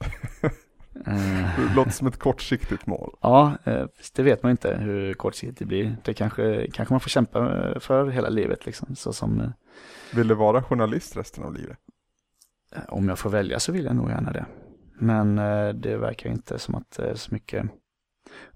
Eh, 1.06 1.60
Det 1.68 1.74
låter 1.76 1.90
som 1.90 2.06
ett 2.06 2.18
kortsiktigt 2.18 2.86
mål. 2.86 3.16
Ja, 3.20 3.54
eh, 3.64 3.86
det 4.14 4.22
vet 4.22 4.42
man 4.42 4.50
inte 4.50 4.76
hur 4.76 5.14
kortsiktigt 5.14 5.58
det 5.58 5.64
blir. 5.64 5.96
Det 6.04 6.14
kanske, 6.14 6.70
kanske 6.72 6.92
man 6.94 7.00
får 7.00 7.08
kämpa 7.10 7.68
eh, 7.68 7.78
för 7.80 8.06
hela 8.08 8.28
livet 8.28 8.66
liksom. 8.66 8.96
Så 8.96 9.12
som, 9.12 9.40
eh, 9.40 9.50
Vill 10.14 10.28
du 10.28 10.34
vara 10.34 10.62
journalist 10.62 11.16
resten 11.16 11.44
av 11.44 11.54
livet? 11.54 11.78
om 12.88 13.08
jag 13.08 13.18
får 13.18 13.30
välja 13.30 13.58
så 13.60 13.72
vill 13.72 13.84
jag 13.84 13.96
nog 13.96 14.10
gärna 14.10 14.32
det. 14.32 14.46
Men 14.98 15.36
det 15.80 15.96
verkar 15.96 16.30
inte 16.30 16.58
som 16.58 16.74
att 16.74 17.00
så 17.14 17.34
mycket 17.34 17.66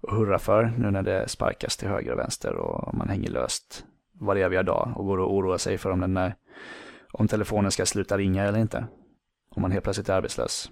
och 0.01 0.17
hurra 0.17 0.39
för 0.39 0.65
nu 0.79 0.91
när 0.91 1.03
det 1.03 1.29
sparkas 1.29 1.77
till 1.77 1.89
höger 1.89 2.13
och 2.13 2.19
vänster 2.19 2.55
och 2.55 2.95
man 2.95 3.09
hänger 3.09 3.31
löst 3.31 3.85
varje 4.21 4.47
eviga 4.47 4.63
dag 4.63 4.93
och 4.97 5.07
går 5.07 5.19
och 5.19 5.35
oroar 5.35 5.59
sig 5.59 5.79
för 5.79 5.91
om, 5.91 6.01
den 6.01 6.17
är, 6.17 6.35
om 7.13 7.29
telefonen 7.29 7.71
ska 7.71 7.87
sluta 7.87 8.19
ringa 8.19 8.45
eller 8.45 8.59
inte. 8.59 8.87
Om 9.51 9.63
man 9.63 9.71
helt 9.71 9.85
plötsligt 9.85 10.09
är 10.09 10.15
arbetslös. 10.15 10.71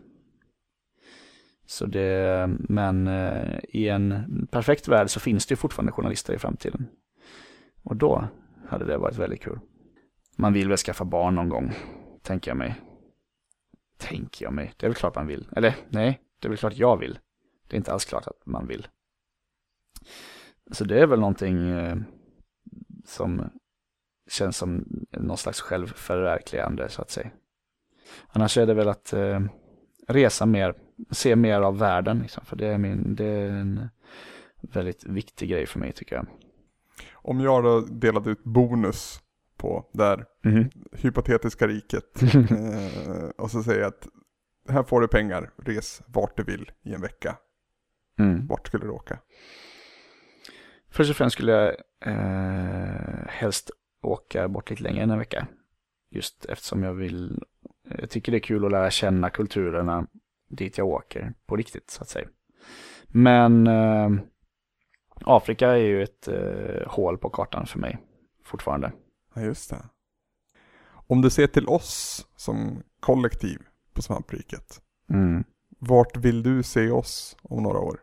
Så 1.66 1.86
det, 1.86 2.46
men 2.58 3.06
eh, 3.06 3.58
i 3.68 3.88
en 3.88 4.46
perfekt 4.50 4.88
värld 4.88 5.10
så 5.10 5.20
finns 5.20 5.46
det 5.46 5.52
ju 5.52 5.56
fortfarande 5.56 5.92
journalister 5.92 6.34
i 6.34 6.38
framtiden. 6.38 6.86
Och 7.82 7.96
då 7.96 8.28
hade 8.68 8.84
det 8.84 8.98
varit 8.98 9.18
väldigt 9.18 9.42
kul. 9.42 9.58
Man 10.36 10.52
vill 10.52 10.68
väl 10.68 10.78
skaffa 10.78 11.04
barn 11.04 11.34
någon 11.34 11.48
gång, 11.48 11.72
tänker 12.22 12.50
jag 12.50 12.58
mig. 12.58 12.74
Tänker 13.96 14.44
jag 14.44 14.52
mig. 14.52 14.72
Det 14.76 14.86
är 14.86 14.90
väl 14.90 14.96
klart 14.96 15.14
man 15.14 15.26
vill. 15.26 15.48
Eller 15.56 15.76
nej, 15.88 16.20
det 16.40 16.48
är 16.48 16.50
väl 16.50 16.58
klart 16.58 16.76
jag 16.76 16.96
vill. 16.96 17.18
Det 17.74 17.76
är 17.76 17.80
inte 17.80 17.92
alls 17.92 18.04
klart 18.04 18.26
att 18.26 18.46
man 18.46 18.66
vill. 18.66 18.86
Så 20.70 20.84
det 20.84 21.00
är 21.00 21.06
väl 21.06 21.20
någonting 21.20 21.68
eh, 21.68 21.96
som 23.04 23.50
känns 24.30 24.56
som 24.56 24.84
någon 25.10 25.36
slags 25.36 25.60
självförverkligande 25.60 26.88
så 26.88 27.02
att 27.02 27.10
säga. 27.10 27.30
Annars 28.28 28.58
är 28.58 28.66
det 28.66 28.74
väl 28.74 28.88
att 28.88 29.12
eh, 29.12 29.40
resa 30.08 30.46
mer, 30.46 30.74
se 31.10 31.36
mer 31.36 31.60
av 31.60 31.78
världen. 31.78 32.18
Liksom, 32.18 32.44
för 32.44 32.56
det 32.56 32.66
är, 32.66 32.78
min, 32.78 33.14
det 33.14 33.24
är 33.24 33.50
en 33.50 33.88
väldigt 34.60 35.04
viktig 35.04 35.50
grej 35.50 35.66
för 35.66 35.78
mig 35.78 35.92
tycker 35.92 36.16
jag. 36.16 36.26
Om 37.12 37.40
jag 37.40 37.64
då 37.64 37.80
delade 37.80 38.30
ut 38.30 38.44
bonus 38.44 39.20
på 39.56 39.90
det 39.92 40.04
här 40.04 40.26
Mhm. 40.44 40.70
hypotetiska 40.92 41.66
riket 41.66 42.22
eh, 42.34 43.28
och 43.38 43.50
så 43.50 43.62
säger 43.62 43.80
jag 43.80 43.88
att 43.88 44.08
här 44.68 44.82
får 44.82 45.00
du 45.00 45.08
pengar, 45.08 45.50
res 45.56 46.02
vart 46.06 46.36
du 46.36 46.42
vill 46.44 46.70
i 46.82 46.94
en 46.94 47.00
vecka. 47.00 47.36
Mm. 48.18 48.46
Vart 48.46 48.66
skulle 48.66 48.84
du 48.84 48.90
åka? 48.90 49.18
Först 50.90 51.10
och 51.10 51.16
främst 51.16 51.34
skulle 51.34 51.52
jag 51.52 51.74
eh, 52.06 53.26
helst 53.28 53.70
åka 54.02 54.48
bort 54.48 54.70
lite 54.70 54.82
längre 54.82 55.02
än 55.02 55.10
en 55.10 55.18
vecka. 55.18 55.46
Just 56.10 56.44
eftersom 56.44 56.82
jag 56.82 56.94
vill, 56.94 57.42
jag 57.98 58.10
tycker 58.10 58.32
det 58.32 58.38
är 58.38 58.40
kul 58.40 58.64
att 58.64 58.70
lära 58.70 58.90
känna 58.90 59.30
kulturerna 59.30 60.06
dit 60.48 60.78
jag 60.78 60.86
åker 60.86 61.34
på 61.46 61.56
riktigt 61.56 61.90
så 61.90 62.02
att 62.02 62.08
säga. 62.08 62.28
Men 63.06 63.66
eh, 63.66 64.10
Afrika 65.20 65.68
är 65.70 65.76
ju 65.76 66.02
ett 66.02 66.28
eh, 66.28 66.86
hål 66.86 67.18
på 67.18 67.30
kartan 67.30 67.66
för 67.66 67.78
mig 67.78 67.98
fortfarande. 68.44 68.92
Ja, 69.34 69.42
just 69.42 69.70
det. 69.70 69.84
Om 71.06 71.20
du 71.22 71.30
ser 71.30 71.46
till 71.46 71.68
oss 71.68 72.26
som 72.36 72.82
kollektiv 73.00 73.58
på 73.92 74.02
svampriket, 74.02 74.80
Mm. 75.10 75.44
vart 75.78 76.16
vill 76.16 76.42
du 76.42 76.62
se 76.62 76.90
oss 76.90 77.36
om 77.42 77.62
några 77.62 77.78
år? 77.78 78.00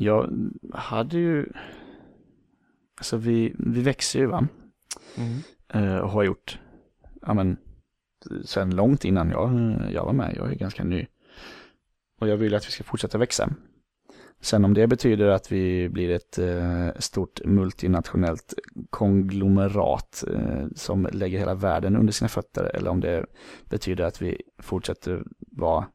Jag 0.00 0.50
hade 0.72 1.18
ju, 1.18 1.46
alltså 2.96 3.16
vi, 3.16 3.54
vi 3.58 3.82
växer 3.82 4.18
ju 4.18 4.26
va? 4.26 4.48
Eh, 5.68 5.96
och 5.96 6.10
har 6.10 6.22
gjort, 6.22 6.58
ja 7.22 7.34
men, 7.34 7.56
sen 8.44 8.76
långt 8.76 9.04
innan 9.04 9.30
jag, 9.30 9.74
jag 9.92 10.04
var 10.04 10.12
med, 10.12 10.34
jag 10.36 10.50
är 10.50 10.54
ganska 10.54 10.84
ny. 10.84 11.06
Och 12.20 12.28
jag 12.28 12.36
vill 12.36 12.54
att 12.54 12.66
vi 12.66 12.70
ska 12.70 12.84
fortsätta 12.84 13.18
växa. 13.18 13.50
Sen 14.40 14.64
om 14.64 14.74
det 14.74 14.86
betyder 14.86 15.28
att 15.28 15.52
vi 15.52 15.88
blir 15.88 16.10
ett 16.10 16.38
eh, 16.38 16.88
stort 16.98 17.40
multinationellt 17.44 18.54
konglomerat 18.90 20.24
eh, 20.34 20.66
som 20.74 21.08
lägger 21.12 21.38
hela 21.38 21.54
världen 21.54 21.96
under 21.96 22.12
sina 22.12 22.28
fötter 22.28 22.76
eller 22.76 22.90
om 22.90 23.00
det 23.00 23.26
betyder 23.64 24.04
att 24.04 24.22
vi 24.22 24.42
fortsätter 24.58 25.24
vara, 25.38 25.86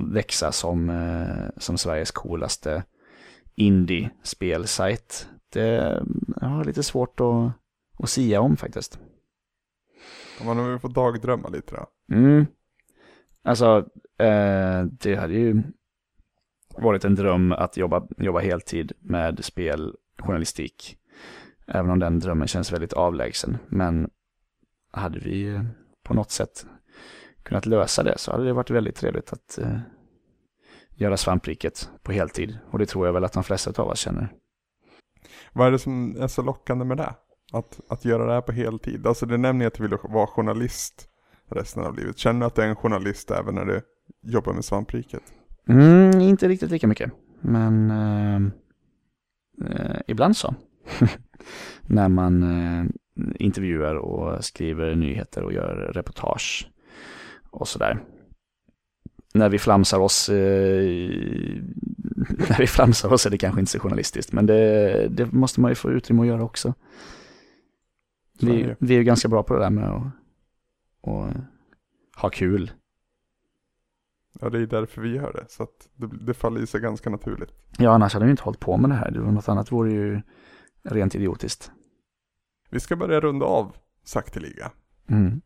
växa 0.00 0.52
som, 0.52 0.90
eh, 0.90 1.48
som 1.56 1.78
Sveriges 1.78 2.10
coolaste 2.10 2.82
indie-spelsajt. 3.54 5.28
Det 5.52 6.02
jag 6.40 6.48
har 6.48 6.64
lite 6.64 6.82
svårt 6.82 7.20
att, 7.20 7.52
att 7.98 8.10
sia 8.10 8.40
om 8.40 8.56
faktiskt. 8.56 8.98
Man 10.44 10.56
nu 10.56 10.78
får 10.78 10.88
dagdrömma 10.88 11.48
lite 11.48 11.74
då. 11.74 12.14
Mm. 12.14 12.46
Alltså, 13.42 13.88
eh, 14.18 14.84
det 14.84 15.14
hade 15.14 15.34
ju 15.34 15.62
varit 16.76 17.04
en 17.04 17.14
dröm 17.14 17.52
att 17.52 17.76
jobba, 17.76 18.08
jobba 18.18 18.40
heltid 18.40 18.92
med 19.00 19.44
speljournalistik. 19.44 20.98
Även 21.66 21.90
om 21.90 21.98
den 21.98 22.18
drömmen 22.18 22.48
känns 22.48 22.72
väldigt 22.72 22.92
avlägsen. 22.92 23.58
Men 23.68 24.10
hade 24.90 25.18
vi 25.18 25.60
på 26.02 26.14
något 26.14 26.30
sätt 26.30 26.66
kunnat 27.42 27.66
lösa 27.66 28.02
det 28.02 28.18
så 28.18 28.32
hade 28.32 28.44
det 28.44 28.52
varit 28.52 28.70
väldigt 28.70 28.96
trevligt 28.96 29.32
att 29.32 29.58
eh, 29.58 29.78
göra 31.02 31.16
svampriket 31.16 31.90
på 32.02 32.12
heltid. 32.12 32.58
Och 32.70 32.78
det 32.78 32.86
tror 32.86 33.06
jag 33.06 33.12
väl 33.12 33.24
att 33.24 33.32
de 33.32 33.44
flesta 33.44 33.82
av 33.82 33.88
oss 33.88 33.98
känner. 33.98 34.32
Vad 35.52 35.66
är 35.66 35.70
det 35.70 35.78
som 35.78 36.16
är 36.20 36.26
så 36.26 36.42
lockande 36.42 36.84
med 36.84 36.96
det? 36.96 37.14
Att, 37.52 37.80
att 37.88 38.04
göra 38.04 38.26
det 38.26 38.32
här 38.32 38.40
på 38.40 38.52
heltid? 38.52 39.06
Alltså 39.06 39.26
du 39.26 39.38
nämner 39.38 39.66
att 39.66 39.74
du 39.74 39.82
vill 39.82 39.98
vara 40.02 40.26
journalist 40.26 41.08
resten 41.50 41.82
av 41.82 41.96
livet. 41.96 42.18
Känner 42.18 42.40
du 42.40 42.46
att 42.46 42.54
du 42.54 42.62
är 42.62 42.68
en 42.68 42.76
journalist 42.76 43.30
även 43.30 43.54
när 43.54 43.64
du 43.64 43.80
jobbar 44.22 44.52
med 44.52 44.64
svampriket? 44.64 45.22
Mm, 45.68 46.20
inte 46.20 46.48
riktigt 46.48 46.70
lika 46.70 46.86
mycket. 46.86 47.12
Men 47.40 47.90
eh, 47.90 48.36
eh, 49.70 50.00
ibland 50.06 50.36
så. 50.36 50.54
När 51.82 52.08
man 52.08 52.42
eh, 52.42 52.84
intervjuar 53.34 53.94
och 53.94 54.44
skriver 54.44 54.94
nyheter 54.94 55.42
och 55.42 55.52
gör 55.52 55.74
reportage 55.94 56.70
och 57.50 57.68
sådär. 57.68 57.98
När 59.32 59.48
vi 59.48 59.58
flamsar 59.58 59.98
oss, 60.00 60.28
eh, 60.28 60.34
när 62.48 62.58
vi 62.58 62.66
flamsar 62.66 63.12
oss 63.12 63.26
är 63.26 63.30
det 63.30 63.38
kanske 63.38 63.60
inte 63.60 63.72
så 63.72 63.78
journalistiskt, 63.78 64.32
men 64.32 64.46
det, 64.46 65.08
det 65.08 65.32
måste 65.32 65.60
man 65.60 65.70
ju 65.70 65.74
få 65.74 65.90
utrymme 65.90 66.22
att 66.22 66.28
göra 66.28 66.42
också. 66.42 66.74
Så 68.40 68.46
är 68.46 68.50
Vi, 68.50 68.74
vi 68.78 68.94
är 68.94 68.98
ju 68.98 69.04
ganska 69.04 69.28
bra 69.28 69.42
på 69.42 69.54
det 69.54 69.60
där 69.60 69.70
med 69.70 69.88
att, 69.88 70.06
att 71.08 71.36
ha 72.16 72.30
kul. 72.30 72.70
Ja, 74.40 74.50
det 74.50 74.58
är 74.58 74.66
därför 74.66 75.02
vi 75.02 75.08
gör 75.08 75.32
det. 75.32 75.44
Så 75.48 75.62
att 75.62 75.88
det, 75.96 76.06
det 76.06 76.34
faller 76.34 76.60
i 76.60 76.66
sig 76.66 76.80
ganska 76.80 77.10
naturligt. 77.10 77.50
Ja, 77.78 77.90
annars 77.90 78.14
hade 78.14 78.24
vi 78.24 78.30
inte 78.30 78.42
hållit 78.42 78.60
på 78.60 78.76
med 78.76 78.90
det 78.90 78.96
här. 78.96 79.10
Det 79.10 79.20
var 79.20 79.32
något 79.32 79.48
annat 79.48 79.72
vore 79.72 79.92
ju 79.92 80.22
rent 80.82 81.14
idiotiskt. 81.14 81.72
Vi 82.70 82.80
ska 82.80 82.96
börja 82.96 83.20
runda 83.20 83.46
av 83.46 83.76
sakteliga. 84.04 84.70
Mm. 85.06 85.40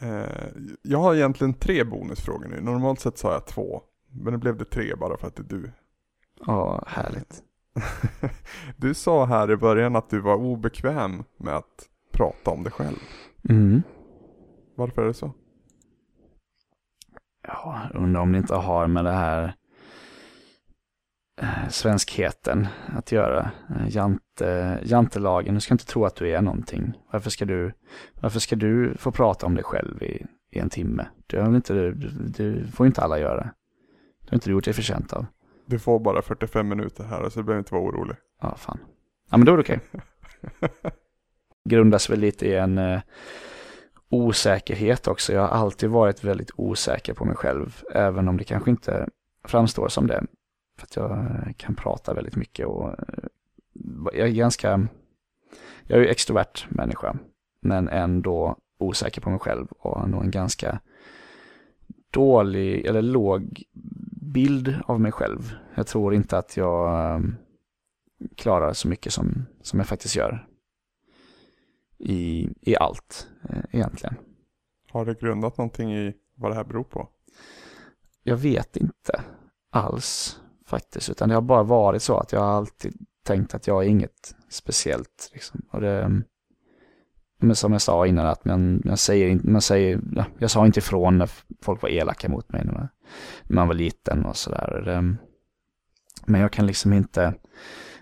Eh, 0.00 0.48
jag 0.82 0.98
har 0.98 1.14
egentligen 1.14 1.54
tre 1.54 1.84
bonusfrågor 1.84 2.48
nu. 2.48 2.60
Normalt 2.60 3.00
sett 3.00 3.22
har 3.22 3.32
jag 3.32 3.46
två. 3.46 3.82
Men 4.12 4.32
nu 4.32 4.38
blev 4.38 4.56
det 4.56 4.64
tre 4.64 4.94
bara 4.94 5.16
för 5.16 5.26
att 5.26 5.36
det 5.36 5.42
är 5.42 5.58
du. 5.58 5.72
Ja, 6.46 6.84
härligt. 6.86 7.42
Du 8.76 8.94
sa 8.94 9.24
här 9.24 9.50
i 9.50 9.56
början 9.56 9.96
att 9.96 10.10
du 10.10 10.20
var 10.20 10.34
obekväm 10.34 11.24
med 11.36 11.56
att 11.56 11.88
prata 12.12 12.50
om 12.50 12.62
dig 12.62 12.72
själv. 12.72 12.96
Mm. 13.48 13.82
Varför 14.74 15.02
är 15.02 15.06
det 15.06 15.14
så? 15.14 15.32
Ja, 17.46 17.80
undrar 17.94 18.20
om 18.20 18.32
det 18.32 18.38
inte 18.38 18.54
har 18.54 18.86
med 18.86 19.04
det 19.04 19.12
här 19.12 19.54
svenskheten 21.70 22.66
att 22.96 23.12
göra. 23.12 23.50
Eh, 23.70 23.88
Jante, 23.96 24.78
jantelagen, 24.82 25.54
du 25.54 25.60
ska 25.60 25.74
inte 25.74 25.86
tro 25.86 26.04
att 26.04 26.16
du 26.16 26.30
är 26.30 26.42
någonting. 26.42 26.92
Varför 27.12 27.30
ska 27.30 27.44
du, 27.44 27.72
varför 28.20 28.40
ska 28.40 28.56
du 28.56 28.94
få 28.98 29.12
prata 29.12 29.46
om 29.46 29.54
dig 29.54 29.64
själv 29.64 30.02
i, 30.02 30.26
i 30.50 30.58
en 30.58 30.70
timme? 30.70 31.06
Det, 31.26 31.36
väl 31.36 31.54
inte, 31.54 31.74
det, 31.74 31.92
det 32.26 32.72
får 32.72 32.86
inte 32.86 33.00
alla 33.00 33.18
göra. 33.18 33.42
Det 34.20 34.30
har 34.30 34.34
inte 34.34 34.48
du 34.48 34.52
gjort 34.52 34.64
dig 34.64 34.74
förtjänt 34.74 35.12
av. 35.12 35.26
Du 35.66 35.78
får 35.78 36.00
bara 36.00 36.22
45 36.22 36.68
minuter 36.68 37.04
här 37.04 37.28
så 37.28 37.40
du 37.40 37.44
behöver 37.44 37.58
inte 37.58 37.74
vara 37.74 37.84
orolig. 37.84 38.16
Ja, 38.42 38.54
fan. 38.56 38.78
Ja, 39.30 39.36
men 39.36 39.46
då 39.46 39.52
är 39.52 39.56
det 39.56 39.62
okej. 39.62 39.80
Grundas 41.68 42.10
väl 42.10 42.20
lite 42.20 42.46
i 42.46 42.54
en 42.54 42.78
eh, 42.78 43.00
osäkerhet 44.08 45.08
också. 45.08 45.32
Jag 45.32 45.40
har 45.40 45.48
alltid 45.48 45.90
varit 45.90 46.24
väldigt 46.24 46.50
osäker 46.56 47.14
på 47.14 47.24
mig 47.24 47.36
själv, 47.36 47.82
även 47.92 48.28
om 48.28 48.36
det 48.36 48.44
kanske 48.44 48.70
inte 48.70 49.08
framstår 49.44 49.88
som 49.88 50.06
det. 50.06 50.24
För 50.80 50.86
att 50.86 50.96
jag 50.96 51.10
eh, 51.10 51.52
kan 51.56 51.74
prata 51.74 52.14
väldigt 52.14 52.36
mycket 52.36 52.66
och 52.66 52.88
eh, 52.88 53.24
jag 54.12 54.28
är 54.28 54.32
ganska, 54.32 54.88
jag 55.86 55.98
är 55.98 56.02
ju 56.02 56.08
extrovert 56.08 56.66
människa, 56.68 57.16
men 57.60 57.88
ändå 57.88 58.56
osäker 58.78 59.20
på 59.20 59.30
mig 59.30 59.38
själv 59.38 59.66
och 59.70 60.00
har 60.00 60.06
nog 60.06 60.24
en 60.24 60.30
ganska 60.30 60.80
dålig 62.10 62.86
eller 62.86 63.02
låg 63.02 63.62
bild 64.32 64.78
av 64.84 65.00
mig 65.00 65.12
själv. 65.12 65.54
Jag 65.74 65.86
tror 65.86 66.14
inte 66.14 66.38
att 66.38 66.56
jag 66.56 67.14
eh, 67.14 67.20
klara 68.36 68.74
så 68.74 68.88
mycket 68.88 69.12
som, 69.12 69.46
som 69.62 69.78
jag 69.78 69.88
faktiskt 69.88 70.16
gör. 70.16 70.46
I, 71.98 72.48
i 72.60 72.76
allt 72.76 73.28
egentligen. 73.70 74.14
Har 74.90 75.04
det 75.04 75.20
grundat 75.20 75.58
någonting 75.58 75.94
i 75.94 76.14
vad 76.34 76.50
det 76.50 76.54
här 76.54 76.64
beror 76.64 76.84
på? 76.84 77.08
Jag 78.22 78.36
vet 78.36 78.76
inte 78.76 79.22
alls 79.70 80.40
faktiskt, 80.70 81.10
utan 81.10 81.28
det 81.28 81.34
har 81.34 81.42
bara 81.42 81.62
varit 81.62 82.02
så 82.02 82.16
att 82.16 82.32
jag 82.32 82.40
har 82.40 82.52
alltid 82.56 82.94
tänkt 83.24 83.54
att 83.54 83.66
jag 83.66 83.84
är 83.84 83.88
inget 83.88 84.34
speciellt. 84.48 85.30
Liksom. 85.32 85.62
Och 85.70 85.80
det, 85.80 86.22
men 87.40 87.56
som 87.56 87.72
jag 87.72 87.82
sa 87.82 88.06
innan, 88.06 88.26
att 88.26 88.44
man, 88.44 88.82
man 88.84 88.96
säger, 88.96 89.40
man 89.42 89.62
säger, 89.62 90.00
jag 90.38 90.50
sa 90.50 90.66
inte 90.66 90.78
ifrån 90.78 91.18
när 91.18 91.30
folk 91.62 91.82
var 91.82 91.88
elaka 91.88 92.28
mot 92.28 92.52
mig 92.52 92.64
när 92.64 92.88
man 93.48 93.68
var 93.68 93.74
liten 93.74 94.24
och 94.24 94.36
sådär. 94.36 95.02
Men 96.26 96.40
jag 96.40 96.52
kan 96.52 96.66
liksom 96.66 96.92
inte 96.92 97.34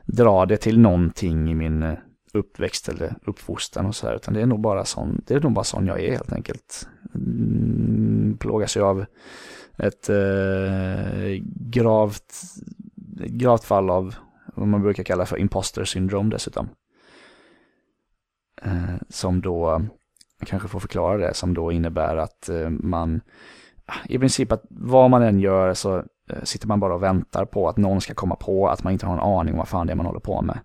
dra 0.06 0.46
det 0.46 0.56
till 0.56 0.80
någonting 0.80 1.50
i 1.50 1.54
min 1.54 1.82
eh, 1.82 1.98
uppväxt 2.32 2.88
eller 2.88 3.14
uppfostran 3.26 3.86
och 3.86 3.94
sådär, 3.94 4.14
utan 4.16 4.34
det 4.34 4.40
är 4.40 4.46
nog 4.46 4.60
bara 4.60 4.84
sån, 4.84 5.22
det 5.26 5.34
är 5.34 5.40
nog 5.40 5.52
bara 5.52 5.64
sån 5.64 5.86
jag 5.86 6.00
är 6.00 6.10
helt 6.10 6.32
enkelt. 6.32 6.88
Mm, 7.14 8.36
plågas 8.40 8.76
jag 8.76 8.86
av 8.86 9.04
ett 9.78 10.08
eh, 10.08 11.42
gravt, 11.70 12.34
gravt 13.26 13.64
fall 13.64 13.90
av 13.90 14.14
vad 14.54 14.68
man 14.68 14.82
brukar 14.82 15.02
kalla 15.04 15.26
för 15.26 15.36
imposter 15.36 15.84
syndrom 15.84 16.30
dessutom. 16.30 16.68
Eh, 18.62 18.94
som 19.08 19.40
då, 19.40 19.82
kanske 20.46 20.68
får 20.68 20.80
förklara 20.80 21.16
det, 21.18 21.34
som 21.34 21.54
då 21.54 21.72
innebär 21.72 22.16
att 22.16 22.48
eh, 22.48 22.70
man 22.70 23.20
i 24.08 24.18
princip 24.18 24.52
att 24.52 24.62
vad 24.70 25.10
man 25.10 25.22
än 25.22 25.40
gör 25.40 25.74
så 25.74 25.96
eh, 26.30 26.42
sitter 26.42 26.68
man 26.68 26.80
bara 26.80 26.94
och 26.94 27.02
väntar 27.02 27.44
på 27.44 27.68
att 27.68 27.76
någon 27.76 28.00
ska 28.00 28.14
komma 28.14 28.36
på 28.36 28.68
att 28.68 28.84
man 28.84 28.92
inte 28.92 29.06
har 29.06 29.14
en 29.14 29.20
aning 29.20 29.54
om 29.54 29.58
vad 29.58 29.68
fan 29.68 29.86
det 29.86 29.92
är 29.92 29.96
man 29.96 30.06
håller 30.06 30.20
på 30.20 30.42
med. 30.42 30.58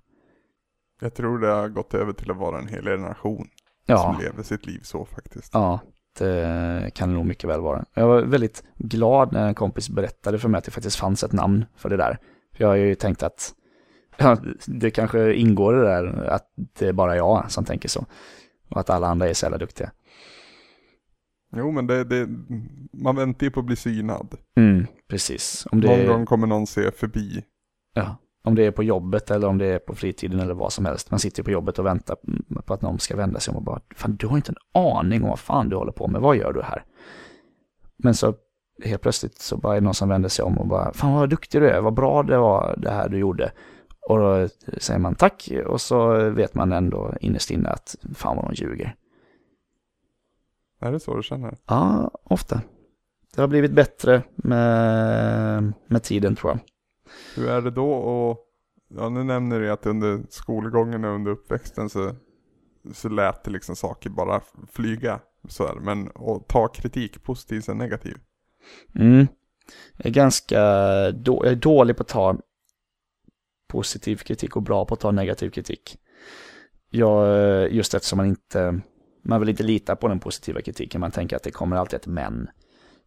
Jag 1.01 1.14
tror 1.14 1.39
det 1.39 1.47
har 1.47 1.70
gått 1.70 1.93
över 1.93 2.14
till 2.14 2.32
att 2.32 2.38
vara 2.38 2.59
en 2.59 2.68
hel 2.68 2.86
generation 2.86 3.47
Ja. 3.86 3.97
som 3.97 4.24
lever 4.26 4.43
sitt 4.43 4.66
liv 4.66 4.80
så 4.84 5.05
faktiskt. 5.05 5.53
Ja, 5.53 5.80
det 6.20 6.91
kan 6.95 7.09
det 7.09 7.16
nog 7.16 7.26
mycket 7.26 7.49
väl 7.49 7.61
vara. 7.61 7.86
Jag 7.93 8.07
var 8.07 8.22
väldigt 8.22 8.64
glad 8.78 9.34
när 9.34 9.47
en 9.47 9.55
kompis 9.55 9.89
berättade 9.89 10.39
för 10.39 10.49
mig 10.49 10.57
att 10.57 10.64
det 10.64 10.72
faktiskt 10.72 10.95
fanns 10.95 11.24
ett 11.24 11.32
namn 11.32 11.66
för 11.76 11.89
det 11.89 11.97
där. 11.97 12.18
För 12.55 12.64
jag 12.64 12.68
har 12.68 12.76
ju 12.76 12.95
tänkt 12.95 13.24
att 13.24 13.53
ja, 14.18 14.38
det 14.66 14.91
kanske 14.91 15.34
ingår 15.34 15.74
det 15.74 15.82
där 15.82 16.24
att 16.30 16.47
det 16.55 16.88
är 16.88 16.93
bara 16.93 17.16
jag 17.16 17.51
som 17.51 17.66
tänker 17.66 17.89
så. 17.89 18.05
Och 18.70 18.80
att 18.80 18.89
alla 18.89 19.07
andra 19.07 19.30
är 19.30 19.34
så 19.34 19.45
jävla 19.45 19.57
duktiga. 19.57 19.91
Jo 21.55 21.72
men 21.72 21.88
det, 21.88 22.03
det, 22.03 22.30
man 22.91 23.16
väntar 23.16 23.45
ju 23.45 23.51
på 23.51 23.59
att 23.59 23.66
bli 23.66 23.76
synad. 23.76 24.36
Mm, 24.57 24.86
precis. 25.09 25.68
Om 25.72 25.82
det, 25.82 25.88
Någon 25.88 26.07
gång 26.07 26.26
kommer 26.26 26.47
någon 26.47 26.68
se 26.68 26.91
förbi. 26.91 27.43
ja, 27.93 28.16
om 28.43 28.55
det 28.55 28.65
är 28.65 28.71
på 28.71 28.83
jobbet 28.83 29.31
eller 29.31 29.47
om 29.47 29.57
det 29.57 29.65
är 29.65 29.79
på 29.79 29.95
fritiden 29.95 30.39
eller 30.39 30.53
vad 30.53 30.73
som 30.73 30.85
helst. 30.85 31.11
Man 31.11 31.19
sitter 31.19 31.43
på 31.43 31.51
jobbet 31.51 31.79
och 31.79 31.85
väntar 31.85 32.17
på 32.65 32.73
att 32.73 32.81
någon 32.81 32.99
ska 32.99 33.15
vända 33.15 33.39
sig 33.39 33.51
om 33.51 33.57
och 33.57 33.63
bara, 33.63 33.81
fan 33.95 34.15
du 34.15 34.27
har 34.27 34.35
inte 34.35 34.51
en 34.51 34.81
aning 34.81 35.23
om 35.23 35.29
vad 35.29 35.39
fan 35.39 35.69
du 35.69 35.75
håller 35.75 35.91
på 35.91 36.07
med, 36.07 36.21
vad 36.21 36.35
gör 36.35 36.53
du 36.53 36.61
här? 36.61 36.83
Men 37.97 38.15
så 38.15 38.35
helt 38.83 39.01
plötsligt 39.01 39.37
så 39.39 39.57
bara 39.57 39.75
är 39.75 39.81
det 39.81 39.85
någon 39.85 39.93
som 39.93 40.09
vänder 40.09 40.29
sig 40.29 40.45
om 40.45 40.57
och 40.57 40.67
bara, 40.67 40.93
fan 40.93 41.13
vad 41.13 41.29
duktig 41.29 41.61
du 41.61 41.69
är, 41.69 41.81
vad 41.81 41.93
bra 41.93 42.23
det 42.23 42.37
var 42.37 42.75
det 42.77 42.91
här 42.91 43.09
du 43.09 43.17
gjorde. 43.17 43.51
Och 44.09 44.17
då 44.17 44.47
säger 44.77 44.99
man 44.99 45.15
tack 45.15 45.51
och 45.65 45.81
så 45.81 46.29
vet 46.29 46.53
man 46.53 46.71
ändå 46.71 47.13
innerst 47.21 47.51
inne 47.51 47.69
att 47.69 47.95
fan 48.15 48.35
vad 48.35 48.45
de 48.45 48.53
ljuger. 48.53 48.95
Är 50.79 50.91
det 50.91 50.99
så 50.99 51.15
du 51.15 51.23
känner? 51.23 51.57
Ja, 51.67 52.11
ofta. 52.23 52.61
Det 53.35 53.41
har 53.41 53.47
blivit 53.47 53.71
bättre 53.71 54.21
med, 54.35 55.73
med 55.87 56.03
tiden 56.03 56.35
tror 56.35 56.51
jag. 56.51 56.59
Hur 57.36 57.49
är 57.49 57.61
det 57.61 57.72
då 57.72 57.91
och 57.93 58.49
Ja 58.95 59.09
nu 59.09 59.24
nämner 59.24 59.59
du 59.59 59.72
att 59.72 59.86
under 59.86 60.22
skolgången 60.30 61.05
och 61.05 61.16
under 61.16 61.32
uppväxten 61.32 61.89
så, 61.89 62.16
så 62.93 63.09
lät 63.09 63.43
det 63.43 63.51
liksom 63.51 63.76
saker 63.76 64.09
bara 64.09 64.41
flyga. 64.72 65.20
Så 65.47 65.68
här. 65.68 65.76
Men 65.76 66.07
att 66.07 66.47
ta 66.47 66.68
kritik, 66.68 67.24
positiv 67.24 67.61
som 67.61 67.78
negativ. 67.78 68.18
Mm. 68.95 69.28
Jag 69.97 70.05
är 70.05 70.11
ganska 70.11 70.61
då, 71.11 71.41
jag 71.43 71.51
är 71.51 71.55
dålig 71.55 71.97
på 71.97 72.01
att 72.01 72.07
ta 72.07 72.38
positiv 73.68 74.16
kritik 74.16 74.55
och 74.55 74.64
bra 74.64 74.86
på 74.86 74.93
att 74.93 74.99
ta 74.99 75.11
negativ 75.11 75.49
kritik. 75.49 75.97
Jag, 76.89 77.72
just 77.72 77.93
eftersom 77.93 78.18
man 78.18 78.26
inte, 78.26 78.82
man 79.24 79.39
vill 79.39 79.49
inte 79.49 79.64
lita 79.64 79.95
på 79.95 80.07
den 80.07 80.20
positiva 80.20 80.61
kritiken, 80.61 81.01
man 81.01 81.11
tänker 81.11 81.36
att 81.36 81.43
det 81.43 81.51
kommer 81.51 81.76
alltid 81.76 81.99
ett 81.99 82.07
men. 82.07 82.49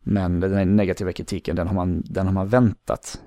Men 0.01 0.41
den 0.41 0.77
negativa 0.77 1.13
kritiken, 1.13 1.57
den 1.57 1.67
har 1.67 1.75
man, 1.75 2.03
den 2.07 2.27
har 2.27 2.35
man 2.35 2.49
väntat. 2.49 3.21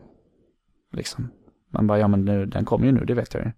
Liksom. 0.92 1.30
Man 1.70 1.88
bara, 1.88 2.00
ja 2.00 2.08
men 2.08 2.26
nu, 2.26 2.46
den 2.46 2.66
kommer 2.66 2.86
ju 2.86 2.92
nu, 2.92 3.06
det 3.06 3.14
vet 3.14 3.34
jag 3.34 3.44
ju. 3.44 3.52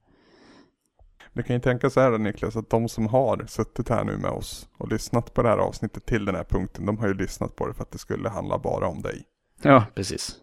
Du 1.33 1.43
kan 1.43 1.55
ju 1.55 1.59
tänka 1.61 1.89
så 1.89 1.99
här 1.99 2.17
Niklas, 2.17 2.55
att 2.55 2.69
de 2.69 2.89
som 2.89 3.07
har 3.07 3.45
suttit 3.47 3.89
här 3.89 4.03
nu 4.03 4.17
med 4.17 4.31
oss 4.31 4.69
och 4.77 4.87
lyssnat 4.91 5.33
på 5.33 5.43
det 5.43 5.49
här 5.49 5.57
avsnittet 5.57 6.05
till 6.05 6.25
den 6.25 6.35
här 6.35 6.43
punkten, 6.43 6.85
de 6.85 6.97
har 6.97 7.07
ju 7.07 7.13
lyssnat 7.13 7.55
på 7.55 7.67
det 7.67 7.73
för 7.73 7.81
att 7.83 7.91
det 7.91 7.97
skulle 7.97 8.29
handla 8.29 8.59
bara 8.59 8.87
om 8.87 9.01
dig. 9.01 9.23
Ja, 9.61 9.85
precis. 9.95 10.35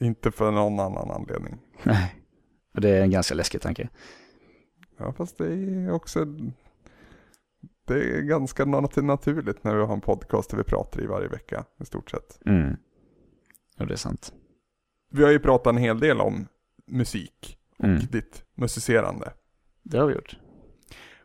Inte 0.00 0.30
för 0.30 0.50
någon 0.50 0.80
annan 0.80 1.10
anledning. 1.10 1.58
Nej, 1.82 2.14
och 2.74 2.80
det 2.80 2.88
är 2.88 3.02
en 3.02 3.10
ganska 3.10 3.34
läskig 3.34 3.60
tanke. 3.60 3.88
Ja, 4.98 5.12
fast 5.12 5.38
det 5.38 5.52
är 5.52 5.92
också 5.92 6.24
det 7.86 7.94
är 7.94 8.22
ganska 8.22 8.64
nat- 8.64 9.02
naturligt 9.02 9.64
när 9.64 9.74
vi 9.76 9.82
har 9.82 9.94
en 9.94 10.00
podcast 10.00 10.50
där 10.50 10.56
vi 10.58 10.64
pratar 10.64 11.00
i 11.02 11.06
varje 11.06 11.28
vecka 11.28 11.64
i 11.80 11.84
stort 11.84 12.10
sett. 12.10 12.40
Mm. 12.46 12.76
Och 13.78 13.86
det 13.86 13.94
är 13.94 13.96
sant. 13.96 14.32
Vi 15.10 15.22
har 15.24 15.30
ju 15.30 15.38
pratat 15.38 15.70
en 15.70 15.76
hel 15.76 16.00
del 16.00 16.20
om 16.20 16.48
musik 16.86 17.58
och 17.78 17.84
Mm. 17.84 18.00
ditt 18.00 18.44
musicerande. 18.54 19.32
Det 19.82 19.98
har 19.98 20.06
vi 20.06 20.14
gjort. 20.14 20.38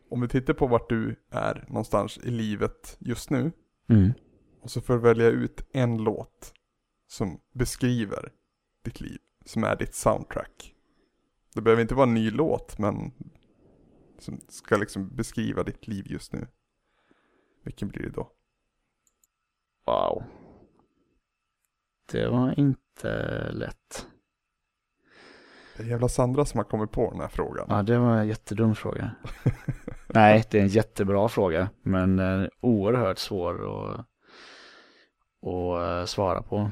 Om 0.08 0.20
vi 0.20 0.28
tittar 0.28 0.54
på 0.54 0.66
vart 0.66 0.88
du 0.88 1.16
är 1.30 1.64
någonstans 1.68 2.18
i 2.18 2.30
livet 2.30 2.96
just 3.00 3.30
nu 3.30 3.52
Mm. 3.88 4.12
och 4.60 4.70
så 4.70 4.80
får 4.80 4.94
du 4.94 5.00
välja 5.00 5.26
ut 5.26 5.66
en 5.72 5.98
låt 6.04 6.54
som 7.08 7.40
beskriver 7.52 8.32
ditt 8.84 9.00
liv, 9.00 9.18
som 9.44 9.64
är 9.64 9.76
ditt 9.76 9.94
soundtrack. 9.94 10.74
Det 11.54 11.60
behöver 11.62 11.82
inte 11.82 11.94
vara 11.94 12.06
en 12.08 12.14
ny 12.14 12.30
låt, 12.30 12.78
men 12.78 13.12
som 14.18 14.40
ska 14.48 14.76
liksom 14.76 15.08
beskriva 15.16 15.62
ditt 15.62 15.86
liv 15.88 16.04
just 16.08 16.32
nu. 16.32 16.46
Vilken 17.62 17.88
blir 17.88 18.02
det 18.02 18.10
då? 18.10 18.30
Wow. 19.86 20.24
Det 22.12 22.28
var 22.28 22.58
inte 22.60 22.80
lätt. 23.50 24.06
Det 25.76 25.82
är 25.82 25.86
jävla 25.86 26.08
Sandra 26.08 26.44
som 26.44 26.58
har 26.58 26.64
kommit 26.64 26.90
på 26.90 27.10
den 27.10 27.20
här 27.20 27.28
frågan. 27.28 27.66
Ja, 27.68 27.82
det 27.82 27.98
var 27.98 28.16
en 28.16 28.28
jättedum 28.28 28.74
fråga. 28.74 29.10
Nej, 30.06 30.44
det 30.50 30.58
är 30.58 30.62
en 30.62 30.68
jättebra 30.68 31.28
fråga, 31.28 31.68
men 31.82 32.18
eh, 32.18 32.48
oerhört 32.60 33.18
svår 33.18 33.54
att, 33.54 33.98
att 35.42 36.02
eh, 36.02 36.04
svara 36.04 36.42
på. 36.42 36.70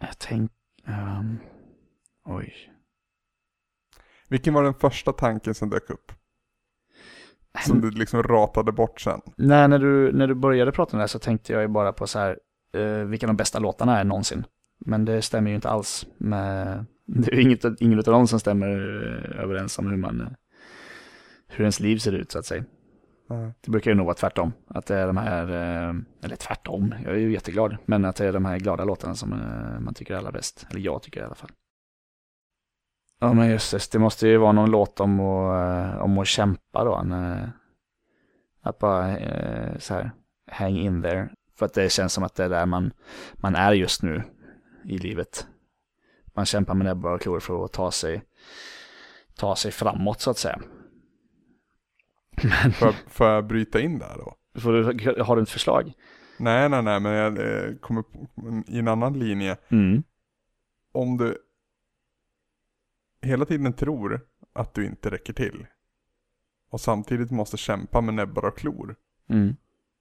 Jag 0.00 0.18
tänk... 0.18 0.52
ehm, 0.86 1.38
oj. 2.24 2.54
Vilken 4.28 4.54
var 4.54 4.62
den 4.62 4.74
första 4.74 5.12
tanken 5.12 5.54
som 5.54 5.70
dök 5.70 5.90
upp? 5.90 6.12
Som 7.66 7.80
du 7.80 7.90
liksom 7.90 8.22
ratade 8.22 8.72
bort 8.72 9.00
sen? 9.00 9.20
Nej, 9.36 9.68
när 9.68 9.78
du, 9.78 10.12
när 10.12 10.26
du 10.26 10.34
började 10.34 10.72
prata 10.72 10.92
om 10.92 10.98
det 10.98 11.02
här 11.02 11.06
så 11.08 11.18
tänkte 11.18 11.52
jag 11.52 11.62
ju 11.62 11.68
bara 11.68 11.92
på 11.92 12.06
så 12.06 12.18
här, 12.18 12.38
eh, 12.72 13.04
vilka 13.04 13.26
de 13.26 13.36
bästa 13.36 13.58
låtarna 13.58 14.00
är 14.00 14.04
någonsin. 14.04 14.44
Men 14.78 15.04
det 15.04 15.22
stämmer 15.22 15.50
ju 15.50 15.54
inte 15.54 15.68
alls 15.68 16.06
med, 16.18 16.84
det 17.06 17.34
är 17.34 17.40
inget, 17.40 17.64
ingen 17.80 17.98
av 17.98 18.04
dem 18.04 18.28
som 18.28 18.40
stämmer 18.40 18.68
eh, 18.68 19.40
överens 19.42 19.78
om 19.78 19.90
hur 19.90 19.96
man, 19.96 20.20
eh, 20.20 20.28
hur 21.48 21.60
ens 21.60 21.80
liv 21.80 21.98
ser 21.98 22.12
ut 22.12 22.32
så 22.32 22.38
att 22.38 22.46
säga. 22.46 22.64
Nej. 23.30 23.52
Det 23.60 23.70
brukar 23.70 23.90
ju 23.90 23.96
nog 23.96 24.06
vara 24.06 24.14
tvärtom. 24.14 24.52
Att 24.66 24.86
det 24.86 24.96
är 24.96 25.06
de 25.06 25.16
här, 25.16 25.48
eh, 25.48 25.94
eller 26.22 26.36
tvärtom, 26.36 26.94
jag 27.04 27.12
är 27.12 27.18
ju 27.18 27.32
jätteglad. 27.32 27.76
Men 27.86 28.04
att 28.04 28.16
det 28.16 28.26
är 28.26 28.32
de 28.32 28.44
här 28.44 28.58
glada 28.58 28.84
låtarna 28.84 29.14
som 29.14 29.30
man 29.80 29.94
tycker 29.94 30.14
är 30.14 30.18
allra 30.18 30.32
bäst. 30.32 30.66
Eller 30.70 30.80
jag 30.80 31.02
tycker 31.02 31.20
i 31.20 31.24
alla 31.24 31.34
fall. 31.34 31.50
Ja 33.20 33.32
men 33.32 33.50
just 33.50 33.92
det, 33.92 33.98
måste 33.98 34.28
ju 34.28 34.36
vara 34.36 34.52
någon 34.52 34.70
låt 34.70 35.00
om 35.00 35.20
att, 35.20 36.00
om 36.00 36.18
att 36.18 36.26
kämpa 36.26 36.84
då. 36.84 36.94
En, 36.94 37.12
att 38.62 38.78
bara 38.78 39.16
så 39.78 39.94
här, 39.94 40.10
hang 40.50 40.76
in 40.76 41.02
there. 41.02 41.28
För 41.58 41.66
att 41.66 41.74
det 41.74 41.92
känns 41.92 42.12
som 42.12 42.24
att 42.24 42.34
det 42.34 42.44
är 42.44 42.48
där 42.48 42.66
man, 42.66 42.92
man 43.34 43.54
är 43.54 43.72
just 43.72 44.02
nu 44.02 44.22
i 44.88 44.98
livet. 44.98 45.46
Man 46.26 46.46
kämpar 46.46 46.74
med 46.74 46.84
näbbar 46.84 47.12
och 47.12 47.20
klor 47.20 47.40
för 47.40 47.64
att 47.64 47.72
ta 47.72 47.90
sig, 47.90 48.22
ta 49.36 49.56
sig 49.56 49.72
framåt 49.72 50.20
så 50.20 50.30
att 50.30 50.38
säga. 50.38 50.60
Men 52.42 52.72
Får 52.72 52.88
jag, 52.88 52.94
får 53.06 53.26
jag 53.26 53.46
bryta 53.46 53.80
in 53.80 53.98
där 53.98 54.16
då? 54.16 54.34
du, 54.52 55.22
har 55.22 55.36
du 55.36 55.42
ett 55.42 55.50
förslag? 55.50 55.92
Nej, 56.38 56.68
nej, 56.68 56.82
nej, 56.82 57.00
men 57.00 57.12
jag 57.12 57.38
eh, 57.38 57.74
kommer 57.76 58.04
i 58.66 58.78
en 58.78 58.88
annan 58.88 59.18
linje. 59.18 59.56
Mm. 59.68 60.02
Om 60.92 61.16
du 61.16 61.38
hela 63.22 63.44
tiden 63.44 63.72
tror 63.72 64.20
att 64.52 64.74
du 64.74 64.86
inte 64.86 65.10
räcker 65.10 65.32
till 65.32 65.66
och 66.70 66.80
samtidigt 66.80 67.30
måste 67.30 67.56
kämpa 67.56 68.00
med 68.00 68.14
näbbar 68.14 68.44
och 68.44 68.58
klor. 68.58 68.96
Mm. 69.28 69.56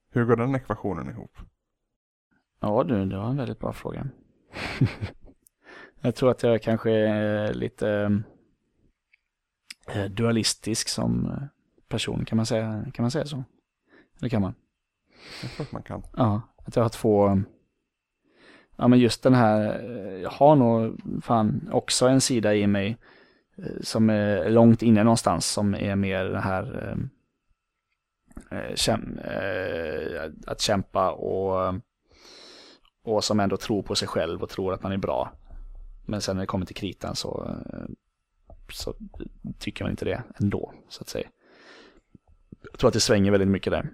Hur 0.10 0.26
går 0.26 0.36
den 0.36 0.56
ekvationen 0.56 1.10
ihop? 1.10 1.38
Ja 2.60 2.84
du, 2.84 3.06
det 3.06 3.18
var 3.18 3.30
en 3.30 3.38
väldigt 3.38 3.60
bra 3.60 3.74
fråga. 3.74 4.08
jag 6.02 6.16
tror 6.16 6.32
att 6.32 6.44
jag 6.44 6.62
kanske 6.62 6.92
är 6.92 7.54
lite, 7.54 8.22
eh, 9.88 10.06
dualistisk 10.06 10.90
som 10.90 11.26
eh, 11.26 11.44
person, 11.88 12.26
kan 12.26 12.36
man 12.36 12.46
säga, 12.46 12.86
kan 12.94 13.04
man 13.04 13.12
säga 13.12 13.26
så? 13.26 13.44
Eller 14.20 14.30
kan 14.30 14.42
man? 14.42 14.56
Jag 15.42 15.52
tror 15.52 15.66
att 15.66 15.72
man 15.72 15.84
kan. 15.84 16.04
Ja, 16.18 16.42
att 16.66 16.76
jag 16.76 16.84
har 16.84 16.90
två, 16.90 17.42
ja 18.76 18.88
men 18.88 19.00
just 19.00 19.24
den 19.24 19.34
här, 19.34 19.80
eh, 19.84 20.22
jag 20.22 20.30
har 20.30 20.56
nog 20.56 21.00
fan 21.24 21.70
också 21.72 22.08
en 22.08 22.22
sida 22.22 22.56
i 22.56 22.68
mig 22.68 22.98
eh, 23.58 23.82
som 23.82 24.10
är 24.10 24.50
långt 24.50 24.82
inne 24.82 25.04
någonstans 25.04 25.46
som 25.46 25.76
är 25.76 25.96
mer 25.96 26.26
det 26.26 26.40
här 26.40 26.98
eh, 28.52 28.58
eh, 28.58 28.76
käm, 28.76 29.20
eh, 29.20 30.32
att 30.48 30.62
kämpa 30.62 31.12
och, 31.12 31.76
och 33.08 33.24
som 33.24 33.40
ändå 33.40 33.58
tror 33.58 33.84
på 33.84 33.96
sig 33.96 34.08
själv 34.08 34.44
och 34.44 34.50
tror 34.50 34.74
att 34.74 34.84
man 34.84 34.92
är 34.92 34.98
bra. 34.98 35.32
Men 36.06 36.22
sen 36.22 36.36
när 36.36 36.44
det 36.44 36.48
kommer 36.48 36.66
till 36.66 36.76
kritan 36.76 37.16
så, 37.16 37.58
eh, 37.74 37.86
så 38.74 38.94
tycker 39.60 39.84
man 39.84 39.92
inte 39.92 40.06
det 40.06 40.24
ändå, 40.42 40.74
så 40.90 41.02
att 41.02 41.10
säga. 41.10 41.30
Jag 42.72 42.80
tror 42.80 42.88
att 42.88 42.94
det 42.94 43.00
svänger 43.00 43.32
väldigt 43.32 43.50
mycket 43.50 43.72
där, 43.72 43.90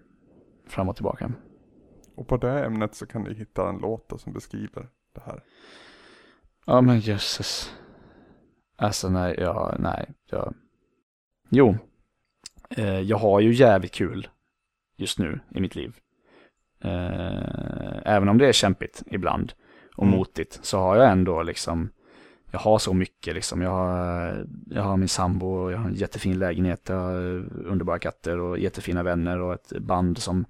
fram 0.68 0.90
och 0.90 0.96
tillbaka. 0.96 1.32
Och 2.16 2.28
på 2.28 2.38
det 2.38 2.66
ämnet 2.66 2.96
så 2.96 3.06
kan 3.06 3.24
du 3.24 3.34
hitta 3.34 3.70
en 3.70 3.78
låt 3.78 4.22
som 4.22 4.34
beskriver 4.34 4.90
det 5.14 5.22
här. 5.26 5.44
Ja 6.66 6.82
men 6.82 7.00
jösses. 7.00 7.74
Alltså 8.76 9.10
nej, 9.10 9.36
ja, 9.40 9.76
nej. 9.80 10.14
Jag... 10.26 10.54
Jo. 11.50 11.78
Eh, 12.70 13.00
jag 13.00 13.18
har 13.18 13.40
ju 13.40 13.54
jävligt 13.54 13.94
kul 13.94 14.28
just 14.98 15.20
nu 15.20 15.40
i 15.56 15.60
mitt 15.60 15.76
liv. 15.76 16.00
Eh, 16.84 18.14
även 18.14 18.30
om 18.30 18.38
det 18.38 18.48
är 18.48 18.52
kämpigt 18.54 19.04
ibland 19.12 19.54
och 19.96 20.04
Mm. 20.04 20.18
motigt 20.18 20.60
så 20.62 20.78
har 20.78 20.96
jag 20.96 21.12
ändå 21.12 21.44
liksom 21.44 21.90
jag 22.54 22.60
har 22.60 22.80
så 22.80 22.94
mycket 22.94 23.36
liksom. 23.36 23.62
Jag 23.62 23.70
har, 23.70 24.46
jag 24.70 24.82
har 24.84 24.98
min 24.98 25.08
sambo 25.08 25.48
och 25.48 25.72
jag 25.72 25.78
har 25.78 25.90
en 25.90 25.96
jättefin 25.96 26.40
lägenhet. 26.40 26.82
Jag 26.90 26.96
har 26.96 27.16
underbara 27.66 28.00
katter 28.00 28.40
och 28.40 28.60
jättefina 28.60 29.04
vänner 29.04 29.40
och 29.40 29.54
ett 29.54 29.80
band 29.80 30.18
som 30.18 30.46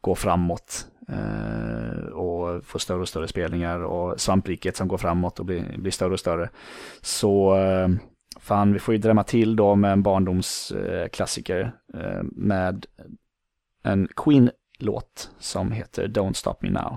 går 0.00 0.14
framåt. 0.14 0.86
Eh, 1.08 2.06
och 2.06 2.64
får 2.64 2.78
större 2.78 3.00
och 3.00 3.08
större 3.08 3.28
spelningar 3.28 3.80
och 3.80 4.20
svampriket 4.20 4.76
som 4.76 4.88
går 4.88 4.98
framåt 4.98 5.40
och 5.40 5.46
blir, 5.46 5.78
blir 5.78 5.90
större 5.90 6.12
och 6.12 6.20
större. 6.20 6.50
Så 7.00 7.56
eh, 7.56 7.88
fan, 8.40 8.72
vi 8.72 8.78
får 8.78 8.94
ju 8.94 8.98
drämma 9.00 9.24
till 9.24 9.56
då 9.56 9.74
med 9.74 9.92
en 9.92 10.02
barndomsklassiker 10.02 11.72
eh, 11.94 12.22
med 12.22 12.86
en 13.82 14.08
Queen-låt 14.78 15.30
som 15.38 15.72
heter 15.72 16.08
Don't 16.08 16.32
Stop 16.32 16.54
Me 16.60 16.70
Now. 16.70 16.96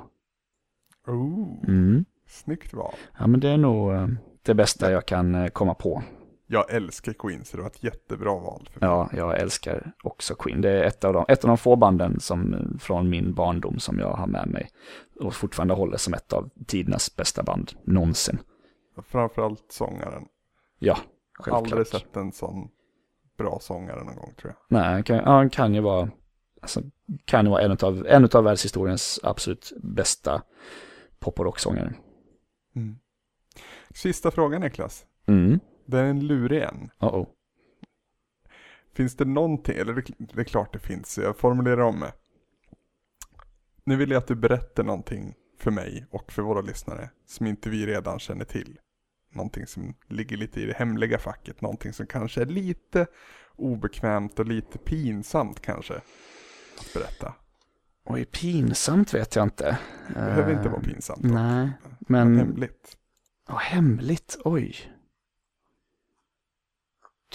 Oh, 1.07 1.63
Mm. 1.67 2.05
snyggt 2.27 2.73
val. 2.73 2.93
Ja, 3.19 3.27
men 3.27 3.39
det 3.39 3.49
är 3.49 3.57
nog 3.57 3.93
eh, 3.93 4.07
det 4.41 4.53
bästa 4.53 4.91
jag 4.91 5.05
kan 5.05 5.35
eh, 5.35 5.47
komma 5.47 5.73
på. 5.73 6.03
Jag 6.47 6.71
älskar 6.73 7.13
Queen 7.13 7.45
så 7.45 7.57
det 7.57 7.63
var 7.63 7.69
ett 7.69 7.83
jättebra 7.83 8.31
val. 8.39 8.69
Ja, 8.79 9.09
jag 9.13 9.39
älskar 9.39 9.91
också 10.03 10.35
Queen. 10.35 10.61
Det 10.61 10.69
är 10.71 10.83
ett 10.83 11.03
av 11.03 11.13
de, 11.13 11.25
ett 11.27 11.43
av 11.43 11.47
de 11.47 11.57
få 11.57 11.75
banden 11.75 12.19
som, 12.19 12.55
från 12.79 13.09
min 13.09 13.33
barndom 13.33 13.79
som 13.79 13.99
jag 13.99 14.13
har 14.13 14.27
med 14.27 14.47
mig 14.47 14.69
och 15.19 15.33
fortfarande 15.33 15.73
håller 15.73 15.97
som 15.97 16.13
ett 16.13 16.33
av 16.33 16.49
tidernas 16.67 17.15
bästa 17.15 17.43
band 17.43 17.71
någonsin. 17.83 18.39
Framförallt 19.07 19.65
sångaren. 19.71 20.23
Ja, 20.79 20.97
självklart. 21.39 21.63
Aldrig 21.71 21.87
sett 21.87 22.15
en 22.15 22.31
sån 22.31 22.67
bra 23.37 23.57
sångare 23.61 24.03
någon 24.03 24.15
gång 24.15 24.33
tror 24.41 24.53
jag. 24.53 24.77
Nej, 24.79 24.91
han 24.93 25.03
kan, 25.03 25.15
ja, 25.17 25.23
han 25.31 25.49
kan 25.49 25.73
ju 25.73 25.81
vara, 25.81 26.09
alltså, 26.61 26.81
kan 27.25 27.49
vara 27.49 27.61
en 27.61 27.71
av, 27.71 28.07
en 28.07 28.29
av 28.33 28.43
världshistoriens 28.43 29.19
absolut 29.23 29.73
bästa 29.83 30.41
pop 31.19 31.39
och 31.39 31.45
rocksångare. 31.45 31.93
Sista 33.89 34.31
frågan 34.31 34.61
Niklas. 34.61 35.05
Mm, 35.25 35.59
Det 35.85 35.97
är 35.97 36.03
en 36.03 36.27
lurig 36.27 36.61
en. 36.61 36.89
oh 36.99 37.15
oh. 37.15 37.27
Finns 38.93 39.15
det 39.15 39.25
någonting, 39.25 39.77
eller 39.77 39.93
det, 39.93 40.03
det 40.17 40.41
är 40.41 40.43
klart 40.43 40.73
det 40.73 40.79
finns, 40.79 41.17
jag 41.17 41.37
formulerar 41.37 41.81
om 41.81 41.99
det. 41.99 42.13
Nu 43.83 43.95
vill 43.95 44.11
jag 44.11 44.17
att 44.17 44.27
du 44.27 44.35
berättar 44.35 44.83
någonting 44.83 45.33
för 45.59 45.71
mig 45.71 46.05
och 46.11 46.31
för 46.31 46.41
våra 46.41 46.61
lyssnare 46.61 47.09
som 47.25 47.47
inte 47.47 47.69
vi 47.69 47.85
redan 47.85 48.19
känner 48.19 48.45
till. 48.45 48.79
Någonting 49.33 49.67
som 49.67 49.93
ligger 50.07 50.37
lite 50.37 50.61
i 50.61 50.65
det 50.65 50.73
hemliga 50.73 51.17
facket, 51.17 51.61
någonting 51.61 51.93
som 51.93 52.07
kanske 52.07 52.41
är 52.41 52.45
lite 52.45 53.07
obekvämt 53.55 54.39
och 54.39 54.45
lite 54.45 54.77
pinsamt 54.77 55.61
kanske 55.61 56.01
att 56.79 56.93
berätta. 56.93 57.33
Oj, 58.05 58.25
pinsamt 58.25 59.13
vet 59.13 59.35
jag 59.35 59.43
inte. 59.43 59.79
Det 60.07 60.13
behöver 60.13 60.51
inte 60.51 60.63
Eh, 60.65 60.71
vara 60.71 60.81
pinsamt. 60.81 61.21
dock, 61.23 61.31
Nej, 61.31 61.71
Men 61.99 62.33
men 62.33 62.37
hemligt. 62.37 62.97
Ja, 63.47 63.55
hemligt, 63.55 64.37
oj. 64.43 64.75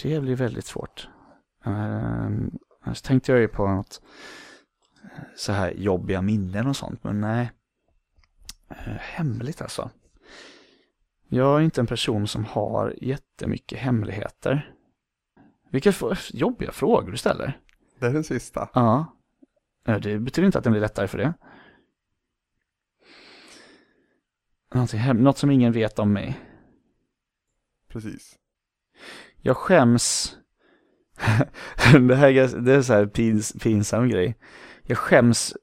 Det 0.03 0.19
blir 0.21 0.35
väldigt 0.35 0.65
svårt. 0.65 1.07
Um, 1.65 2.59
annars 2.81 3.01
tänkte 3.01 3.31
jag 3.31 3.41
ju 3.41 3.47
på 3.47 3.67
något 3.67 4.01
eh, 5.03 5.09
så 5.35 5.51
här 5.51 5.71
jobbiga 5.71 6.21
minnen 6.21 6.67
och 6.67 6.75
sånt, 6.75 7.03
men 7.03 7.21
nej. 7.21 7.51
Eh, 8.69 8.77
hemligt 8.99 9.61
alltså. 9.61 9.89
Jag 11.27 11.59
är 11.59 11.63
inte 11.63 11.81
en 11.81 11.87
person 11.87 12.27
som 12.27 12.45
har 12.45 12.95
jättemycket 13.01 13.79
hemligheter. 13.79 14.73
Vilka 15.71 15.93
jobbiga 16.33 16.71
frågor 16.71 17.11
du 17.11 17.17
ställer. 17.17 17.59
Det 17.99 18.05
är 18.05 18.13
den 18.13 18.23
sista. 18.23 18.69
Ja. 18.73 19.15
Eh, 19.87 19.99
Det 19.99 20.19
betyder 20.19 20.45
inte 20.45 20.57
att 20.57 20.63
det 20.63 20.69
blir 20.69 20.81
lättare 20.81 21.07
för 21.07 21.17
det. 21.17 21.33
Något 25.13 25.37
som 25.37 25.51
ingen 25.51 25.71
vet 25.71 25.99
om 25.99 26.13
mig. 26.13 26.39
Precis. 27.87 28.35
Jag 29.41 29.57
skäms. 29.57 30.37
det 32.07 32.15
här 32.15 32.29
är, 32.29 32.61
det 32.61 32.73
är 32.73 32.81
så 32.81 32.93
här 32.93 33.05
pins, 33.05 33.53
pinsam 33.63 34.09
grej. 34.09 34.37
Jag 34.83 34.97
skäms, 34.97 35.55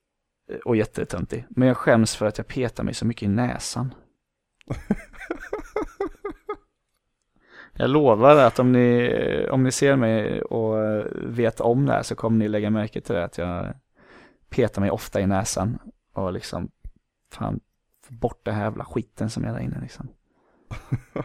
och 0.64 0.76
jättetöntig, 0.76 1.46
men 1.50 1.68
jag 1.68 1.76
skäms 1.76 2.16
för 2.16 2.26
att 2.26 2.38
jag 2.38 2.46
petar 2.46 2.84
mig 2.84 2.94
så 2.94 3.06
mycket 3.06 3.22
i 3.22 3.28
näsan. 3.28 3.94
Jag 7.72 7.90
lovar 7.90 8.36
att 8.36 8.58
om 8.58 8.72
ni, 8.72 9.48
om 9.50 9.62
ni 9.62 9.72
ser 9.72 9.96
mig 9.96 10.42
och 10.42 11.04
vet 11.14 11.60
om 11.60 11.86
det 11.86 11.92
här 11.92 12.02
så 12.02 12.14
kommer 12.14 12.38
ni 12.38 12.48
lägga 12.48 12.70
märke 12.70 13.00
till 13.00 13.14
det 13.14 13.24
att 13.24 13.38
jag 13.38 13.74
petar 14.50 14.80
mig 14.80 14.90
ofta 14.90 15.20
i 15.20 15.26
näsan 15.26 15.78
och 16.12 16.32
liksom, 16.32 16.70
fan, 17.32 17.60
få 18.06 18.14
bort 18.14 18.44
den 18.44 18.54
här 18.54 18.64
jävla 18.64 18.84
skiten 18.84 19.30
som 19.30 19.44
är 19.44 19.52
där 19.52 19.60
inne 19.60 19.80
liksom. 19.80 20.08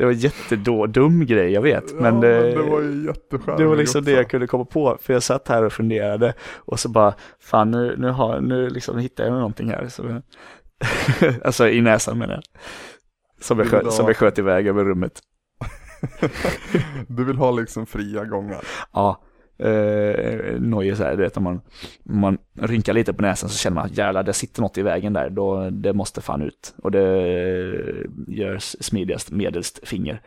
Det 0.00 0.04
var 0.04 0.12
en 0.12 0.18
jättedum 0.18 1.26
grej, 1.26 1.52
jag 1.52 1.62
vet. 1.62 1.84
Ja, 1.90 1.96
men 2.00 2.20
det, 2.20 2.50
det 2.50 2.62
var 2.62 2.80
ju 2.80 3.12
det 3.30 3.66
var 3.66 3.76
liksom 3.76 4.04
det 4.04 4.10
jag 4.10 4.30
kunde 4.30 4.46
komma 4.46 4.64
på. 4.64 4.98
För 5.00 5.12
jag 5.12 5.22
satt 5.22 5.48
här 5.48 5.62
och 5.62 5.72
funderade 5.72 6.34
och 6.56 6.80
så 6.80 6.88
bara, 6.88 7.14
fan 7.40 7.70
nu, 7.70 7.96
nu, 7.98 8.08
har, 8.08 8.40
nu 8.40 8.70
liksom 8.70 8.98
hittar 8.98 9.24
jag 9.24 9.32
någonting 9.32 9.70
här. 9.70 9.88
Så, 9.88 10.22
alltså 11.44 11.68
i 11.68 11.80
näsan 11.80 12.18
menar 12.18 12.34
jag. 12.34 12.42
Som 13.40 13.58
jag, 13.58 13.68
sköt, 13.68 13.92
som 13.92 14.06
jag 14.06 14.16
sköt 14.16 14.38
iväg 14.38 14.66
över 14.66 14.84
rummet. 14.84 15.20
Du 17.06 17.24
vill 17.24 17.36
ha 17.36 17.50
liksom 17.50 17.86
fria 17.86 18.24
gångar. 18.24 18.64
Ja, 18.92 19.22
eh, 19.60 20.60
nojig 20.60 20.96
så 20.96 21.02
här, 21.04 21.16
du 21.16 21.22
vet 21.22 21.36
om 21.36 21.44
man, 21.44 21.60
om 22.08 22.18
man 22.18 22.38
rynkar 22.54 22.92
lite 22.92 23.12
på 23.12 23.22
näsan 23.22 23.50
så 23.50 23.58
känner 23.58 23.74
man 23.74 23.84
att 23.84 23.98
jävlar, 23.98 24.22
det 24.22 24.32
sitter 24.32 24.62
något 24.62 24.78
i 24.78 24.82
vägen 24.82 25.12
där. 25.12 25.30
Då, 25.30 25.70
det 25.70 25.92
måste 25.92 26.20
fan 26.20 26.42
ut. 26.42 26.74
Och 26.82 26.90
det 26.90 27.06
gör 28.28 28.58
smidigast 28.58 29.30
medelst 29.30 29.88
finger. 29.88 30.22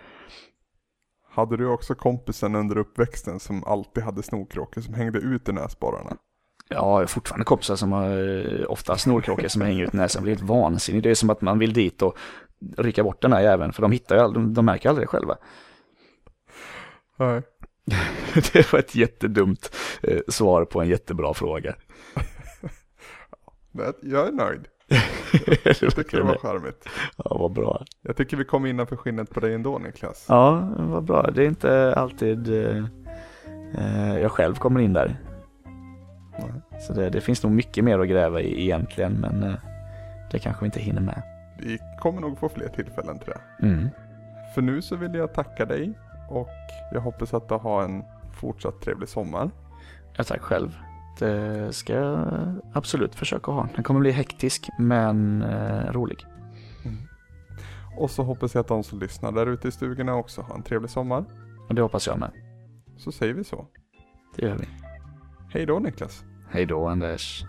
Hade 1.30 1.58
du 1.58 1.68
också 1.68 1.96
kompisen 1.96 2.56
under 2.56 2.78
uppväxten 2.78 3.40
som 3.40 3.64
alltid 3.64 4.04
hade 4.04 4.24
snorkråkor 4.24 4.82
som 4.82 4.94
hängde 4.94 5.20
ut 5.20 5.50
i 5.50 5.52
näsborrarna? 5.52 6.18
Ja, 6.70 6.76
jag 6.76 6.82
har 6.82 7.06
fortfarande 7.06 7.46
kompisar 7.46 7.76
som 7.76 7.92
har 7.92 8.10
eh, 8.10 8.66
ofta 8.68 8.98
snorkråkor 8.98 9.48
som 9.48 9.62
hänger 9.62 9.84
ut 9.84 9.94
näsan. 9.94 10.22
Det 10.22 10.24
blir 10.24 10.36
helt 10.36 10.50
vansinnigt. 10.50 11.04
Det 11.04 11.10
är 11.10 11.16
som 11.16 11.30
att 11.30 11.42
man 11.42 11.60
vill 11.60 11.74
dit 11.74 12.02
och 12.02 12.18
rycka 12.78 13.04
bort 13.04 13.22
den 13.22 13.34
här 13.34 13.42
jäveln. 13.42 13.74
För 13.74 13.82
de 13.82 13.92
hittar 13.92 14.16
ju 14.16 14.22
aldrig, 14.22 14.46
de, 14.46 14.54
de 14.54 14.66
märker 14.66 14.90
aldrig 14.90 15.08
det 15.08 15.10
själva. 15.10 15.38
Nej. 17.18 17.42
Det 18.54 18.74
var 18.74 18.80
ett 18.80 18.96
jättedumt 18.96 19.76
eh, 20.04 20.20
svar 20.28 20.66
på 20.66 20.82
en 20.82 20.88
jättebra 20.88 21.34
fråga. 21.34 21.76
Jag 24.02 24.28
är 24.28 24.32
nöjd. 24.32 24.68
Jag 25.82 25.96
tycker 25.96 26.18
det 26.18 26.24
var 26.24 26.38
charmigt. 26.38 26.90
Ja, 27.18 27.38
vad 27.40 27.52
bra. 27.52 27.86
Jag 28.02 28.18
tycker 28.18 28.38
vi 28.38 28.46
kom 28.46 28.66
innanför 28.66 28.96
skinnet 28.96 29.30
på 29.30 29.40
dig 29.40 29.54
ändå 29.54 29.78
Niklas. 29.78 30.26
Ja, 30.30 30.74
vad 30.78 31.04
bra. 31.04 31.32
Det 31.32 31.44
är 31.44 31.48
inte 31.48 31.94
alltid 31.96 32.50
eh, 32.50 32.86
eh, 33.78 34.18
jag 34.18 34.32
själv 34.32 34.56
kommer 34.56 34.80
in 34.80 34.94
där. 34.94 35.20
Nej. 36.40 36.82
Så 36.82 36.94
det, 36.94 37.10
det 37.10 37.22
finns 37.22 37.44
nog 37.44 37.52
mycket 37.52 37.84
mer 37.84 38.00
att 38.00 38.08
gräva 38.08 38.42
i 38.42 38.64
egentligen, 38.64 39.14
men 39.14 39.44
eh, 39.44 39.56
det 40.32 40.40
kanske 40.40 40.62
vi 40.62 40.66
inte 40.66 40.80
hinner 40.80 41.02
med. 41.02 41.22
Vi 41.60 41.80
kommer 42.00 42.22
nog 42.22 42.40
få 42.40 42.50
fler 42.50 42.68
tillfällen 42.68 43.20
till 43.20 43.30
det. 43.30 43.66
Mm. 43.66 43.90
För 44.56 44.62
nu 44.62 44.82
så 44.82 44.96
vill 44.96 45.16
jag 45.16 45.34
tacka 45.34 45.66
dig 45.66 45.94
och 46.38 46.48
jag 46.94 47.02
hoppas 47.02 47.34
att 47.34 47.50
du 47.50 47.56
har 47.56 47.84
en 47.84 48.04
fortsatt 48.34 48.82
trevlig 48.82 49.10
sommar. 49.10 49.52
Ja, 50.18 50.24
tack 50.24 50.42
själv. 50.42 50.78
Det 51.20 51.76
ska 51.76 51.94
jag 51.94 52.28
absolut 52.74 53.16
försöka 53.16 53.52
ha. 53.52 53.68
Den 53.76 53.84
kommer 53.84 54.00
bli 54.00 54.12
hektisk, 54.12 54.70
men 54.80 55.42
eh, 55.42 55.92
rolig. 55.92 56.26
Och 57.98 58.12
så 58.12 58.24
hoppas 58.24 58.56
jag 58.56 58.62
att 58.62 58.68
de 58.68 58.84
som 58.84 59.00
lyssnar 59.00 59.32
där 59.32 59.48
ute 59.48 59.68
i 59.68 59.72
stugorna 59.72 60.16
också 60.16 60.42
har 60.42 60.56
en 60.56 60.64
trevlig 60.64 60.90
sommar. 60.90 61.26
Och 61.70 61.76
det 61.76 61.82
hoppas 61.82 62.08
jag 62.08 62.20
med. 62.20 62.32
Så 62.98 63.12
säger 63.12 63.34
vi 63.34 63.44
så. 63.44 63.68
Det 64.36 64.46
gör 64.46 64.56
vi. 64.56 64.68
Hej 65.50 65.66
då 65.66 65.80
Niklas. 65.80 66.24
Hej 66.50 66.66
då 66.66 66.88
Anders. 66.88 67.46